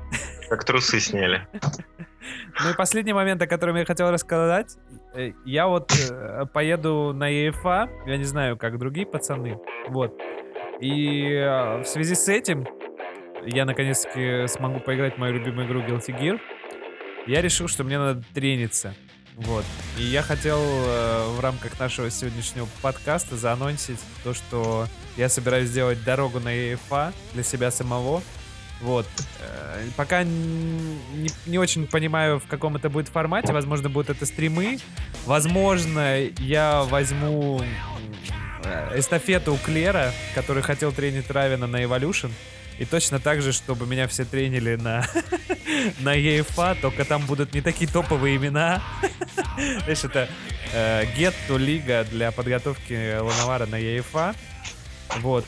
Как 0.49 0.65
трусы 0.65 1.01
сняли. 1.01 1.47
Ну 2.63 2.71
и 2.71 2.75
последний 2.75 3.13
момент, 3.13 3.41
о 3.41 3.47
котором 3.47 3.77
я 3.77 3.85
хотел 3.85 4.11
рассказать. 4.11 4.77
Э, 5.15 5.33
я 5.45 5.67
вот 5.67 5.93
э, 6.11 6.45
поеду 6.53 7.13
на 7.15 7.29
ЕФА, 7.29 7.89
я 8.07 8.17
не 8.17 8.25
знаю, 8.25 8.57
как 8.57 8.79
другие 8.79 9.07
пацаны. 9.07 9.59
Вот. 9.89 10.19
И 10.81 11.33
э, 11.33 11.83
в 11.83 11.85
связи 11.85 12.15
с 12.15 12.29
этим 12.29 12.67
я 13.47 13.65
наконец-таки 13.65 14.47
смогу 14.49 14.81
поиграть 14.81 15.15
в 15.15 15.19
мою 15.19 15.35
любимую 15.35 15.67
игру 15.67 15.81
Guilty 15.81 16.19
Gear. 16.19 16.41
Я 17.27 17.41
решил, 17.41 17.69
что 17.69 17.85
мне 17.85 17.99
надо 17.99 18.23
трениться. 18.35 18.95
Вот. 19.39 19.65
И 19.97 20.03
я 20.03 20.23
хотел 20.23 20.59
э, 20.61 21.29
в 21.37 21.41
рамках 21.41 21.79
нашего 21.79 22.11
сегодняшнего 22.11 22.69
подкаста 22.83 23.37
заанонсить 23.37 24.01
то, 24.25 24.35
что 24.35 24.89
я 25.17 25.29
собираюсь 25.29 25.69
сделать 25.69 26.03
дорогу 26.03 26.41
на 26.41 26.51
ЕФА 26.51 27.13
для 27.35 27.43
себя 27.45 27.71
самого. 27.71 28.23
Вот. 28.81 29.07
Э, 29.41 29.87
пока 29.97 30.25
не, 30.25 31.31
не 31.47 31.59
очень 31.59 31.87
понимаю, 31.87 32.41
в 32.41 32.47
каком 32.49 32.75
это 32.77 32.91
будет 32.91 33.09
формате. 33.09 33.53
Возможно, 33.53 33.89
будут 33.89 34.11
это 34.11 34.27
стримы. 34.27 34.79
Возможно, 35.25 36.19
я 36.41 36.83
возьму 36.83 37.63
э, 38.65 38.99
эстафету 38.99 39.55
у 39.55 39.57
Клера, 39.59 40.13
который 40.35 40.65
хотел 40.65 40.91
тренить 40.91 41.31
Равина 41.31 41.69
на 41.69 41.85
Evolution. 41.85 42.33
И 42.79 42.85
точно 42.85 43.19
так 43.19 43.43
же, 43.43 43.53
чтобы 43.53 43.87
меня 43.87 44.07
все 44.07 44.25
тренили 44.25 44.77
на, 44.77 45.05
на 46.01 46.15
ЕФА, 46.15 46.77
только 46.81 47.05
там 47.05 47.27
будут 47.27 47.53
не 47.55 47.61
такие 47.61 47.91
топовые 47.91 48.37
имена. 48.37 48.83
Знаешь, 49.57 50.05
это 50.05 50.29
э, 50.73 51.05
Гетто 51.17 51.57
Лига 51.57 52.05
для 52.05 52.31
подготовки 52.31 53.19
Лановара 53.19 53.67
на 53.67 53.77
ЕФА. 53.77 54.35
Вот. 55.21 55.45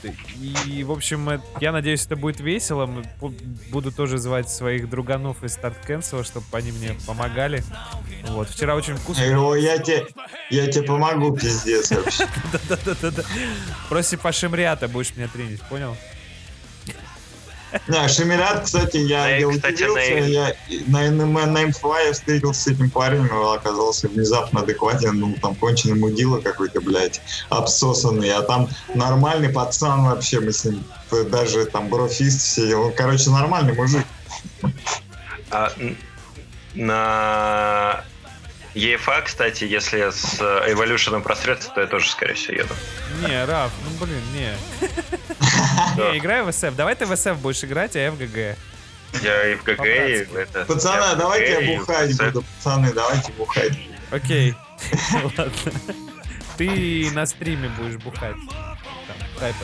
И, 0.66 0.84
в 0.84 0.90
общем, 0.90 1.40
я 1.60 1.72
надеюсь, 1.72 2.06
это 2.06 2.16
будет 2.16 2.40
весело. 2.40 2.88
Буду 3.70 3.92
тоже 3.92 4.18
звать 4.18 4.48
своих 4.48 4.88
друганов 4.88 5.44
из 5.44 5.56
Start 5.56 5.76
Cancel, 5.86 6.24
чтобы 6.24 6.46
они 6.52 6.72
мне 6.72 6.96
помогали. 7.06 7.62
Вот. 8.24 8.48
Вчера 8.48 8.74
очень 8.74 8.96
вкусно. 8.96 9.24
О, 9.24 9.54
я 9.54 9.78
тебе, 9.78 10.06
я 10.50 10.66
тебе 10.66 10.84
помогу, 10.84 11.36
пиздец 11.36 11.90
вообще. 11.90 12.26
Да-да-да. 12.68 13.22
Будешь 14.88 15.14
меня 15.14 15.28
тренить, 15.28 15.60
понял? 15.62 15.96
Не, 17.88 18.08
Шемирят, 18.08 18.64
кстати, 18.64 18.96
я, 18.96 19.36
я 19.36 19.48
удивился, 19.48 20.00
я 20.00 20.54
на, 20.86 21.10
на, 21.10 21.46
на 21.46 21.58
я 21.60 22.12
встретился 22.12 22.62
с 22.62 22.66
этим 22.66 22.90
парнем, 22.90 23.30
он 23.32 23.56
оказался 23.56 24.08
внезапно 24.08 24.60
адекватен, 24.60 25.18
ну, 25.18 25.34
там, 25.40 25.54
конченый 25.54 25.94
мудила 25.94 26.40
какой-то, 26.40 26.80
блядь, 26.80 27.20
обсосанный, 27.48 28.32
а 28.32 28.42
там 28.42 28.68
нормальный 28.94 29.48
пацан 29.48 30.04
вообще, 30.04 30.40
мы 30.40 30.52
с 30.52 30.64
ним 30.64 30.84
даже 31.30 31.64
там 31.66 31.88
брофист 31.88 32.40
все, 32.40 32.74
он, 32.74 32.92
короче, 32.92 33.30
нормальный 33.30 33.74
мужик. 33.74 34.04
А, 35.50 35.72
на 36.74 38.04
EFA, 38.74 39.22
кстати, 39.22 39.64
если 39.64 40.10
с 40.10 40.40
Evolution 40.40 41.20
просрется, 41.22 41.70
то 41.70 41.80
я 41.80 41.86
тоже, 41.86 42.10
скорее 42.10 42.34
всего, 42.34 42.54
еду. 42.54 42.74
Не, 43.26 43.44
Раф, 43.44 43.72
ну 43.84 44.04
блин, 44.04 44.22
не. 44.32 44.54
Не, 45.96 46.18
играй 46.18 46.42
в 46.42 46.48
SF. 46.48 46.74
Давай 46.76 46.94
ты 46.94 47.06
в 47.06 47.12
SF 47.12 47.34
будешь 47.34 47.64
играть, 47.64 47.96
а 47.96 47.98
я 47.98 48.12
в 48.12 48.18
ГГ. 48.18 48.56
Я 49.22 49.48
и 49.48 49.54
в 49.56 49.64
ГГ, 49.64 49.84
и 49.84 50.38
это... 50.38 50.64
Пацаны, 50.66 51.16
давайте 51.16 51.64
я 51.64 51.78
бухать 51.78 52.16
буду. 52.16 52.44
Пацаны, 52.58 52.92
давайте 52.92 53.32
бухать. 53.32 53.72
Окей. 54.10 54.54
Ладно. 55.36 55.52
Ты 56.56 57.10
на 57.12 57.26
стриме 57.26 57.68
будешь 57.70 57.96
бухать. 57.96 58.36
Там, 58.48 59.16
хайп 59.38 59.56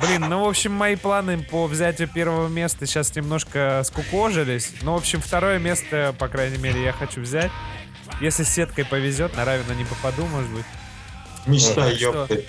Блин, 0.00 0.22
ну, 0.28 0.44
в 0.44 0.48
общем, 0.48 0.72
мои 0.72 0.96
планы 0.96 1.42
по 1.42 1.66
взятию 1.66 2.08
первого 2.08 2.48
места 2.48 2.86
сейчас 2.86 3.14
немножко 3.14 3.82
скукожились. 3.84 4.72
Ну, 4.82 4.94
в 4.94 4.96
общем, 4.96 5.20
второе 5.20 5.58
место, 5.58 6.14
по 6.18 6.28
крайней 6.28 6.58
мере, 6.58 6.82
я 6.82 6.92
хочу 6.92 7.20
взять. 7.20 7.50
Если 8.20 8.44
с 8.44 8.48
сеткой 8.48 8.84
повезет, 8.84 9.36
на 9.36 9.44
Равина 9.44 9.74
не 9.74 9.84
попаду, 9.84 10.26
может 10.26 10.50
быть. 10.50 10.64
Мечта, 11.46 11.88
ёпты. 11.88 12.46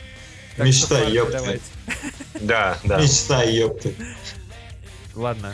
Мечта, 0.57 1.01
ёпты. 1.01 1.61
Да, 2.39 2.77
да. 2.83 2.99
Мечта, 2.99 3.43
ёпты. 3.43 3.95
Ладно. 5.15 5.53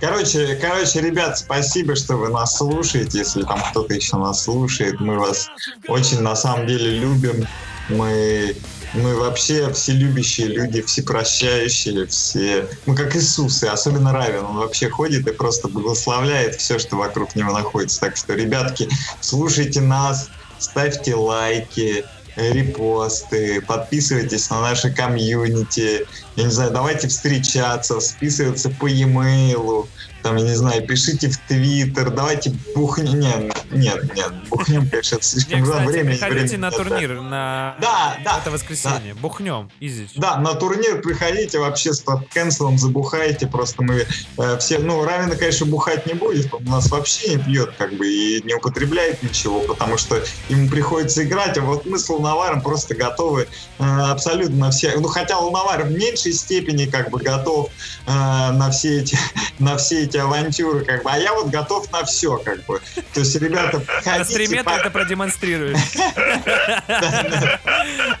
Короче, 0.00 0.56
короче, 0.56 1.00
ребят, 1.00 1.38
спасибо, 1.38 1.96
что 1.96 2.16
вы 2.16 2.28
нас 2.28 2.56
слушаете. 2.56 3.18
Если 3.18 3.42
там 3.42 3.60
кто-то 3.70 3.94
еще 3.94 4.16
нас 4.16 4.42
слушает, 4.42 5.00
мы 5.00 5.18
вас 5.18 5.48
очень 5.88 6.20
на 6.20 6.36
самом 6.36 6.66
деле 6.66 6.98
любим. 6.98 7.46
Мы 7.88 8.56
мы 8.94 9.16
вообще 9.16 9.72
все 9.72 9.92
любящие 9.92 10.48
люди, 10.48 10.82
все 10.82 11.02
прощающие, 11.02 12.06
все... 12.06 12.68
Мы 12.86 12.94
как 12.94 13.16
Иисус, 13.16 13.62
и 13.62 13.66
особенно 13.66 14.12
Равен. 14.12 14.44
Он 14.44 14.56
вообще 14.56 14.88
ходит 14.88 15.26
и 15.26 15.32
просто 15.32 15.68
благословляет 15.68 16.56
все, 16.56 16.78
что 16.78 16.96
вокруг 16.96 17.34
него 17.34 17.52
находится. 17.52 18.00
Так 18.00 18.16
что, 18.16 18.34
ребятки, 18.34 18.88
слушайте 19.20 19.80
нас, 19.80 20.30
ставьте 20.58 21.14
лайки, 21.14 22.04
репосты, 22.36 23.60
подписывайтесь 23.60 24.50
на 24.50 24.60
наши 24.60 24.92
комьюнити, 24.92 26.06
я 26.36 26.44
не 26.44 26.50
знаю, 26.50 26.70
давайте 26.70 27.08
встречаться, 27.08 28.00
списываться 28.00 28.70
по 28.70 28.86
e-mail, 28.86 29.86
там, 30.24 30.36
я 30.36 30.44
не 30.44 30.54
знаю, 30.54 30.86
пишите 30.86 31.28
в 31.28 31.36
Твиттер, 31.36 32.08
давайте 32.08 32.50
бухнем. 32.74 33.20
Нет, 33.20 33.54
нет, 33.70 34.16
нет, 34.16 34.32
бухнем, 34.48 34.88
конечно, 34.88 35.16
это 35.16 35.24
слишком 35.26 35.58
не, 35.58 35.62
кстати, 35.62 35.86
время. 35.86 36.12
Приходите 36.12 36.56
на 36.56 36.70
турнир 36.70 37.20
на 37.20 37.76
да, 37.78 38.16
да, 38.24 38.38
это 38.38 38.50
воскресенье. 38.50 39.12
Да. 39.12 39.20
Бухнем, 39.20 39.70
изи. 39.80 40.08
Да, 40.16 40.38
на 40.38 40.54
турнир 40.54 41.02
приходите, 41.02 41.58
вообще 41.58 41.92
с 41.92 42.02
кэнселом 42.32 42.78
забухайте, 42.78 43.46
просто 43.46 43.82
мы 43.82 44.06
э, 44.38 44.58
все, 44.58 44.78
ну, 44.78 45.04
Равина, 45.04 45.36
конечно, 45.36 45.66
бухать 45.66 46.06
не 46.06 46.14
будет, 46.14 46.54
он 46.54 46.66
у 46.66 46.70
нас 46.70 46.90
вообще 46.90 47.34
не 47.34 47.44
пьет, 47.44 47.74
как 47.76 47.92
бы, 47.92 48.08
и 48.08 48.40
не 48.44 48.54
употребляет 48.54 49.22
ничего, 49.22 49.60
потому 49.60 49.98
что 49.98 50.22
ему 50.48 50.70
приходится 50.70 51.22
играть, 51.22 51.58
а 51.58 51.60
вот 51.60 51.84
мы 51.84 51.98
с 51.98 52.08
Лунаваром 52.08 52.62
просто 52.62 52.94
готовы 52.94 53.46
э, 53.78 53.84
абсолютно 53.84 54.56
на 54.56 54.70
все, 54.70 54.96
ну, 54.96 55.08
хотя 55.08 55.36
Лунавар 55.38 55.82
в 55.82 55.90
меньшей 55.90 56.32
степени, 56.32 56.86
как 56.86 57.10
бы, 57.10 57.18
готов 57.18 57.68
э, 58.06 58.10
на 58.10 58.70
все 58.70 59.02
эти, 59.02 59.18
на 59.58 59.76
все 59.76 60.04
эти 60.04 60.13
эти 60.14 60.18
авантюры, 60.18 60.84
как 60.84 61.02
бы, 61.02 61.10
а 61.10 61.18
я 61.18 61.34
вот 61.34 61.48
готов 61.50 61.90
на 61.90 62.04
все, 62.04 62.38
как 62.38 62.64
бы. 62.64 62.80
То 63.12 63.20
есть, 63.20 63.34
ребята, 63.36 63.82
хотите... 63.86 64.10
На 64.18 64.24
стриме 64.24 64.62
ты 64.62 64.70
это 64.70 64.90
продемонстрируешь. 64.90 65.78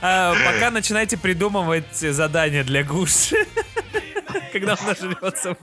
А, 0.00 0.34
пока 0.44 0.70
начинайте 0.70 1.16
придумывать 1.16 1.96
задания 1.96 2.64
для 2.64 2.84
Гуш. 2.84 3.32
Когда 4.52 4.74
он 4.74 4.86
нажрется 4.86 5.56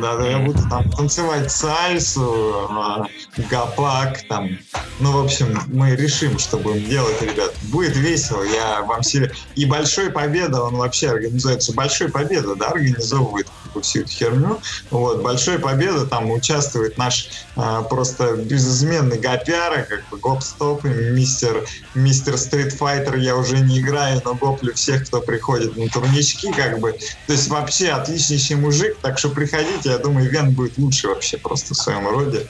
да, 0.00 0.16
да, 0.16 0.26
я 0.26 0.38
буду 0.38 0.60
там 0.68 0.88
танцевать 0.90 1.50
сальсу, 1.50 2.68
а, 2.70 3.06
гапак, 3.50 4.20
там. 4.28 4.58
Ну, 5.00 5.12
в 5.12 5.24
общем, 5.24 5.58
мы 5.66 5.96
решим, 5.96 6.38
что 6.38 6.58
будем 6.58 6.84
делать, 6.88 7.20
ребят. 7.20 7.52
Будет 7.64 7.96
весело, 7.96 8.42
я 8.44 8.82
вам 8.82 9.02
себе... 9.02 9.32
И 9.56 9.64
Большой 9.64 10.10
Победа, 10.10 10.62
он 10.62 10.76
вообще 10.76 11.10
организуется. 11.10 11.72
Большой 11.72 12.08
Победа, 12.08 12.54
да, 12.54 12.68
организовывает 12.68 13.48
всю 13.82 14.00
эту 14.00 14.10
херню. 14.10 14.60
Вот, 14.90 15.22
Большой 15.22 15.58
Победа, 15.58 16.06
там 16.06 16.30
участвует 16.30 16.96
наш 16.96 17.28
а, 17.56 17.82
просто 17.82 18.36
безызменный 18.36 19.18
гопяра, 19.18 19.82
как 19.82 20.08
бы 20.08 20.18
гоп-стоп, 20.18 20.84
мистер, 20.84 21.66
мистер 21.94 22.38
стритфайтер 22.38 23.16
я 23.16 23.36
уже 23.36 23.58
не 23.58 23.80
играю, 23.80 24.22
но 24.24 24.34
гоплю 24.34 24.72
всех, 24.74 25.06
кто 25.06 25.20
приходит 25.20 25.76
на 25.76 25.88
турнички, 25.88 26.52
как 26.52 26.78
бы. 26.78 26.92
То 27.26 27.32
есть 27.32 27.48
вообще 27.48 27.90
отличнейший 27.90 28.56
мужик, 28.56 28.96
так 29.02 29.18
что 29.18 29.30
приходи 29.30 29.63
заходите, 29.64 29.90
я 29.90 29.98
думаю, 29.98 30.30
Вен 30.30 30.52
будет 30.52 30.78
лучше 30.78 31.08
вообще 31.08 31.38
просто 31.38 31.74
в 31.74 31.76
своем 31.76 32.08
роде. 32.08 32.46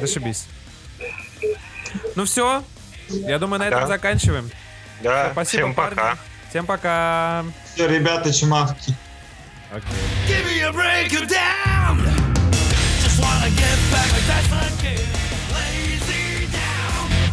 Зашибись. 0.00 0.46
Ну 2.14 2.24
все, 2.24 2.62
я 3.08 3.38
думаю, 3.38 3.60
на 3.60 3.64
этом 3.66 3.80
да. 3.82 3.86
заканчиваем. 3.86 4.50
Да, 5.02 5.24
все, 5.24 5.32
спасибо, 5.32 5.62
всем 5.62 5.74
парни. 5.74 5.94
пока. 5.94 6.18
Всем 6.48 6.66
пока. 6.66 7.44
Все, 7.74 7.88
ребята, 7.88 8.32
чмавки. 8.32 8.94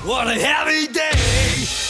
What 0.03 0.29
a 0.29 0.35
heavy 0.35 0.87
day! 0.87 1.86